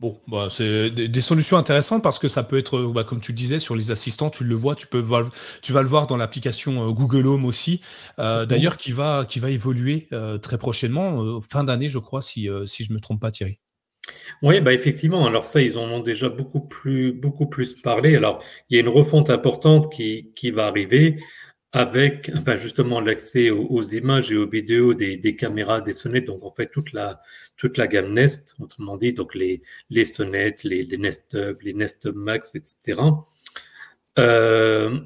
[0.00, 3.36] Bon, bah, c'est des, solutions intéressantes parce que ça peut être, bah, comme tu le
[3.36, 5.02] disais, sur les assistants, tu le vois, tu peux
[5.60, 7.82] tu vas le voir dans l'application euh, Google Home aussi.
[8.18, 12.48] Euh, d'ailleurs, qui va, qui va évoluer euh, très prochainement, fin d'année, je crois, si,
[12.64, 13.58] si je me trompe pas, Thierry.
[14.42, 15.26] Oui, bah effectivement.
[15.26, 18.16] Alors ça, ils en ont déjà beaucoup plus, beaucoup plus parlé.
[18.16, 21.18] Alors, il y a une refonte importante qui, qui va arriver
[21.72, 26.42] avec ben justement l'accès aux, images et aux vidéos des, des, caméras, des sonnettes, donc
[26.42, 27.20] en fait toute la,
[27.56, 31.72] toute la gamme Nest, autrement dit, donc les, les sonnettes, les, les Nest Hub, les
[31.74, 33.00] Nest Max, etc.
[34.18, 34.98] Euh,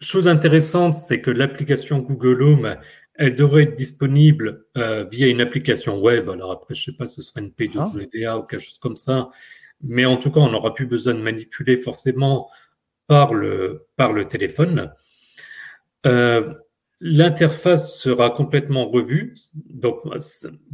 [0.00, 2.76] chose intéressante, c'est que l'application Google Home,
[3.14, 6.30] elle devrait être disponible euh, via une application web.
[6.30, 7.90] Alors après, je sais pas, ce sera une PWA
[8.28, 8.38] ah.
[8.38, 9.30] ou quelque chose comme ça,
[9.82, 12.48] mais en tout cas, on n'aura plus besoin de manipuler forcément
[13.08, 14.92] par le, par le téléphone.
[16.06, 16.54] Euh,
[17.00, 19.34] l'interface sera complètement revue.
[19.68, 20.00] Donc,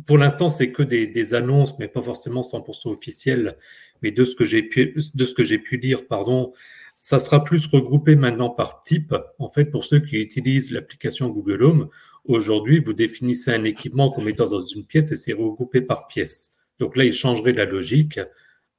[0.06, 3.56] pour l'instant, c'est que des, annonces, mais pas forcément 100% officielles.
[4.02, 6.52] Mais de ce que j'ai pu, de ce que j'ai pu lire, pardon,
[6.94, 9.14] ça sera plus regroupé maintenant par type.
[9.38, 11.88] En fait, pour ceux qui utilisent l'application Google Home,
[12.26, 16.58] aujourd'hui, vous définissez un équipement qu'on met dans une pièce et c'est regroupé par pièce.
[16.78, 18.20] Donc là, il changerait la logique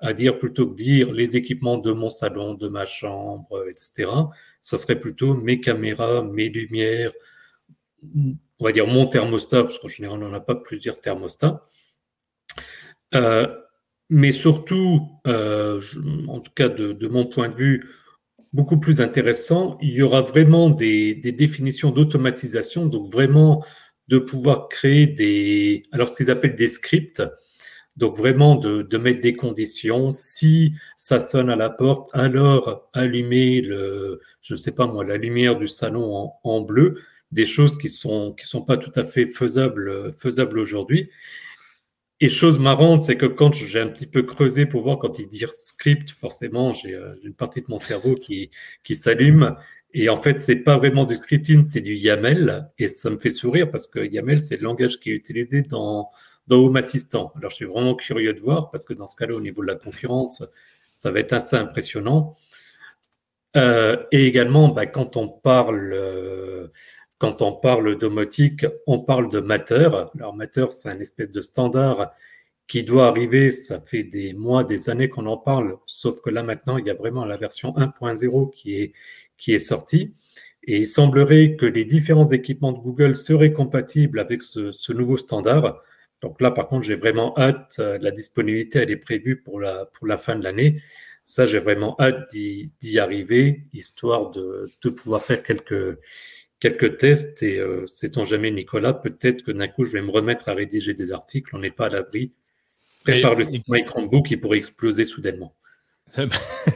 [0.02, 4.08] à dire plutôt que dire les équipements de mon salon, de ma chambre, etc
[4.62, 7.14] ça serait plutôt mes caméras, mes lumières,
[8.60, 11.64] on va dire mon thermostat, parce qu'en général, on n'a pas plusieurs thermostats.
[13.16, 13.48] Euh,
[14.10, 15.82] mais surtout, euh,
[16.28, 17.90] en tout cas de, mon point de vue,
[18.54, 23.64] beaucoup plus intéressant, il y aura vraiment des, des définitions d'automatisation, donc vraiment
[24.08, 27.22] de pouvoir créer des, alors ce qu'ils appellent des scripts,
[28.00, 30.10] donc vraiment de, mettre des conditions.
[30.10, 35.58] Si ça sonne à la porte, alors allumer le, je sais pas moi, la lumière
[35.58, 36.96] du salon en, en bleu,
[37.32, 41.10] des choses qui sont qui sont pas tout à fait faisables faisables aujourd'hui.
[42.22, 45.28] Et chose marrante, c'est que quand j'ai un petit peu creusé pour voir quand ils
[45.28, 48.50] disent script, forcément, j'ai euh, une partie de mon cerveau qui
[48.84, 49.56] qui s'allume.
[49.94, 52.70] Et en fait, c'est pas vraiment du scripting, c'est du YAML.
[52.78, 56.12] Et ça me fait sourire parce que YAML, c'est le langage qui est utilisé dans
[56.50, 57.32] dans Home Assistant.
[57.38, 59.68] Alors, je suis vraiment curieux de voir parce que dans ce cas-là, au niveau de
[59.68, 60.44] la concurrence,
[60.92, 62.36] ça va être assez impressionnant.
[63.56, 66.68] Euh, et également, bah, quand on parle, euh,
[67.22, 67.98] on parle
[68.88, 69.90] on parle de Matter.
[70.18, 72.12] Alors, Matter, c'est un espèce de standard
[72.68, 73.52] qui doit arriver.
[73.52, 76.90] Ça fait des mois, des années qu'on en parle, sauf que là, maintenant, il y
[76.90, 78.94] a vraiment la version 1.0 qui est,
[79.38, 80.14] qui est sortie.
[80.64, 85.82] Et il semblerait que les différents équipements de Google seraient compatibles avec ce nouveau standard.
[86.22, 87.78] Donc là, par contre, j'ai vraiment hâte.
[87.80, 90.82] Euh, la disponibilité, elle est prévue pour la, pour la fin de l'année.
[91.24, 96.00] Ça, j'ai vraiment hâte d'y arriver, histoire de, de, pouvoir faire quelques,
[96.60, 100.50] quelques tests et euh, sait-on jamais, Nicolas, peut-être que d'un coup, je vais me remettre
[100.50, 101.56] à rédiger des articles.
[101.56, 102.34] On n'est pas à l'abri.
[103.04, 105.56] Prépare le site MyChromebook qui pourrait exploser soudainement.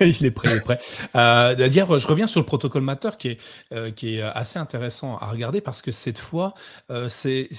[0.02, 0.80] il est prêt, il est prêt.
[1.16, 3.42] Euh, D'ailleurs, je reviens sur le protocole Matter qui est,
[3.72, 6.54] euh, qui est assez intéressant à regarder parce que cette fois,
[6.92, 7.50] euh, c'est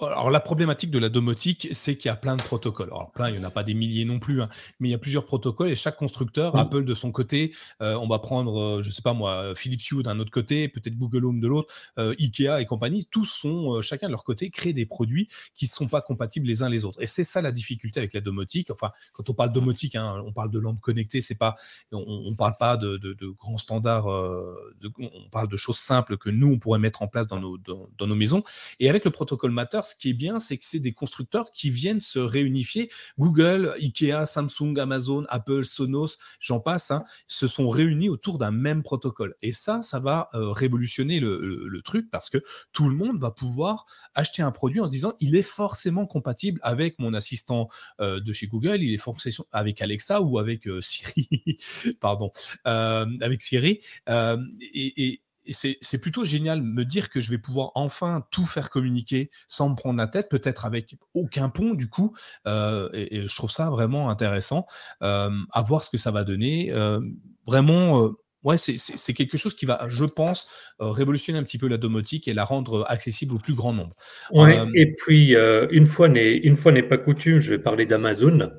[0.00, 2.88] alors la problématique de la domotique, c'est qu'il y a plein de protocoles.
[2.88, 4.94] Alors plein, il n'y en a pas des milliers non plus, hein, mais il y
[4.94, 6.58] a plusieurs protocoles et chaque constructeur, mmh.
[6.58, 10.02] Apple de son côté, euh, on va prendre, euh, je sais pas moi, Philips Hue
[10.02, 14.06] d'un autre côté, peut-être Google Home de l'autre, euh, Ikea et compagnie, tous sont chacun
[14.06, 17.00] de leur côté créent des produits qui ne sont pas compatibles les uns les autres.
[17.00, 18.70] Et c'est ça la difficulté avec la domotique.
[18.70, 21.54] Enfin, quand on parle domotique, hein, on parle de lampes connectées, c'est pas,
[21.92, 22.98] on, ne parle pas de,
[23.38, 27.40] grands standards, on parle de choses simples que nous on pourrait mettre en place dans
[27.40, 28.42] nos, dans, nos maisons.
[28.78, 31.70] Et avec le protocole MAT ce qui est bien, c'est que c'est des constructeurs qui
[31.70, 32.90] viennent se réunifier.
[33.18, 38.82] Google, Ikea, Samsung, Amazon, Apple, Sonos, j'en passe, hein, se sont réunis autour d'un même
[38.82, 39.34] protocole.
[39.42, 42.38] Et ça, ça va euh, révolutionner le, truc parce que
[42.72, 46.60] tout le monde va pouvoir acheter un produit en se disant, il est forcément compatible
[46.62, 47.68] avec mon assistant
[48.00, 51.58] euh, de chez Google, il est forcément avec Alexa ou avec euh, Siri,
[52.00, 52.30] pardon,
[52.64, 53.80] avec Siri.
[54.74, 55.22] et
[55.52, 59.74] c'est plutôt génial me dire que je vais pouvoir enfin tout faire communiquer sans me
[59.74, 62.14] prendre la tête, peut-être avec aucun pont du coup.
[62.46, 64.66] Euh, et, je trouve ça vraiment intéressant
[65.02, 66.70] euh, à voir ce que ça va donner.
[66.72, 67.00] Euh,
[67.46, 68.10] vraiment,
[68.44, 70.48] ouais, c'est quelque chose qui va, je pense,
[70.78, 73.94] révolutionner un petit peu la domotique et la rendre accessible au plus grand nombre.
[74.32, 75.34] Ouais, et puis,
[75.70, 78.50] une fois n'est pas coutume, je vais parler d'Amazon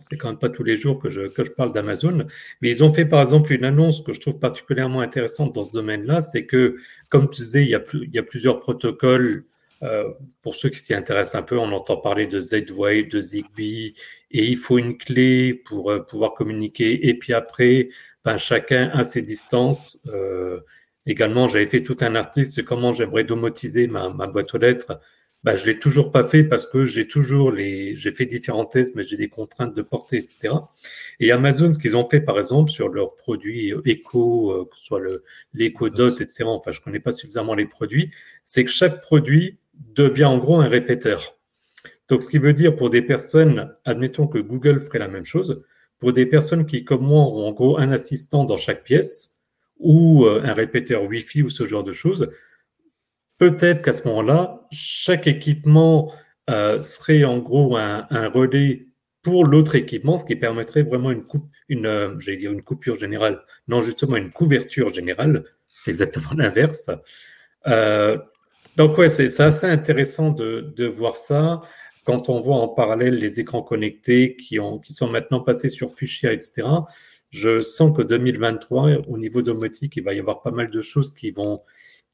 [0.00, 2.26] c'est quand même pas tous les jours que je, que je parle d'Amazon,
[2.60, 5.72] mais ils ont fait par exemple une annonce que je trouve particulièrement intéressante dans ce
[5.72, 6.76] domaine-là, c'est que,
[7.08, 9.44] comme tu disais, il y a, plus, il y a plusieurs protocoles.
[9.82, 10.10] Euh,
[10.42, 13.94] pour ceux qui s'y intéressent un peu, on entend parler de Z-Wave, de Zigbee,
[14.30, 17.08] et il faut une clé pour euh, pouvoir communiquer.
[17.08, 17.88] Et puis après,
[18.22, 20.06] ben, chacun a ses distances.
[20.12, 20.60] Euh,
[21.06, 25.00] également, j'avais fait tout un article sur comment j'aimerais domotiser ma, ma boîte aux lettres
[25.42, 28.94] bah, je l'ai toujours pas fait parce que j'ai toujours les, j'ai fait différents tests,
[28.94, 30.54] mais j'ai des contraintes de portée, etc.
[31.18, 34.84] Et Amazon, ce qu'ils ont fait, par exemple, sur leurs produits Echo, euh, que ce
[34.84, 36.44] soit le, l'Echo Dot, etc.
[36.44, 38.10] Enfin, je connais pas suffisamment les produits,
[38.42, 39.58] c'est que chaque produit
[39.94, 41.38] devient en gros un répéteur.
[42.08, 45.62] Donc, ce qui veut dire pour des personnes, admettons que Google ferait la même chose,
[46.00, 49.36] pour des personnes qui, comme moi, ont en gros un assistant dans chaque pièce
[49.78, 52.30] ou euh, un répéteur Wi-Fi ou ce genre de choses,
[53.40, 56.12] Peut-être qu'à ce moment-là, chaque équipement
[56.50, 58.88] euh, serait en gros un, relais
[59.22, 63.40] pour l'autre équipement, ce qui permettrait vraiment une, euh, coupure générale.
[63.66, 65.44] Non, justement, une couverture générale.
[65.68, 66.90] C'est exactement l'inverse.
[67.66, 68.18] Euh,
[68.76, 71.62] donc, ouais, c'est assez intéressant de, voir ça.
[72.04, 76.30] Quand on voit en parallèle les écrans connectés qui, qui sont maintenant passés sur Fuchsia,
[76.34, 76.68] etc.,
[77.30, 81.14] je sens que 2023, au niveau domotique, il va y avoir pas mal de choses
[81.14, 81.62] qui vont,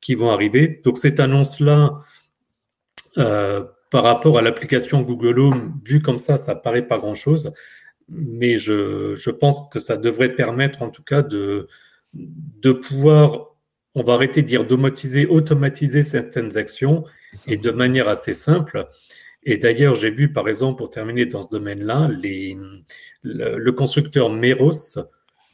[0.01, 0.81] qui vont arriver.
[0.85, 2.01] Donc cette annonce-là,
[3.19, 7.53] euh, par rapport à l'application Google Home, vu comme ça, ça paraît pas grand-chose,
[8.09, 11.67] mais je, je, pense que ça devrait permettre en tout cas de,
[12.15, 13.57] de pouvoir,
[13.95, 17.05] on va arrêter de dire domotiser, automatiser certaines actions
[17.49, 18.89] et de manière assez simple.
[19.43, 22.57] Et d'ailleurs, j'ai vu, par exemple, pour terminer dans ce domaine-là, les,
[23.23, 24.99] le, constructeur Meros,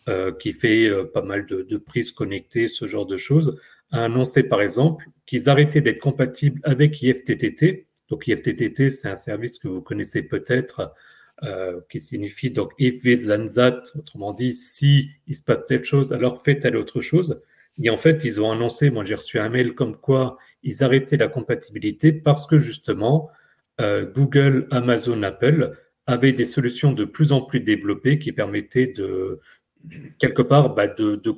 [0.09, 3.60] euh, qui fait euh, pas mal de, de, prises connectées, ce genre de choses,
[3.93, 7.86] a annoncé par exemple qu'ils arrêtaient d'être compatibles avec IFTTT.
[8.09, 10.93] Donc IFTTT, c'est un service que vous connaissez peut-être,
[11.44, 13.02] euh, qui signifie donc if
[13.97, 17.43] autrement dit, si il se passe telle chose, alors faites telle autre chose.
[17.82, 21.16] Et en fait, ils ont annoncé, moi j'ai reçu un mail comme quoi ils arrêtaient
[21.16, 23.31] la compatibilité parce que justement,
[23.81, 25.73] euh, Google, Amazon, Apple
[26.06, 29.40] avaient des solutions de plus en plus développées qui permettaient de,
[30.19, 31.32] quelque part, bah, de, de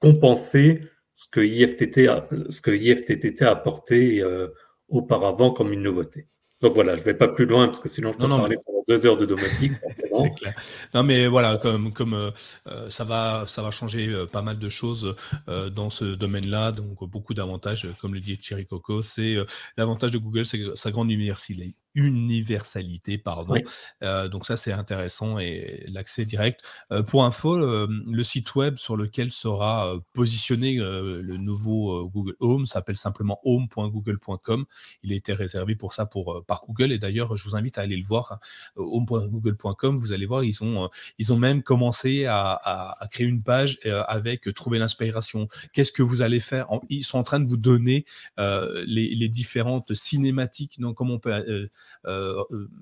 [0.00, 0.80] compenser
[1.18, 4.46] ce que IFTT a, ce que IFTTT a apporté euh,
[4.88, 6.28] auparavant comme une nouveauté.
[6.60, 8.77] Donc voilà, je ne vais pas plus loin parce que sinon je peux parler pendant
[8.88, 9.72] deux heures de domotique.
[10.14, 10.54] c'est clair.
[10.94, 12.30] Non mais voilà, comme, comme euh,
[12.68, 15.14] euh, ça, va, ça va changer pas mal de choses
[15.46, 19.36] dans ce domaine-là, donc beaucoup d'avantages, comme le dit Thierry Coco, c'est
[19.76, 23.56] l'avantage de Google, c'est sa grande université universalité, pardon.
[24.04, 26.62] Euh, donc ça, c'est intéressant et l'accès direct.
[26.92, 32.66] Euh, pour info, euh, le site web sur lequel sera positionné le nouveau Google Home
[32.66, 34.64] s'appelle simplement home.google.com.
[35.02, 37.82] Il a été réservé pour ça pour, par Google et d'ailleurs, je vous invite à
[37.82, 38.38] aller le voir.
[38.78, 40.88] home.google.com, vous allez voir, ils ont,
[41.30, 45.48] ont même commencé à, créer une page avec trouver l'inspiration.
[45.72, 48.04] Qu'est-ce que vous allez faire Ils sont en train de vous donner
[48.38, 51.20] les, différentes cinématiques, donc comment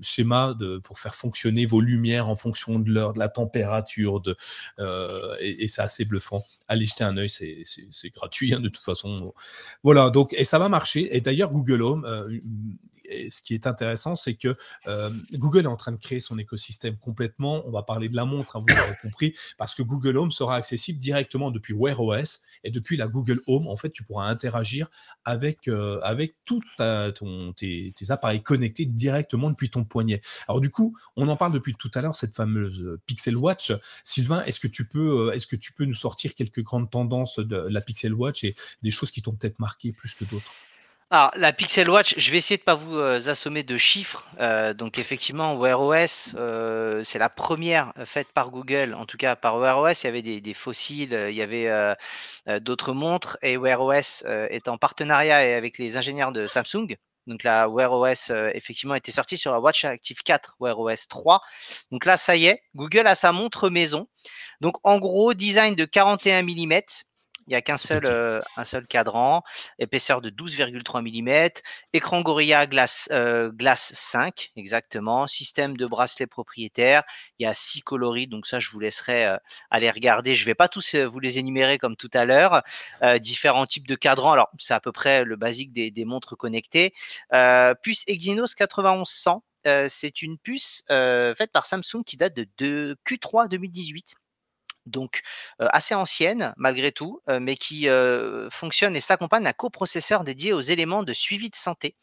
[0.01, 4.36] schéma de, pour faire fonctionner vos lumières en fonction de l'heure, de la température, de,
[5.40, 6.43] et, c'est assez bluffant.
[6.68, 9.32] Allez jeter un œil, c'est gratuit hein, de toute façon.
[9.82, 11.14] Voilà, donc et ça va marcher.
[11.16, 12.05] Et d'ailleurs, Google Home,
[13.08, 14.56] et ce qui est intéressant, c'est que
[14.86, 17.62] euh, Google est en train de créer son écosystème complètement.
[17.66, 20.56] On va parler de la montre, hein, vous l'avez compris, parce que Google Home sera
[20.56, 23.66] accessible directement depuis Wear OS et depuis la Google Home.
[23.66, 24.88] En fait, tu pourras interagir
[25.24, 26.62] avec, euh, avec tous
[27.56, 30.20] tes, appareils connectés directement depuis ton poignet.
[30.48, 33.72] Alors du coup, on en parle depuis tout à l'heure, cette fameuse Pixel Watch.
[34.04, 37.38] Sylvain, est-ce que, tu peux, euh, est-ce que tu peux nous sortir quelques grandes tendances
[37.38, 40.52] de la Pixel Watch et des choses qui t'ont peut-être marqué plus que d'autres?
[41.08, 44.28] Alors, la Pixel Watch, je vais essayer de pas vous euh, assommer de chiffres.
[44.40, 48.92] Euh, donc, effectivement, Wear OS, euh, c'est la première faite par Google.
[48.92, 51.70] En tout cas, par Wear OS, il y avait des, fossiles, il y avait
[52.60, 53.38] d'autres montres.
[53.42, 56.96] Et Wear OS est en partenariat avec les ingénieurs de Samsung.
[57.28, 61.40] Donc, la Wear OS, effectivement, était sortie sur la Watch Active 4, Wear OS 3.
[61.92, 64.08] Donc là, ça y est, Google a sa montre maison.
[64.60, 66.80] Donc, en gros, design de 41 mm
[67.47, 69.43] il n'y a qu'un seul, euh, un seul cadran,
[69.78, 71.60] épaisseur de 12,3 mm,
[71.93, 77.05] écran Gorilla Glass, euh, Glass 5, exactement, système de bracelet propriétaire.
[77.39, 79.36] Il y a six coloris, donc ça, je vous laisserai euh,
[79.70, 80.35] aller regarder.
[80.35, 82.62] Je ne vais pas tous vous les énumérer comme tout à l'heure.
[83.20, 84.32] différents types de cadrans.
[84.32, 86.93] Alors, c'est à peu près le basique des, des montres connectées.
[87.82, 89.43] puce Exynos 9100.
[89.89, 94.16] c'est une puce faite par Samsung qui date de, de Q3 2018
[94.86, 95.22] donc
[95.58, 97.88] assez ancienne malgré tout, mais qui
[98.50, 101.94] fonctionne et s'accompagne d'un coprocesseur dédié aux éléments de suivi de santé.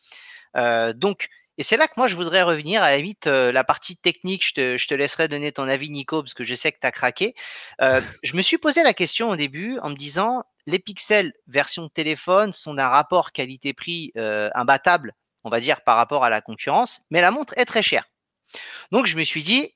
[0.96, 1.30] donc,
[1.60, 2.82] et c'est là que moi je voudrais revenir.
[2.82, 6.22] À la limite, la partie technique, je te, je te, laisserai donner ton avis, Nico,
[6.22, 7.36] parce que je sais que tu as craqué.
[7.80, 12.54] je me suis posé la question au début en me disant les pixels version téléphone
[12.54, 17.32] sont d'un rapport qualité-prix imbattable, on va dire, par rapport à la concurrence, mais la
[17.32, 18.06] montre est très chère.
[18.92, 19.74] Donc je me suis dit,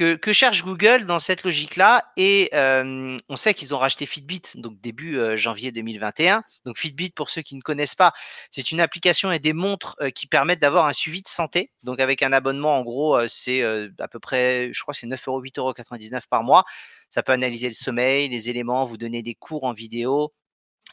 [0.00, 4.80] que, cherche Google dans cette logique-là Et euh, on sait qu'ils ont racheté Fitbit, donc
[4.80, 6.42] début euh, janvier 2021.
[6.64, 8.12] Donc Fitbit, pour ceux qui ne connaissent pas,
[8.50, 11.70] c'est une application et des montres euh, qui permettent d'avoir un suivi de santé.
[11.82, 15.42] Donc avec un abonnement, en gros, c'est à peu près, je crois, c'est 9 euros,
[15.42, 16.64] 8,99 euros par mois.
[17.08, 20.32] Ça peut analyser le sommeil, les éléments, vous donner des cours en vidéo,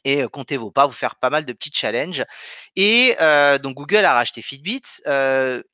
[0.03, 2.23] et comptez vos pas, vous faire pas mal de petits challenges.
[2.75, 3.15] Et
[3.61, 4.81] donc Google a racheté Fitbit.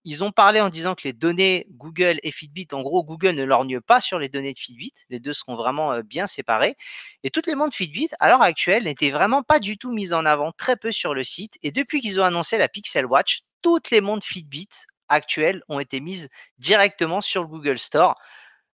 [0.04, 3.44] ils ont parlé en disant que les données Google et Fitbit, en gros, Google ne
[3.44, 4.94] lorgne pas sur les données de Fitbit.
[5.10, 6.76] Les deux seront vraiment bien séparés.
[7.24, 10.26] Et toutes les montres Fitbit, à l'heure actuelle, n'étaient vraiment pas du tout mises en
[10.26, 11.58] avant, très peu sur le site.
[11.64, 14.70] Et depuis qu'ils ont annoncé la Pixel Watch, toutes les montres Fitbit
[15.10, 18.16] actuelles ont été mises directement sur le Google Store,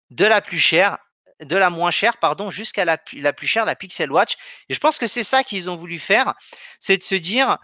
[0.09, 0.97] de la plus chère
[1.41, 4.35] de la moins chère, pardon, jusqu'à la, plus chère, la Pixel Watch.
[4.69, 6.33] Et je pense que c'est ça qu'ils ont voulu faire,
[6.79, 7.57] c'est de se dire,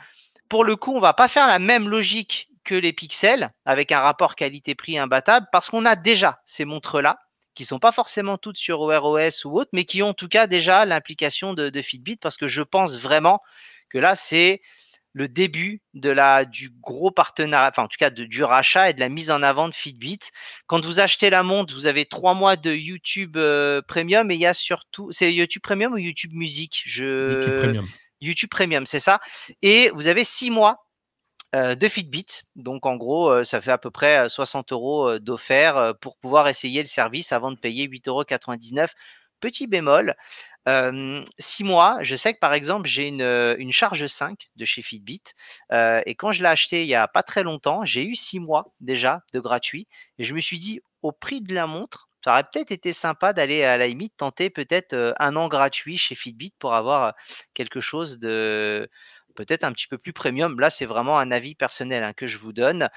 [0.50, 4.00] pour le coup, on va pas faire la même logique que les pixels, avec un
[4.00, 7.20] rapport qualité-prix imbattable, parce qu'on a déjà ces montres-là,
[7.56, 10.30] qui sont pas forcément toutes sur Wear OS ou autre, mais qui ont en tout
[10.30, 13.42] cas déjà l'implication de Fitbit, parce que je pense vraiment
[13.90, 14.62] que là, c'est
[15.14, 18.94] le début de la du gros partenariat, enfin en tout cas de, du rachat et
[18.94, 20.20] de la mise en avant de Fitbit.
[20.66, 24.42] Quand vous achetez la montre, vous avez trois mois de YouTube euh, Premium et il
[24.42, 27.36] y a surtout, c'est YouTube Premium ou YouTube Musique Je...
[27.36, 27.88] YouTube Premium.
[28.22, 29.20] YouTube Premium, c'est ça.
[29.62, 30.88] Et vous avez six mois
[31.56, 32.26] euh, de Fitbit.
[32.56, 36.80] Donc en gros, euh, ça fait à peu près 60 euros d'offert pour pouvoir essayer
[36.80, 38.10] le service avant de payer 8,99
[38.80, 38.88] euros.
[39.40, 40.16] Petit bémol,
[41.38, 45.24] six mois, je sais que par exemple, j'ai une, une, charge 5 de chez Fitbit.
[45.72, 48.74] et quand je l'ai acheté il y a pas très longtemps, j'ai eu six mois
[48.80, 49.88] déjà de gratuit.
[50.18, 53.34] Et je me suis dit, au prix de la montre, ça aurait peut-être été sympa
[53.34, 57.14] d'aller à la limite tenter peut-être un an gratuit chez Fitbit pour avoir
[57.54, 58.90] quelque chose de,
[59.36, 60.60] peut-être un petit peu plus premium.
[60.60, 62.90] Là, c'est vraiment un avis personnel hein, que je vous donne.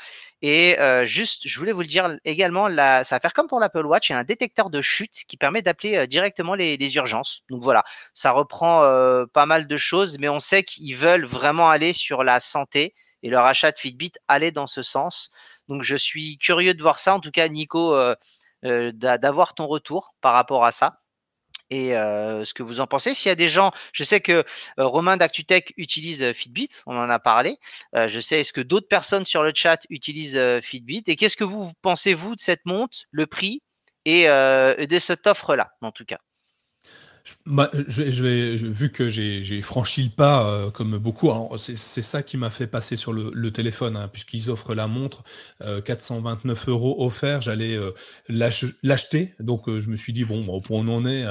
[0.42, 3.86] Et euh, juste, je voulais vous le dire également, ça va faire comme pour l'Apple
[3.86, 7.42] Watch, il y a un détecteur de chute qui permet d'appeler euh, directement les, urgences.
[7.50, 11.68] Donc voilà, ça reprend euh, pas mal de choses, mais on sait qu'ils veulent vraiment
[11.68, 15.30] aller sur la santé et leur achat de Fitbit allait dans ce sens.
[15.68, 17.14] Donc je suis curieux de voir ça.
[17.14, 17.96] En tout cas, Nico,
[18.62, 21.00] d'avoir ton retour par rapport à ça
[21.70, 23.14] et ce que vous en pensez.
[23.14, 24.44] S'il y a des gens, je sais que
[24.76, 27.58] Romain d'ActuTech utilise Fitbit, on en a parlé.
[27.94, 31.04] je sais, est-ce que d'autres personnes sur le chat utilisent Fitbit?
[31.06, 33.62] Et qu'est-ce que vous pensez, vous, de cette montre, le prix
[34.04, 36.18] et de cette offre-là, en tout cas?
[37.44, 42.36] Bah, je, vais, vu que j'ai franchi le pas euh, comme beaucoup, c'est ça qui
[42.36, 45.22] m'a fait passer sur le, téléphone, hein, puisqu'ils offrent la montre
[45.84, 47.92] 429 euh, euros offerts, j'allais euh,
[48.28, 51.24] l'acheter, donc je me suis dit bon, bon on en est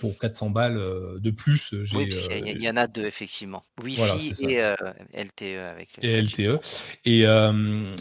[0.00, 0.80] pour 400 balles
[1.18, 1.74] de plus.
[1.94, 4.60] Oui, il y, en a deux effectivement, Wi-Fi et
[5.14, 5.90] LTE avec.
[6.02, 6.58] Et LTE.
[7.04, 7.24] Et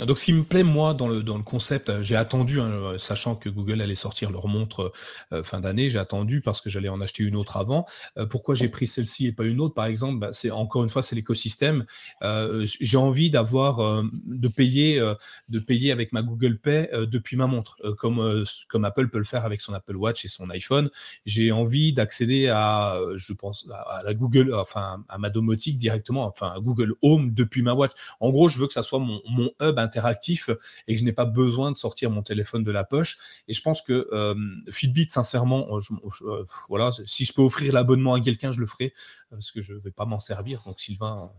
[0.06, 3.36] donc ce qui me plaît moi dans le dans le concept, j'ai attendu, hein, sachant
[3.36, 4.92] que Google allait sortir leur montre
[5.44, 7.86] fin d'année, j'ai attendu parce que j'allais en acheter une autre avant.
[8.18, 10.90] Euh, pourquoi j'ai pris celle-ci et pas une autre, par exemple bah, C'est encore une
[10.90, 11.86] fois, c'est l'écosystème.
[12.24, 15.00] Euh, j'ai envie d'avoir, euh, de payer,
[15.50, 19.46] de payer avec ma Google Pay depuis ma montre, comme comme Apple peut le faire
[19.46, 20.90] avec son Apple Watch et son iPhone.
[21.26, 26.56] J'ai envie d'accéder à, je pense, à la Google, enfin à ma domotique directement, enfin
[26.60, 27.92] Google Home depuis ma watch.
[28.20, 30.50] En gros, je veux que ça soit mon, mon hub interactif
[30.88, 33.18] et que je n'ai pas besoin de sortir mon téléphone de la poche.
[33.48, 34.08] Et je pense que
[34.70, 35.68] Fitbit, sincèrement,
[36.70, 38.94] voilà, si je peux offrir l'abonnement à quelqu'un, je le ferai,
[39.30, 40.64] parce que je ne vais pas m'en servir.
[40.66, 41.32] Donc, Sylvain,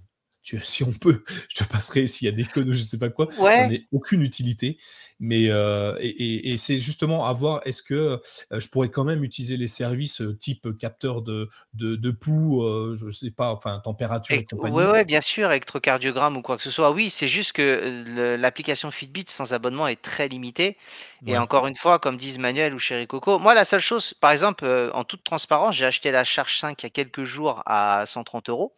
[0.42, 2.98] si on peut, je te passerai s'il y a des codes ou je ne sais
[2.98, 3.28] pas quoi.
[3.38, 3.68] Ouais.
[3.68, 4.78] n'ai aucune utilité.
[5.24, 9.56] Mais euh, et, c'est justement à voir est-ce que euh, je pourrais quand même utiliser
[9.56, 12.60] les services euh, type capteur de, de, pouls,
[12.96, 14.74] je ne sais pas, enfin température et, compagnie?
[14.74, 16.90] Oui, ouais, bien sûr, électrocardiogramme ou quoi que ce soit.
[16.90, 20.76] Oui, c'est juste que l'application Fitbit sans abonnement est très limitée.
[21.24, 24.32] Et encore une fois, comme disent Manuel ou Chéri Coco, moi la seule chose, par
[24.32, 28.06] exemple, en toute transparence, j'ai acheté la Charge 5 il y a quelques jours à
[28.06, 28.74] 130 euros.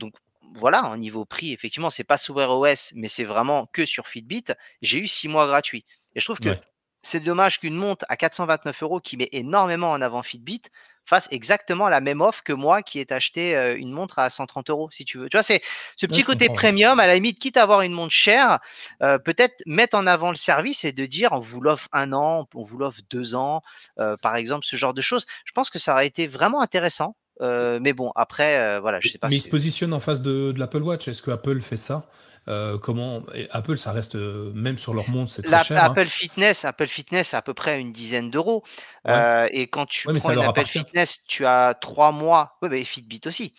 [0.00, 0.14] Donc
[0.54, 4.44] voilà, au niveau prix, effectivement, c'est pas sur OS, mais c'est vraiment que sur Fitbit.
[4.82, 5.84] J'ai eu six mois gratuits.
[6.14, 6.56] Et je trouve que
[7.02, 10.62] c'est dommage qu'une montre à 429 euros qui met énormément en avant Fitbit
[11.04, 14.70] fasse exactement la même offre que moi qui ai acheté euh, une montre à 130
[14.70, 15.28] euros, si tu veux.
[15.28, 15.62] Tu vois, c'est
[15.96, 18.58] ce petit côté premium, à la limite, quitte à avoir une montre chère,
[19.02, 22.48] euh, peut-être mettre en avant le service et de dire on vous l'offre un an,
[22.54, 23.62] on vous l'offre deux ans,
[24.00, 25.26] euh, par exemple, ce genre de choses.
[25.44, 29.08] Je pense que ça aurait été vraiment intéressant euh, mais bon, après, euh, voilà, je
[29.08, 29.28] sais pas.
[29.28, 31.08] Mais il se positionne en face de, l'Apple Watch.
[31.08, 32.06] Est-ce que Apple fait ça?
[32.48, 35.82] Euh, Comment Apple, ça reste même sur leur montre, c'est très cher.
[35.82, 35.90] Hein.
[35.90, 38.62] Apple Fitness, Apple Fitness, à peu près une dizaine d'euros.
[39.06, 42.56] et quand tu prends une Apple Fitness, tu as trois mois.
[42.62, 43.52] Oui, mais Fitbit aussi.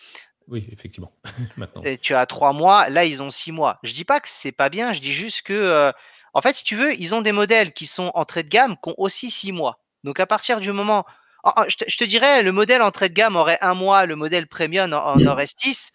[0.47, 1.11] Oui, effectivement.
[1.57, 1.81] Maintenant.
[2.01, 2.89] tu as trois mois.
[2.89, 3.79] Là, ils ont six mois.
[3.83, 4.93] Je dis pas que c'est pas bien.
[4.93, 5.91] Je dis juste que,
[6.33, 8.89] en fait, si tu veux, ils ont des modèles qui sont entrée de gamme qui
[8.89, 9.79] ont aussi six mois.
[10.03, 11.05] Donc à partir du moment
[11.45, 15.19] je, te, dirais, le modèle entrée de gamme aurait un mois, le modèle premium en,
[15.25, 15.91] aurait six.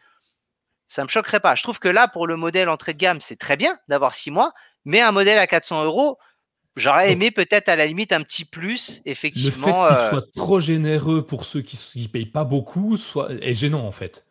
[0.86, 1.54] Ça me choquerait pas.
[1.54, 4.30] Je trouve que là, pour le modèle entrée de gamme, c'est très bien d'avoir six
[4.30, 4.52] mois,
[4.84, 6.18] mais un modèle à 400 euros,
[6.74, 9.84] J'aurais aimé peut-être à la limite un petit plus, effectivement.
[9.84, 13.30] Le fait qu'il euh, soit trop généreux pour ceux qui ne payent pas beaucoup soit,
[13.30, 14.24] est gênant en fait.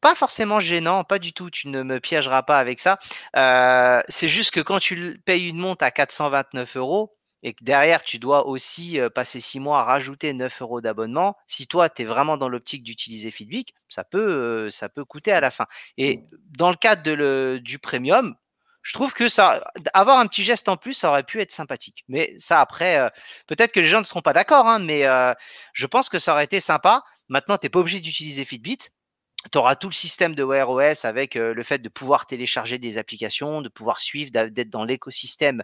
[0.00, 1.50] Pas forcément gênant, pas du tout.
[1.50, 2.98] Tu ne me piégeras pas avec ça.
[3.36, 8.02] Euh, c'est juste que quand tu payes une montre à 429 euros, et que derrière,
[8.02, 12.04] tu dois aussi passer six mois à rajouter 9 euros d'abonnement, si toi, tu es
[12.04, 15.66] vraiment dans l'optique d'utiliser Fitbit, ça peut, ça peut coûter à la fin.
[15.96, 16.26] Et mmh.
[16.56, 18.36] dans le cadre de le, du premium,
[18.82, 19.62] je trouve que ça,
[19.92, 22.04] avoir un petit geste en plus, ça aurait pu être sympathique.
[22.08, 23.10] Mais ça, après,
[23.46, 25.04] peut-être que les gens ne seront pas d'accord, hein, mais
[25.74, 27.04] je pense que ça aurait été sympa.
[27.28, 28.78] Maintenant, tu n'es pas obligé d'utiliser Fitbit
[29.50, 32.98] tu auras tout le système de Wear OS avec le fait de pouvoir télécharger des
[32.98, 35.62] applications, de pouvoir suivre, d'être dans l'écosystème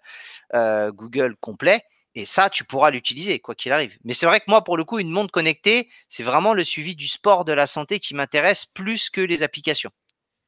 [0.55, 1.83] Google complet.
[2.19, 3.99] Et ça, tu pourras l'utiliser, quoi qu'il arrive.
[4.03, 6.97] Mais c'est vrai que moi, pour le coup, une montre connectée, c'est vraiment le suivi
[6.97, 9.91] du sport, de la santé qui m'intéresse plus que les applications.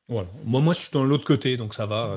[0.09, 0.31] Voilà.
[0.45, 2.17] Moi, moi, je suis dans l'autre côté, donc ça va.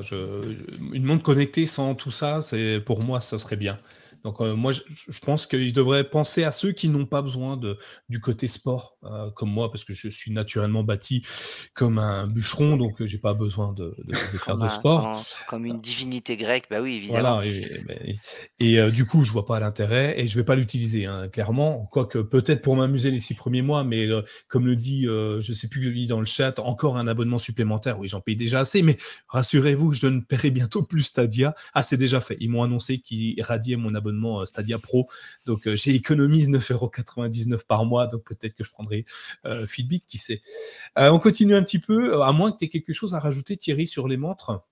[0.92, 3.76] une montre connectée sans tout ça, c'est pour moi, ça serait bien.
[4.24, 7.76] Donc euh, moi, je, pense qu'ils devraient penser à ceux qui n'ont pas besoin de,
[8.08, 11.26] du côté sport, euh, comme moi, parce que je suis naturellement bâti
[11.74, 13.96] comme un bûcheron, donc euh, j'ai pas besoin de,
[14.38, 15.10] faire de sport.
[15.48, 17.40] Comme, une divinité grecque, bah oui, évidemment.
[17.40, 17.46] Voilà,
[18.58, 21.86] et, du coup, je vois pas l'intérêt et je vais pas l'utiliser, hein, clairement.
[21.90, 24.08] Quoique peut-être pour m'amuser les six premiers mois, mais
[24.48, 27.98] comme le dit, je sais plus qui dans le chat, encore un abonnement supplémentaire.
[27.98, 28.96] Oui, j'en paye déjà assez, mais
[29.28, 31.54] rassurez-vous, je ne paierai bientôt plus Stadia.
[31.74, 32.36] Ah, c'est déjà fait.
[32.40, 35.06] Ils m'ont annoncé qu'ils radiaient mon abonnement euh, Stadia Pro.
[35.46, 39.04] Donc euh, j'ai économise 9,99€ par mois, donc peut-être que je prendrai
[39.46, 40.42] euh, Fitbit, qui sait.
[40.96, 43.86] on continue un petit peu, à moins que tu aies quelque chose à rajouter, Thierry,
[43.86, 44.64] sur les montres.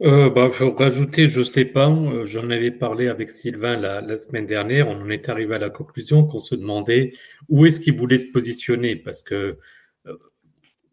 [0.00, 1.92] Bah, rajouter, je sais pas,
[2.22, 6.24] j'en avais parlé avec Sylvain la, semaine dernière, on en est arrivé à la conclusion
[6.24, 7.12] qu'on se demandait
[7.48, 9.58] où est-ce qu'il voulait se positionner, parce que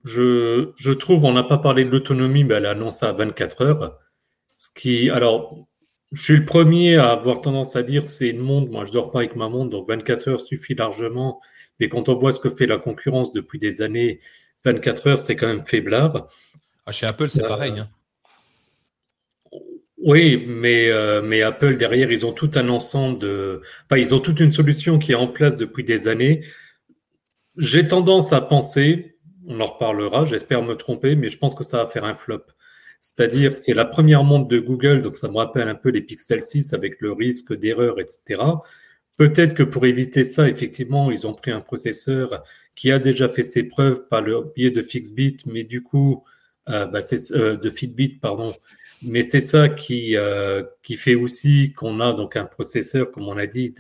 [0.04, 3.62] je, je trouve, on n'a pas parlé de l'autonomie, mais elle a annoncé à 24
[3.62, 4.00] heures,
[4.56, 5.68] ce qui, alors,
[6.16, 8.72] je suis le premier à avoir tendance à dire c'est une montre.
[8.72, 11.42] Moi, je dors pas avec ma montre, donc 24 heures suffit largement.
[11.80, 14.22] Mais quand on voit ce que fait la concurrence depuis des années,
[14.64, 16.30] 24 heures, c'est quand même faiblard.
[16.86, 17.74] Ah, chez Apple, c'est pareil.
[17.78, 17.90] Hein.
[19.98, 23.62] Oui, mais, euh, mais Apple, derrière, ils ont tout un ensemble de.
[23.86, 26.46] Enfin, ils ont toute une solution qui est en place depuis des années.
[27.58, 29.18] j'ai tendance à penser,
[29.48, 32.44] on en reparlera, j'espère me tromper, mais je pense que ça va faire un flop.
[33.06, 36.42] C'est-à-dire, c'est la première montre de Google, donc ça me rappelle un peu les Pixel
[36.42, 38.42] 6 avec le risque d'erreur, etc.
[39.16, 43.44] Peut-être que pour éviter ça, effectivement, ils ont pris un processeur qui a déjà fait
[43.44, 46.24] ses preuves par le biais de Fixbit, mais du coup,
[46.68, 46.98] euh, bah,
[47.34, 48.56] euh, de Fitbit, pardon.
[49.04, 53.38] Mais c'est ça qui euh, qui fait aussi qu'on a donc un processeur, comme on
[53.38, 53.76] a dit,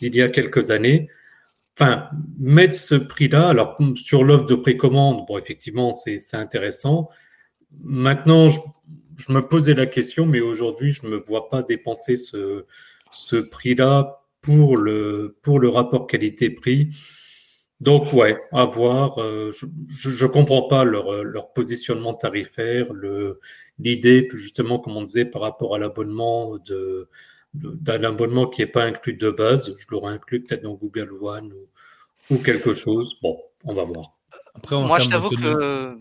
[0.00, 1.10] d'il y a quelques années.
[1.78, 2.08] Enfin,
[2.38, 7.10] mettre ce prix-là, alors sur l'offre de précommande, bon, effectivement, c'est intéressant.
[7.82, 8.60] Maintenant, je,
[9.16, 12.64] je, me posais la question, mais aujourd'hui, je ne me vois pas dépenser ce,
[13.10, 16.90] ce prix-là pour le, pour le rapport qualité-prix.
[17.80, 19.18] Donc, ouais, à voir.
[19.18, 19.50] Euh,
[19.88, 22.86] je ne comprends pas leur, leur, positionnement tarifaire,
[23.78, 27.08] l'idée, justement, comme on disait, par rapport à l'abonnement de,
[27.54, 29.74] d'un abonnement qui n'est pas inclus de base.
[29.78, 33.18] Je l'aurais inclus peut-être dans Google One ou, ou, quelque chose.
[33.22, 34.16] Bon, on va voir.
[34.54, 35.98] Après, Moi, je t'avoue que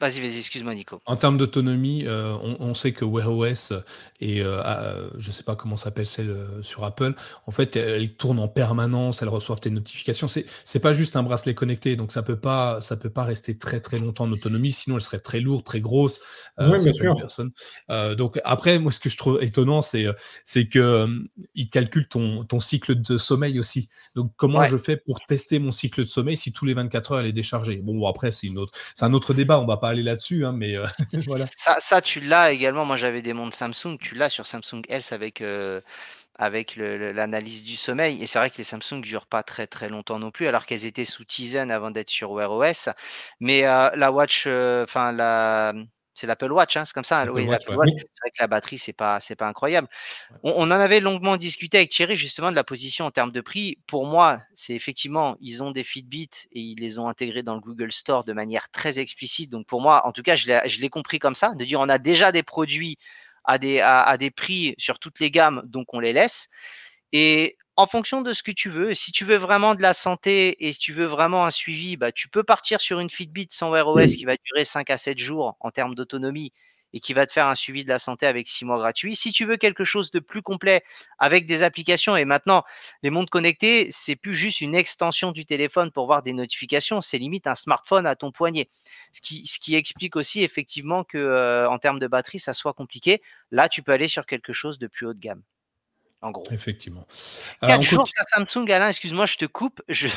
[0.00, 0.98] Vas-y, vas-y, excuse-moi, Nico.
[1.04, 3.74] En termes d'autonomie, euh, on, sait que Wear OS
[4.22, 7.14] et euh, euh, je ne sais pas comment s'appelle celle sur Apple,
[7.46, 10.26] en fait, elle tourne en permanence, elle reçoit tes notifications.
[10.26, 13.58] C'est c'est pas juste un bracelet connecté, donc ça peut pas ça peut pas rester
[13.58, 16.20] très très longtemps en autonomie, sinon elle serait très lourde, très grosse.
[16.58, 16.92] oui, bien
[17.28, 18.16] sûr.
[18.16, 20.06] donc après, moi, ce que je trouve étonnant, c'est
[20.46, 21.08] c'est que
[21.54, 23.90] il calcule ton ton cycle de sommeil aussi.
[24.14, 27.20] Donc comment je fais pour tester mon cycle de sommeil si tous les 24 heures
[27.20, 27.76] elle est déchargée?
[27.76, 30.52] Bon, après c'est une autre c'est un autre débat, on va pas aller là-dessus, hein,
[30.52, 30.86] mais euh,
[31.26, 31.44] voilà.
[31.56, 32.84] Ça, ça tu l'as également.
[32.84, 33.98] Moi, j'avais des montres Samsung.
[34.00, 35.80] Tu l'as sur Samsung Health avec euh,
[36.36, 38.22] avec l'analyse du sommeil.
[38.22, 40.64] Et c'est vrai que les Samsung ne durent pas très très longtemps non plus, alors
[40.64, 42.88] qu'elles étaient sous Tizen avant d'être sur Wear OS.
[43.40, 45.74] Mais euh, la Watch, enfin la
[46.20, 47.24] c'est l'Apple Watch, hein, c'est comme ça.
[47.32, 49.88] Oui, C'est vrai que la batterie, c'est pas, c'est pas incroyable.
[50.42, 53.40] On, on, en avait longuement discuté avec Thierry justement de la position en termes de
[53.40, 53.78] prix.
[53.86, 57.60] Pour moi, c'est effectivement, ils ont des Fitbit et ils les ont intégrés dans le
[57.60, 59.50] Google Store de manière très explicite.
[59.50, 61.98] Donc pour moi, en tout cas, je l'ai compris comme ça, de dire on a
[61.98, 62.98] déjà des produits
[63.44, 66.50] à des, à, à des prix sur toutes les gammes, donc on les laisse.
[67.12, 68.92] Et en fonction de ce que tu veux.
[68.92, 72.12] Si tu veux vraiment de la santé et si tu veux vraiment un suivi, bah,
[72.12, 75.16] tu peux partir sur une Fitbit sans Wear OS qui va durer 5 à 7
[75.16, 76.52] jours en termes d'autonomie
[76.92, 79.16] et qui va te faire un suivi de la santé avec 6 mois gratuits.
[79.16, 80.82] Si tu veux quelque chose de plus complet
[81.18, 82.64] avec des applications et maintenant
[83.02, 87.16] les montres connectées, c'est plus juste une extension du téléphone pour voir des notifications, c'est
[87.16, 88.68] limite un smartphone à ton poignet.
[89.10, 92.74] Ce qui, ce qui explique aussi effectivement que euh, en termes de batterie, ça soit
[92.74, 93.22] compliqué.
[93.50, 95.42] Là, tu peux aller sur quelque chose de plus haut de gamme
[96.22, 96.44] en gros.
[96.50, 97.06] Effectivement.
[97.62, 99.82] 4 jours sur Samsung, Alain, excuse-moi, je te coupe.
[99.88, 100.08] Je,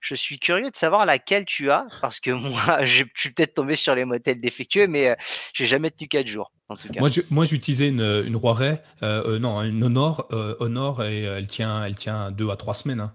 [0.00, 3.74] je, suis curieux de savoir laquelle tu as, parce que moi, je, suis peut-être tombé
[3.74, 5.14] sur les modèles défectueux, mais euh,
[5.52, 6.52] j'ai jamais tenu 4 jours.
[6.68, 7.00] En tout cas.
[7.30, 10.28] Moi, j'utilisais une, une Huawei, euh, euh, non, une Honor,
[10.60, 13.00] Honor, et elle tient, elle tient 2 à 3 semaines.
[13.00, 13.14] Hein.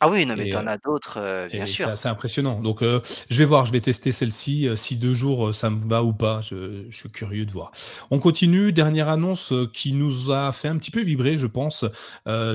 [0.00, 1.86] Ah oui, non, mais tu en as d'autres, bien sûr.
[1.86, 2.60] C'est assez impressionnant.
[2.60, 4.68] Donc, je vais voir, je vais tester celle-ci.
[4.76, 7.72] si deux jours, ça me va ou pas, je, je, suis curieux de voir.
[8.10, 8.72] On continue.
[8.72, 11.84] Dernière annonce qui nous a fait un petit peu vibrer, je pense.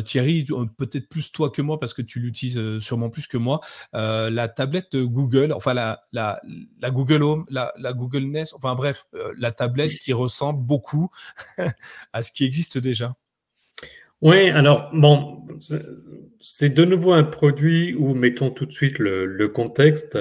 [0.06, 0.46] Thierry,
[0.78, 3.60] peut-être plus toi que moi, parce que tu l'utilises sûrement plus que moi.
[3.94, 6.42] la tablette Google, enfin la, la,
[6.80, 9.06] la Google Home, la, la, Google Nest, enfin bref,
[9.38, 11.10] la tablette qui ressemble beaucoup
[12.14, 13.16] à ce qui existe déjà.
[14.24, 15.46] Oui, alors bon,
[16.40, 20.18] c'est de nouveau un produit où, mettons tout de suite le, contexte,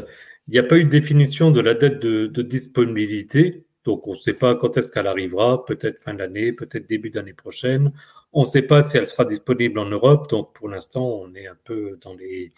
[0.48, 4.16] il n'y a pas eu de définition de la date de, disponibilité, donc on ne
[4.16, 7.92] sait pas quand est-ce qu'elle arrivera, peut-être fin d'année, peut-être début d'année prochaine.
[8.32, 11.46] On ne sait pas si elle sera disponible en Europe, donc pour l'instant on est
[11.46, 12.52] un peu dans les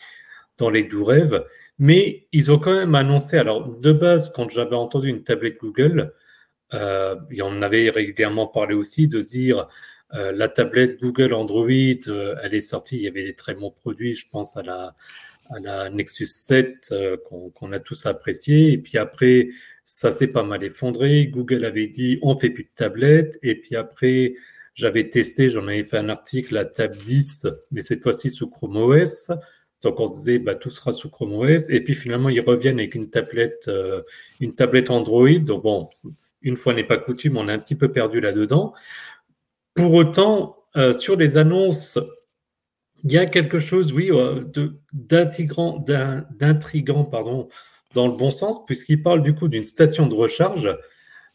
[0.57, 1.45] dans les doux rêves.
[1.79, 6.15] Mais ils ont quand même annoncé, alors de base, quand j'avais entendu une tablette Google,
[6.73, 9.69] euh, et on en avait régulièrement parlé aussi, de dire
[10.15, 13.71] euh, la tablette Google Android, euh, elle est sortie, il y avait des très bons
[13.71, 14.95] produits, je pense à la,
[15.51, 17.17] à la Nexus 7 euh,
[17.55, 18.73] qu'on a tous apprécié.
[18.73, 19.49] Et puis après,
[19.85, 21.27] ça s'est pas mal effondré.
[21.27, 23.39] Google avait dit on fait plus de tablettes.
[23.43, 24.35] Et puis après,
[24.75, 28.77] j'avais testé, j'en avais fait un article, la Tab 10, mais cette fois-ci sous Chrome
[28.77, 29.33] OS.
[29.83, 31.69] Donc on se disait bah, tout sera sous Chrome OS.
[31.71, 33.69] Et puis finalement, ils reviennent avec une tablette,
[34.41, 35.39] une tablette Android.
[35.41, 35.91] Donc bon,
[36.43, 38.75] une fois n'est pas coutume, on a un petit peu perdu là-dedans.
[39.75, 41.99] Pour autant, euh, sur les annonces,
[43.05, 44.45] il y a quelque chose, oui, euh,
[44.93, 45.85] d'intrigant,
[47.95, 50.77] dans le bon sens, puisqu'il parle du coup d'une station de recharge.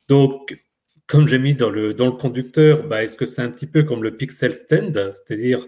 [0.07, 0.59] Donc,
[1.07, 3.83] comme j'ai mis dans le, dans le conducteur, bah, est-ce que c'est un petit peu
[3.83, 5.11] comme le Pixel Stand?
[5.13, 5.65] C'est-à-dire,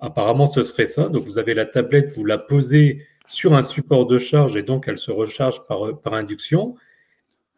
[0.00, 1.08] apparemment, ce serait ça.
[1.08, 4.86] Donc, vous avez la tablette, vous la posez sur un support de charge et donc
[4.86, 6.76] elle se recharge par, par induction.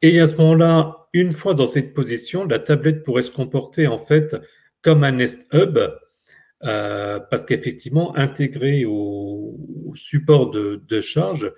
[0.02, 3.98] Et à ce moment-là, une fois dans cette position, la tablette pourrait se comporter en
[3.98, 4.36] fait
[4.82, 5.78] comme un Nest Hub,
[6.64, 9.58] euh, parce qu'effectivement, intégré au,
[9.94, 11.52] support de, charge,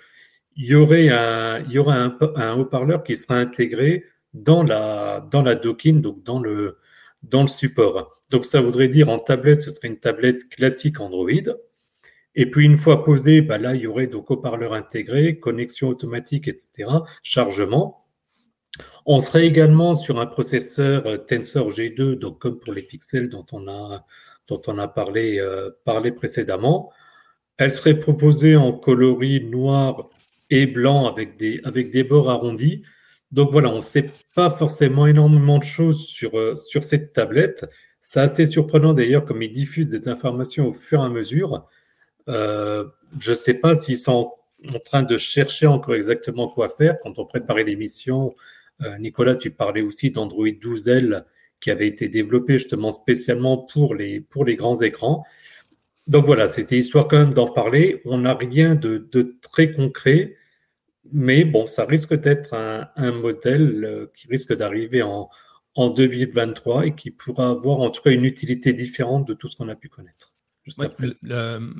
[0.57, 1.97] il y aurait un, aurait
[2.37, 4.05] un, haut-parleur qui sera intégré
[4.35, 6.79] dans la, dans la docking, donc dans le,
[7.23, 8.13] dans le support.
[8.31, 11.31] Donc ça voudrait dire en tablette, ce serait une tablette classique Android.
[12.35, 16.47] Et puis une fois posée, bah là, il y aurait donc haut-parleur intégré, connexion automatique,
[16.47, 16.89] etc.,
[17.23, 18.08] chargement.
[19.11, 23.47] On serait également sur un processeur euh, Tensor G2, donc comme pour les pixels dont
[23.53, 24.05] on a,
[24.49, 26.93] dont on a parlé, euh, parlé précédemment.
[27.57, 30.11] Elle serait proposée en coloris noir
[30.51, 32.83] et blanc avec des, avec des bords arrondis.
[33.33, 37.67] Donc voilà, on ne sait pas forcément énormément de choses sur, euh, sur cette tablette.
[38.01, 41.67] C'est assez surprenant d'ailleurs comme ils diffusent des informations au fur et à mesure.
[42.27, 44.33] Je ne sais pas s'ils sont
[44.75, 46.99] en train de chercher encore exactement quoi faire.
[47.03, 48.35] Quand on préparait l'émission,
[49.01, 51.25] Nicolas, tu parlais aussi d'Android 12L
[51.61, 54.25] qui avait été développé justement spécialement pour les,
[54.57, 55.25] grands écrans.
[56.07, 58.01] Donc voilà, c'était histoire quand même d'en parler.
[58.05, 59.09] On n'a rien de,
[59.43, 60.37] très concret,
[61.13, 65.29] mais bon, ça risque d'être un, un, modèle euh, qui risque d'arriver en,
[65.75, 69.57] en 2023 et qui pourra avoir en tout cas une utilité différente de tout ce
[69.57, 70.38] qu'on a pu connaître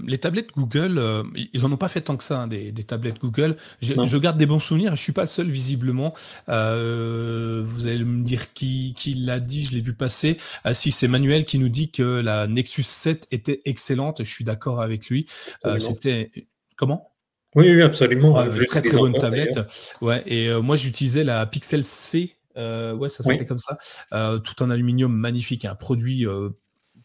[0.07, 3.19] les tablettes Google, euh, ils n'en ont pas fait tant que ça, hein, des, tablettes
[3.21, 3.57] Google.
[3.81, 6.15] Je, garde des bons souvenirs, je ne suis pas le seul visiblement.
[6.49, 10.39] Euh, vous allez me dire qui, qui l'a dit, je l'ai vu passer.
[10.65, 14.45] Ah, si, c'est Manuel qui nous dit que la Nexus 7 était excellente, je suis
[14.45, 15.27] d'accord avec lui.
[15.67, 16.31] Euh, c'était.
[16.77, 17.13] Comment?
[17.55, 18.37] Oui, absolument.
[18.37, 19.61] Ah, très très bonne tablette.
[20.01, 22.37] Ouais, et moi j'utilisais la Pixel C.
[22.57, 23.79] ouais, ça s'appelait comme ça.
[24.11, 26.27] tout en aluminium magnifique, un produit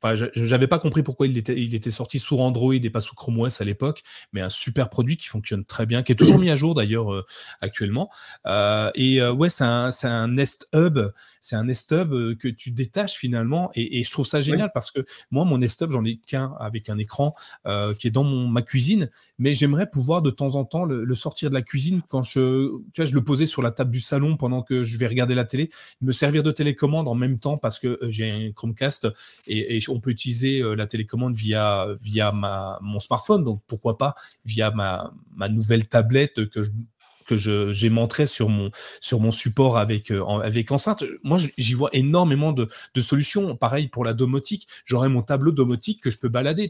[0.03, 3.15] Enfin, j'avais pas compris pourquoi il était, il était sorti sur Android et pas sous
[3.15, 4.01] Chrome OS à l'époque,
[4.33, 7.13] mais un super produit qui fonctionne très bien, qui est toujours mis à jour d'ailleurs
[7.13, 7.25] euh,
[7.61, 8.09] actuellement.
[8.45, 10.99] Euh, et euh, ouais, c'est un, un, Nest Hub,
[11.39, 14.91] c'est un Nest Hub que tu détaches finalement, et, et je trouve ça génial parce
[14.91, 17.33] que moi, mon Nest Hub, j'en ai qu'un avec un écran
[17.97, 19.09] qui est dans mon, ma cuisine,
[19.39, 23.01] mais j'aimerais pouvoir de temps en temps le, sortir de la cuisine quand je, tu
[23.01, 25.45] vois, je le posais sur la table du salon pendant que je vais regarder la
[25.45, 25.69] télé,
[26.01, 29.07] me servir de télécommande en même temps parce que j'ai un Chromecast
[29.47, 33.97] et, et on peut utiliser euh, la télécommande via, via ma, mon smartphone, donc pourquoi
[33.97, 34.15] pas
[34.45, 36.71] via ma, ma nouvelle tablette que je,
[37.23, 41.03] que j'ai montré sur mon, support avec, euh, avec enceinte.
[41.23, 42.67] Moi, j'y vois énormément de,
[43.01, 43.55] solutions.
[43.55, 44.67] Pareil pour la domotique.
[44.85, 46.69] J'aurai mon tableau domotique que je peux balader.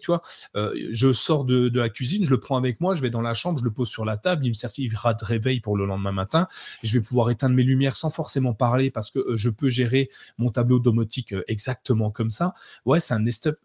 [0.56, 3.22] Euh, je sors de, de, la cuisine, je le prends avec moi, je vais dans
[3.22, 5.86] la chambre, je le pose sur la table, il me servira de réveil pour le
[5.86, 6.48] lendemain matin.
[6.82, 10.10] Je vais pouvoir éteindre mes lumières sans forcément parler parce que euh, je peux gérer
[10.38, 12.54] mon tableau domotique exactement comme ça.
[12.86, 13.58] Ouais, c'est un step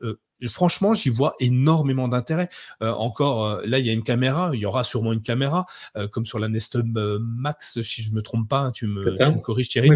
[0.46, 2.48] franchement, j'y vois énormément d'intérêt.
[2.82, 5.66] Euh, encore, euh, là, il y a une caméra, il y aura sûrement une caméra,
[5.96, 9.68] euh, comme sur la Nest Max, si je me trompe pas, hein, tu, me, corriges
[9.68, 9.90] Thierry.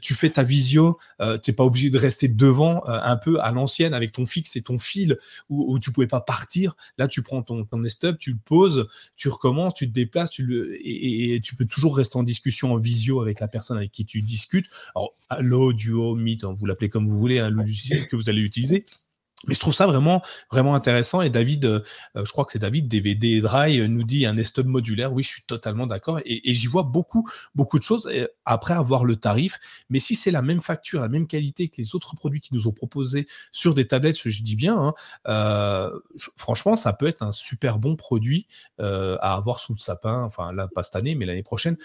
[0.00, 3.94] tu fais ta visio, tu n'es pas obligé de rester devant un peu à l'ancienne
[3.94, 5.16] avec ton fixe et ton fil
[5.48, 6.74] où, où tu pouvais pas partir.
[6.96, 10.44] Là, tu prends ton, ton Nest tu le poses, tu recommences, tu te déplaces, tu
[10.44, 14.04] le, et, tu peux toujours rester en discussion en visio avec la personne avec qui
[14.04, 14.66] tu discutes.
[14.94, 18.84] Alors, l'audio, Meet, hein, vous l'appelez comme vous voulez, un logiciel que vous allez utiliser.
[19.46, 20.20] Mais je trouve ça vraiment,
[20.50, 21.22] vraiment intéressant.
[21.22, 21.80] Et David, euh,
[22.16, 25.12] je crois que c'est David, DVD Dry, euh, nous dit un estop modulaire.
[25.12, 26.18] Oui, je suis totalement d'accord.
[26.24, 28.10] Et, j'y vois beaucoup, beaucoup de choses
[28.44, 29.58] après avoir le tarif.
[29.90, 32.66] Mais si c'est la même facture, la même qualité que les autres produits qui nous
[32.66, 34.94] ont proposés sur des tablettes, ce que je dis bien, hein,
[35.28, 35.90] euh,
[36.36, 38.46] franchement, ça peut être un super bon produit
[38.78, 40.22] à avoir sous le sapin.
[40.22, 41.76] Enfin, là, pas cette année, mais l'année prochaine.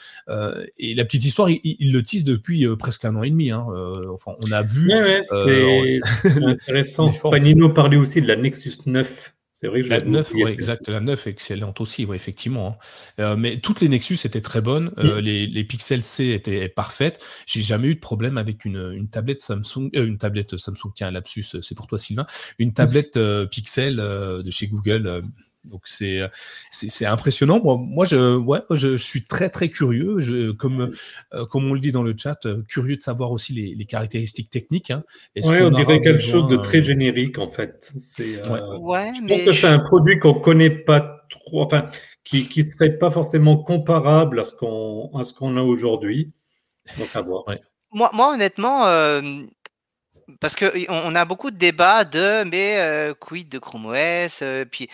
[0.77, 3.51] et la petite histoire, il, le tisse depuis presque un an et demi.
[3.51, 3.65] Hein.
[4.11, 4.91] enfin, on a vu.
[5.21, 7.11] c'est intéressant.
[7.43, 9.33] Nino parlait aussi de la Nexus 9.
[9.63, 10.89] C'est vrai que la 9, oui, exact.
[10.89, 12.77] La 9 excellente aussi, effectivement.
[13.19, 13.23] Hein.
[13.23, 14.91] Euh, mais toutes les Nexus étaient très bonnes.
[14.97, 15.23] Euh, mm.
[15.23, 17.23] les, les, Pixel C étaient parfaites.
[17.45, 21.07] J'ai jamais eu de problème avec une, une tablette Samsung, euh, une tablette Samsung, tiens,
[21.07, 22.25] un lapsus, c'est pour toi, Sylvain.
[22.59, 23.17] Une tablette
[23.51, 25.23] Pixel de chez Google
[25.65, 26.19] donc c'est
[26.69, 27.61] c'est impressionnant.
[27.63, 30.19] Moi, moi je ouais, je, je, suis très très curieux.
[30.19, 30.91] Je, comme
[31.33, 33.85] euh, comme on le dit dans le chat, euh, curieux de savoir aussi les, les
[33.85, 34.91] caractéristiques techniques.
[34.91, 35.03] Hein.
[35.37, 37.93] Ouais, on, dirait quelque chose de très générique en fait.
[37.97, 39.11] C'est ouais.
[39.15, 41.85] je pense que c'est un produit qu'on connaît pas trop, enfin
[42.25, 46.33] qui qui serait pas forcément comparable à ce qu'on à ce qu'on a aujourd'hui.
[46.97, 47.45] Donc à voir.
[47.91, 48.85] Moi, moi honnêtement.
[48.87, 49.21] Euh,
[50.39, 54.89] parce que on a beaucoup de débats de mais quid de Chrome OS, puis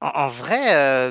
[0.00, 1.10] en, vrai,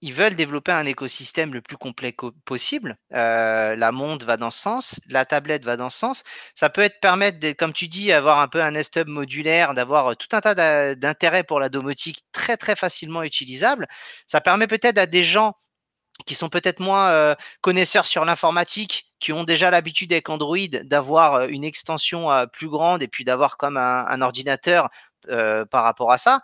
[0.00, 2.96] ils veulent développer un écosystème le plus complet possible.
[3.10, 6.24] la montre va dans ce sens, la tablette va dans ce sens.
[6.54, 10.16] Ça peut être permettre, comme tu dis, avoir un peu un Nest Hub modulaire, d'avoir
[10.16, 13.88] tout un tas d'intérêts pour la domotique très très facilement utilisable.
[14.26, 15.54] Ça permet peut-être à des gens
[16.26, 21.64] qui sont peut-être moins connaisseurs sur l'informatique, qui ont déjà l'habitude avec Android d'avoir une
[21.64, 24.90] extension plus grande et puis d'avoir comme un, ordinateur
[25.26, 26.40] par rapport à ça.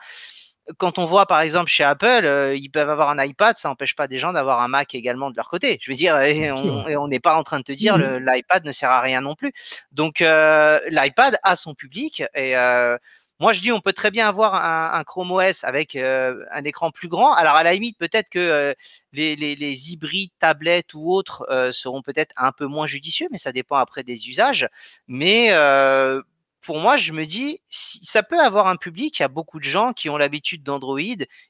[0.79, 3.95] Quand on voit par exemple chez Apple, euh, ils peuvent avoir un iPad, ça n'empêche
[3.95, 5.79] pas des gens d'avoir un Mac également de leur côté.
[5.83, 6.51] Je veux dire, et
[6.97, 8.17] on n'est pas en train de te dire mmh.
[8.19, 9.53] l'iPad ne sert à rien non plus.
[9.93, 12.97] Donc euh, l'iPad a son public et euh,
[13.41, 17.09] moi je dis on peut très bien avoir un, Chrome OS avec un écran plus
[17.09, 17.35] grand.
[17.35, 18.75] Alors à la limite peut-être que
[19.13, 23.77] les, les, hybrides tablettes ou autres seront peut-être un peu moins judicieux, mais ça dépend
[23.77, 24.69] après des usages.
[25.09, 25.51] Mais
[26.65, 29.19] pour moi, je me dis, ça peut avoir un public.
[29.19, 30.99] Il y a beaucoup de gens qui ont l'habitude d'Android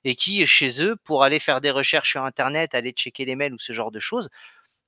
[0.05, 3.55] et qui, chez eux, pour aller faire des recherches sur Internet, aller checker les mails
[3.55, 4.29] ou ce genre de choses,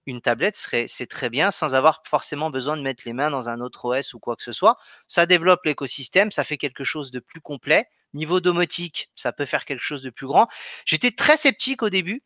[0.06, 3.48] une tablette serait, c'est très bien sans avoir forcément besoin de mettre les mains dans
[3.48, 4.76] un autre OS ou quoi que ce soit.
[5.06, 7.86] Ça développe l'écosystème, ça fait quelque chose de plus complet.
[8.14, 10.48] Niveau domotique, ça peut faire quelque chose de plus grand.
[10.86, 12.22] J'étais très sceptique au début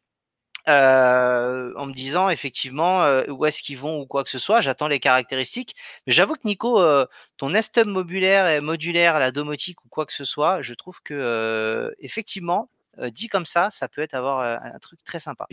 [0.68, 4.60] euh, en me disant effectivement euh, où est-ce qu'ils vont ou quoi que ce soit.
[4.60, 5.74] J'attends les caractéristiques.
[6.06, 7.06] Mais j'avoue que Nico, euh,
[7.36, 11.94] ton Nestum modulaire, et modulaire, la domotique ou quoi que ce soit, je trouve que
[11.98, 12.68] effectivement,
[13.10, 15.46] dit comme ça, ça peut être avoir un truc très sympa.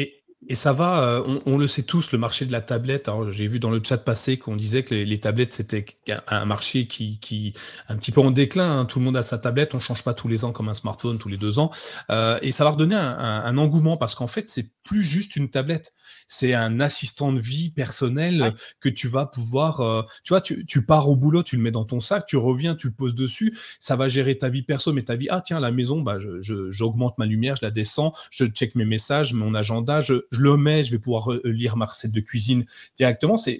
[0.53, 3.09] Ça va, euh, on, le sait tous, le marché de la tablette.
[3.31, 5.85] J'ai vu dans le chat passé qu'on disait que les, tablettes, c'était
[6.27, 7.53] un marché qui, qui
[7.89, 8.79] un petit peu en déclin.
[8.79, 8.85] Hein.
[8.85, 11.17] Tout le monde a sa tablette, on change pas tous les ans comme un smartphone,
[11.17, 11.71] tous les deux ans.
[12.11, 15.49] Euh, et ça va redonner un, un engouement parce qu'en fait, c'est plus juste une
[15.49, 15.93] tablette
[16.27, 20.85] c'est un assistant de vie personnel que tu vas pouvoir, euh, tu vois, tu, tu,
[20.85, 23.57] pars au boulot, tu le mets dans ton sac, tu reviens, tu le poses dessus,
[23.79, 27.13] ça va gérer ta vie perso, mais ta vie, ah tiens, la maison, bah, j'augmente
[27.17, 30.57] je, ma lumière, je la descends, je check mes messages, mon agenda, je, je le
[30.57, 32.65] mets, je vais pouvoir euh, lire ma recette de cuisine
[32.97, 33.37] directement.
[33.37, 33.59] C'est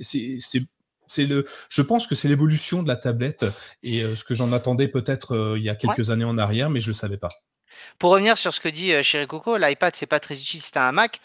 [1.10, 3.46] c'est le, je pense que c'est l'évolution de la tablette
[3.82, 6.82] et euh, ce que j'en attendais peut-être il y a quelques années en arrière, mais
[6.82, 7.30] je le savais pas.
[7.98, 10.80] Pour revenir sur ce que dit Chéri Coco, l'iPad c'est pas très utile si tu
[10.80, 11.22] un Mac.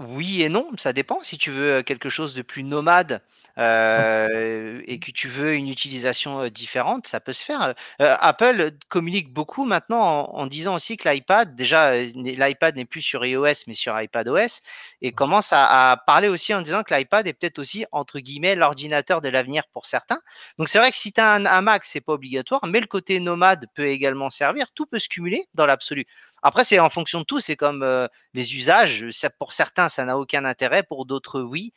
[0.00, 1.20] Oui et non, ça dépend.
[1.22, 3.22] Si tu veux quelque chose de plus nomade
[3.58, 7.74] euh, et que tu veux une utilisation différente, ça peut se faire.
[7.98, 13.64] Apple communique beaucoup maintenant en, disant aussi que l'iPad, déjà l'iPad n'est plus sur iOS
[13.66, 14.60] mais sur iPadOS,
[15.02, 19.20] et commence à, parler aussi en disant que l'iPad est peut-être aussi entre guillemets l'ordinateur
[19.20, 20.20] de l'avenir pour certains.
[20.58, 22.86] Donc c'est vrai que si tu as un, un Mac, c'est pas obligatoire, mais le
[22.86, 24.70] côté nomade peut également servir.
[24.74, 26.06] Tout peut se cumuler dans l'absolu.
[26.46, 27.40] Après, c'est en fonction de tout.
[27.40, 29.10] C'est comme euh, les usages.
[29.10, 30.82] Ça, pour certains, ça n'a aucun intérêt.
[30.82, 31.72] Pour d'autres, oui.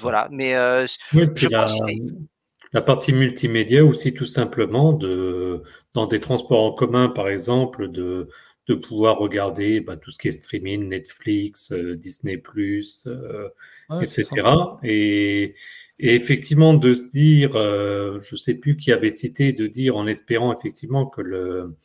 [0.00, 0.28] Voilà.
[0.30, 1.80] Mais euh, je pense.
[2.72, 5.62] La partie multimédia aussi, tout simplement, de,
[5.94, 8.28] dans des transports en commun, par exemple, de,
[8.66, 12.42] de pouvoir regarder bah, tout ce qui est streaming, Netflix, euh, Disney,
[14.02, 14.26] etc.
[14.82, 15.54] Et,
[16.00, 20.06] et, effectivement, de se dire, je ne sais plus qui avait cité, de dire en
[20.06, 21.76] espérant effectivement que le,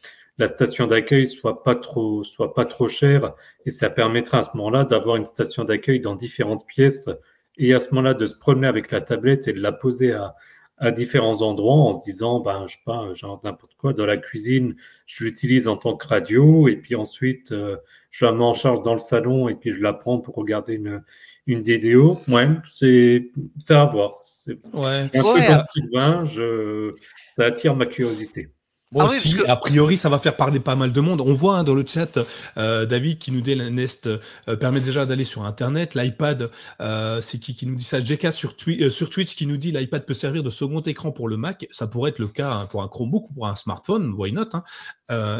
[0.41, 4.49] la station d'accueil soit pas trop soit pas trop chère et ça permettra à ce
[4.55, 7.09] moment-là d'avoir une station d'accueil dans différentes pièces
[7.57, 10.35] et à ce moment-là de se promener avec la tablette et de la poser à,
[10.81, 14.17] à différents endroits en se disant ben je sais pas genre n'importe quoi dans la
[14.17, 14.75] cuisine
[15.05, 17.77] je l'utilise en tant que radio et puis ensuite euh,
[18.09, 20.73] je la mets en charge dans le salon et puis je la prends pour regarder
[20.73, 21.03] une
[21.45, 22.17] une vidéo.
[22.27, 23.29] Ouais c'est
[23.59, 24.15] c'est à voir.
[24.15, 25.03] C'est ouais.
[25.03, 26.95] un peu comme Sylvain je
[27.27, 28.49] ça attire ma curiosité
[28.91, 31.21] moi ah aussi, a priori, ça va faire parler pas mal de monde.
[31.21, 32.19] On voit hein, dans le chat
[32.57, 35.95] euh, David qui nous dit la Nest euh, permet déjà d'aller sur Internet.
[35.95, 36.51] L'iPad,
[36.81, 38.01] euh, c'est qui qui nous dit ça?
[38.01, 38.53] JK sur,
[38.89, 41.67] sur Twitch qui nous dit l'iPad peut servir de second écran pour le Mac.
[41.71, 44.49] Ça pourrait être le cas hein, pour un Chromebook ou pour un smartphone, why not
[44.53, 44.63] hein?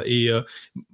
[0.06, 0.30] Et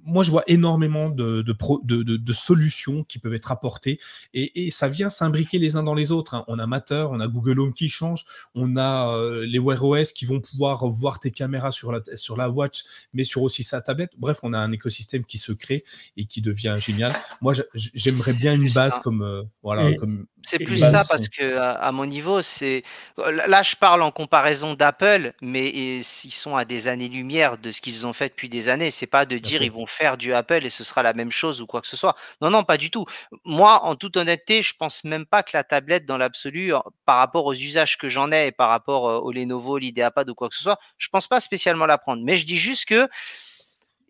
[0.04, 4.00] moi, je vois énormément de, de, de, de, solutions qui peuvent être apportées
[4.34, 6.46] et, et ça vient s'imbriquer les uns dans les autres.
[6.48, 8.24] On a Matter, on a Google Home qui change,
[8.56, 12.50] on a les Wear OS qui vont pouvoir voir tes caméras sur la, sur la
[12.50, 12.84] Watch,
[13.14, 14.12] mais sur aussi sa tablette.
[14.18, 15.84] Bref, on a un écosystème qui se crée
[16.16, 17.12] et qui devient génial.
[17.42, 21.92] Moi, j'aimerais bien une base comme euh, voilà, comme c'est plus ça parce que à,
[21.92, 22.84] mon niveau, c'est
[23.18, 28.08] là je parle en comparaison d'Apple, mais ils sont à des années-lumière de ce qu'ils
[28.08, 28.92] ont fait depuis des années.
[28.92, 31.62] C'est pas de dire ils vont faire du Apple et ce sera la même chose
[31.62, 32.16] ou quoi que ce soit.
[32.42, 33.06] Non, non, pas du tout.
[33.46, 36.74] Moi, en toute honnêteté, je pense même pas que la tablette, dans l'absolu,
[37.06, 40.50] par rapport aux usages que j'en ai et par rapport au Lenovo, l'Ideapad ou quoi
[40.50, 42.24] que ce soit, je pense pas spécialement la prendre.
[42.24, 43.08] Mais je dis juste que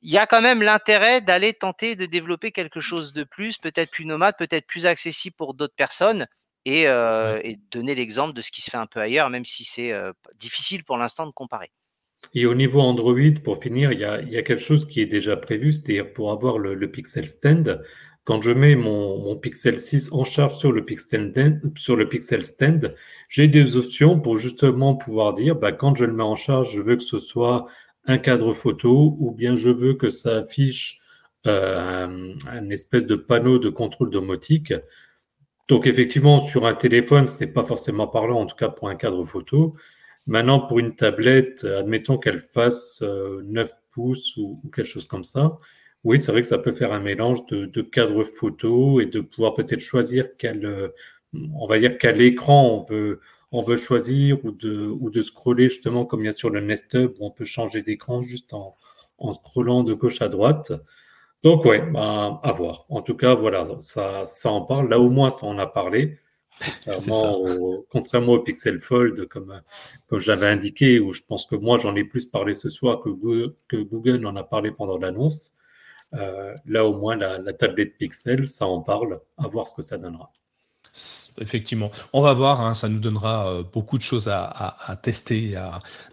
[0.03, 3.91] il y a quand même l'intérêt d'aller tenter de développer quelque chose de plus, peut-être
[3.91, 6.27] plus nomade, peut-être plus accessible pour d'autres personnes,
[6.65, 9.91] et, euh, donner l'exemple de ce qui se fait un peu ailleurs, même si c'est
[9.91, 11.71] euh, difficile pour l'instant de comparer.
[12.33, 15.71] Et au niveau Android, pour finir, il y a, quelque chose qui est déjà prévu,
[15.71, 17.81] c'est-à-dire pour avoir le, Pixel Stand,
[18.25, 21.33] quand je mets mon, Pixel 6 en charge sur le Pixel,
[22.43, 22.93] Stand,
[23.29, 26.81] j'ai des options pour justement pouvoir dire, bah, quand je le mets en charge, je
[26.81, 27.65] veux que ce soit
[28.05, 31.01] un cadre photo ou bien je veux que ça affiche
[31.45, 32.33] euh,
[32.69, 34.73] espèce de panneau de contrôle domotique.
[35.67, 39.23] Donc effectivement, sur un téléphone, c'est pas forcément parlant, en tout cas pour un cadre
[39.23, 39.75] photo.
[40.27, 45.57] Maintenant, pour une tablette, admettons qu'elle fasse 9 euh, pouces ou, quelque chose comme ça,
[46.03, 49.19] Oui, c'est vrai que ça peut faire un mélange de, de cadres photo et de
[49.21, 50.91] pouvoir peut-être choisir quel,
[51.33, 53.19] on va dire quel écran on veut,
[53.51, 56.61] on veut choisir ou de, ou de scroller justement comme il y a sur le
[56.61, 58.75] Nest Hub où on peut changer d'écran juste en,
[59.17, 60.71] en scrollant de gauche à droite.
[61.43, 62.85] Donc ouais, bah, à voir.
[62.89, 64.89] En tout cas, voilà, ça, ça en parle.
[64.89, 66.19] Là au moins, ça en a parlé.
[67.89, 69.61] Contrairement, au, Pixel Fold, comme,
[70.07, 73.09] comme j'avais indiqué, où je pense que moi j'en ai plus parlé ce soir que
[73.09, 75.57] Google, que en a parlé pendant l'annonce.
[76.13, 79.19] Euh, là au moins, la tablette Pixel, ça en parle.
[79.37, 80.31] À voir ce que ça donnera.
[81.39, 85.55] Effectivement, on va voir, hein, ça nous donnera euh, beaucoup de choses à, tester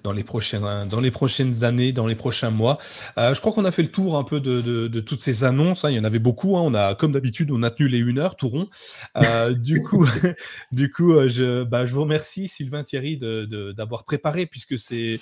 [0.02, 2.76] dans, les prochaines, dans les prochaines années, dans les prochains mois.
[3.16, 5.90] Euh, je crois qu'on a fait le tour un peu de, toutes ces annonces, hein.
[5.90, 6.62] il y en avait beaucoup, hein.
[6.62, 8.68] on a, comme d'habitude, on a tenu les une heure, tout rond.
[9.16, 10.06] Euh, du coup,
[10.72, 15.20] du coup je, bah, je vous remercie Sylvain Thierry d'avoir préparé, puisque c'est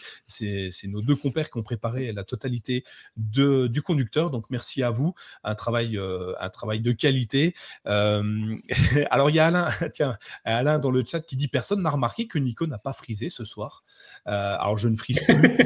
[0.88, 2.84] nos deux compères qui ont préparé la totalité
[3.16, 5.14] de, du conducteur, donc merci à vous,
[5.44, 6.00] un travail,
[6.40, 7.54] un travail de qualité.
[7.84, 12.26] alors il y a Alain, tiens, Alain dans le chat qui dit personne n'a remarqué
[12.26, 13.84] que Nico n'a pas frisé ce soir.
[14.26, 15.56] Euh, alors je ne frise plus.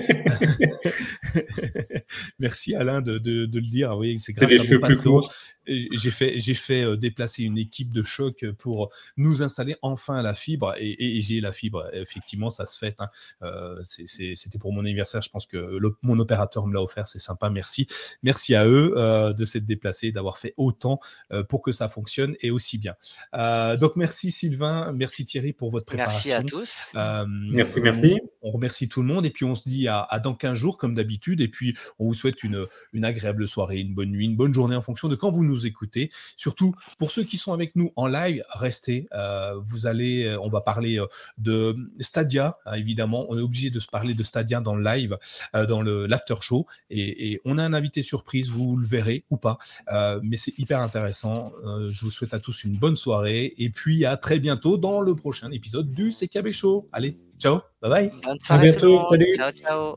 [2.39, 3.97] Merci Alain de, de, le dire.
[3.97, 5.23] Oui, c'est grâce à mon patron
[5.67, 10.35] j'ai fait, j'ai fait euh, déplacer une équipe de choc pour nous installer enfin la
[10.35, 11.89] fibre et, j'ai la fibre.
[11.93, 12.95] Effectivement, ça se fait.
[12.99, 13.09] Hein.
[13.43, 15.23] Euh, c'était pour mon anniversaire.
[15.23, 17.07] Je pense que mon opérateur me l'a offert.
[17.07, 17.51] C'est sympa.
[17.51, 17.87] Merci.
[18.23, 21.01] Merci à eux euh, de s'être déplacés, d'avoir fait autant
[21.49, 22.95] pour que ça fonctionne et aussi bien.
[23.77, 24.93] donc, merci Sylvain.
[24.93, 26.31] Merci Thierry pour votre préparation.
[26.31, 26.91] Merci à tous.
[27.29, 28.17] merci, merci.
[28.43, 30.95] On, remercie tout le monde et puis on se dit à, dans 15 jours comme
[30.95, 31.41] d'habitude.
[31.41, 34.77] Et puis, on vous souhaite une, une agréable soirée, une bonne nuit, une bonne journée
[34.77, 36.11] en fonction de quand vous nous écouter.
[36.37, 39.09] Surtout pour ceux qui sont avec nous en live, restez.
[39.15, 41.07] Euh, vous allez, euh, on va parler euh,
[41.39, 43.27] de Stadia, hein, évidemment.
[43.29, 45.17] On est obligé de se parler de Stadia dans le live,
[45.55, 48.51] dans le l'after show, et, on a un invité surprise.
[48.51, 49.59] Vous le verrez ou pas,
[50.23, 51.53] mais c'est hyper intéressant.
[51.89, 55.15] je vous souhaite à tous une bonne soirée et puis à très bientôt dans le
[55.15, 56.89] prochain épisode du CKB Show.
[56.93, 58.13] Allez, ciao, bye bye.
[58.49, 59.35] à bientôt, salut.
[59.37, 59.97] Ciao, ciao.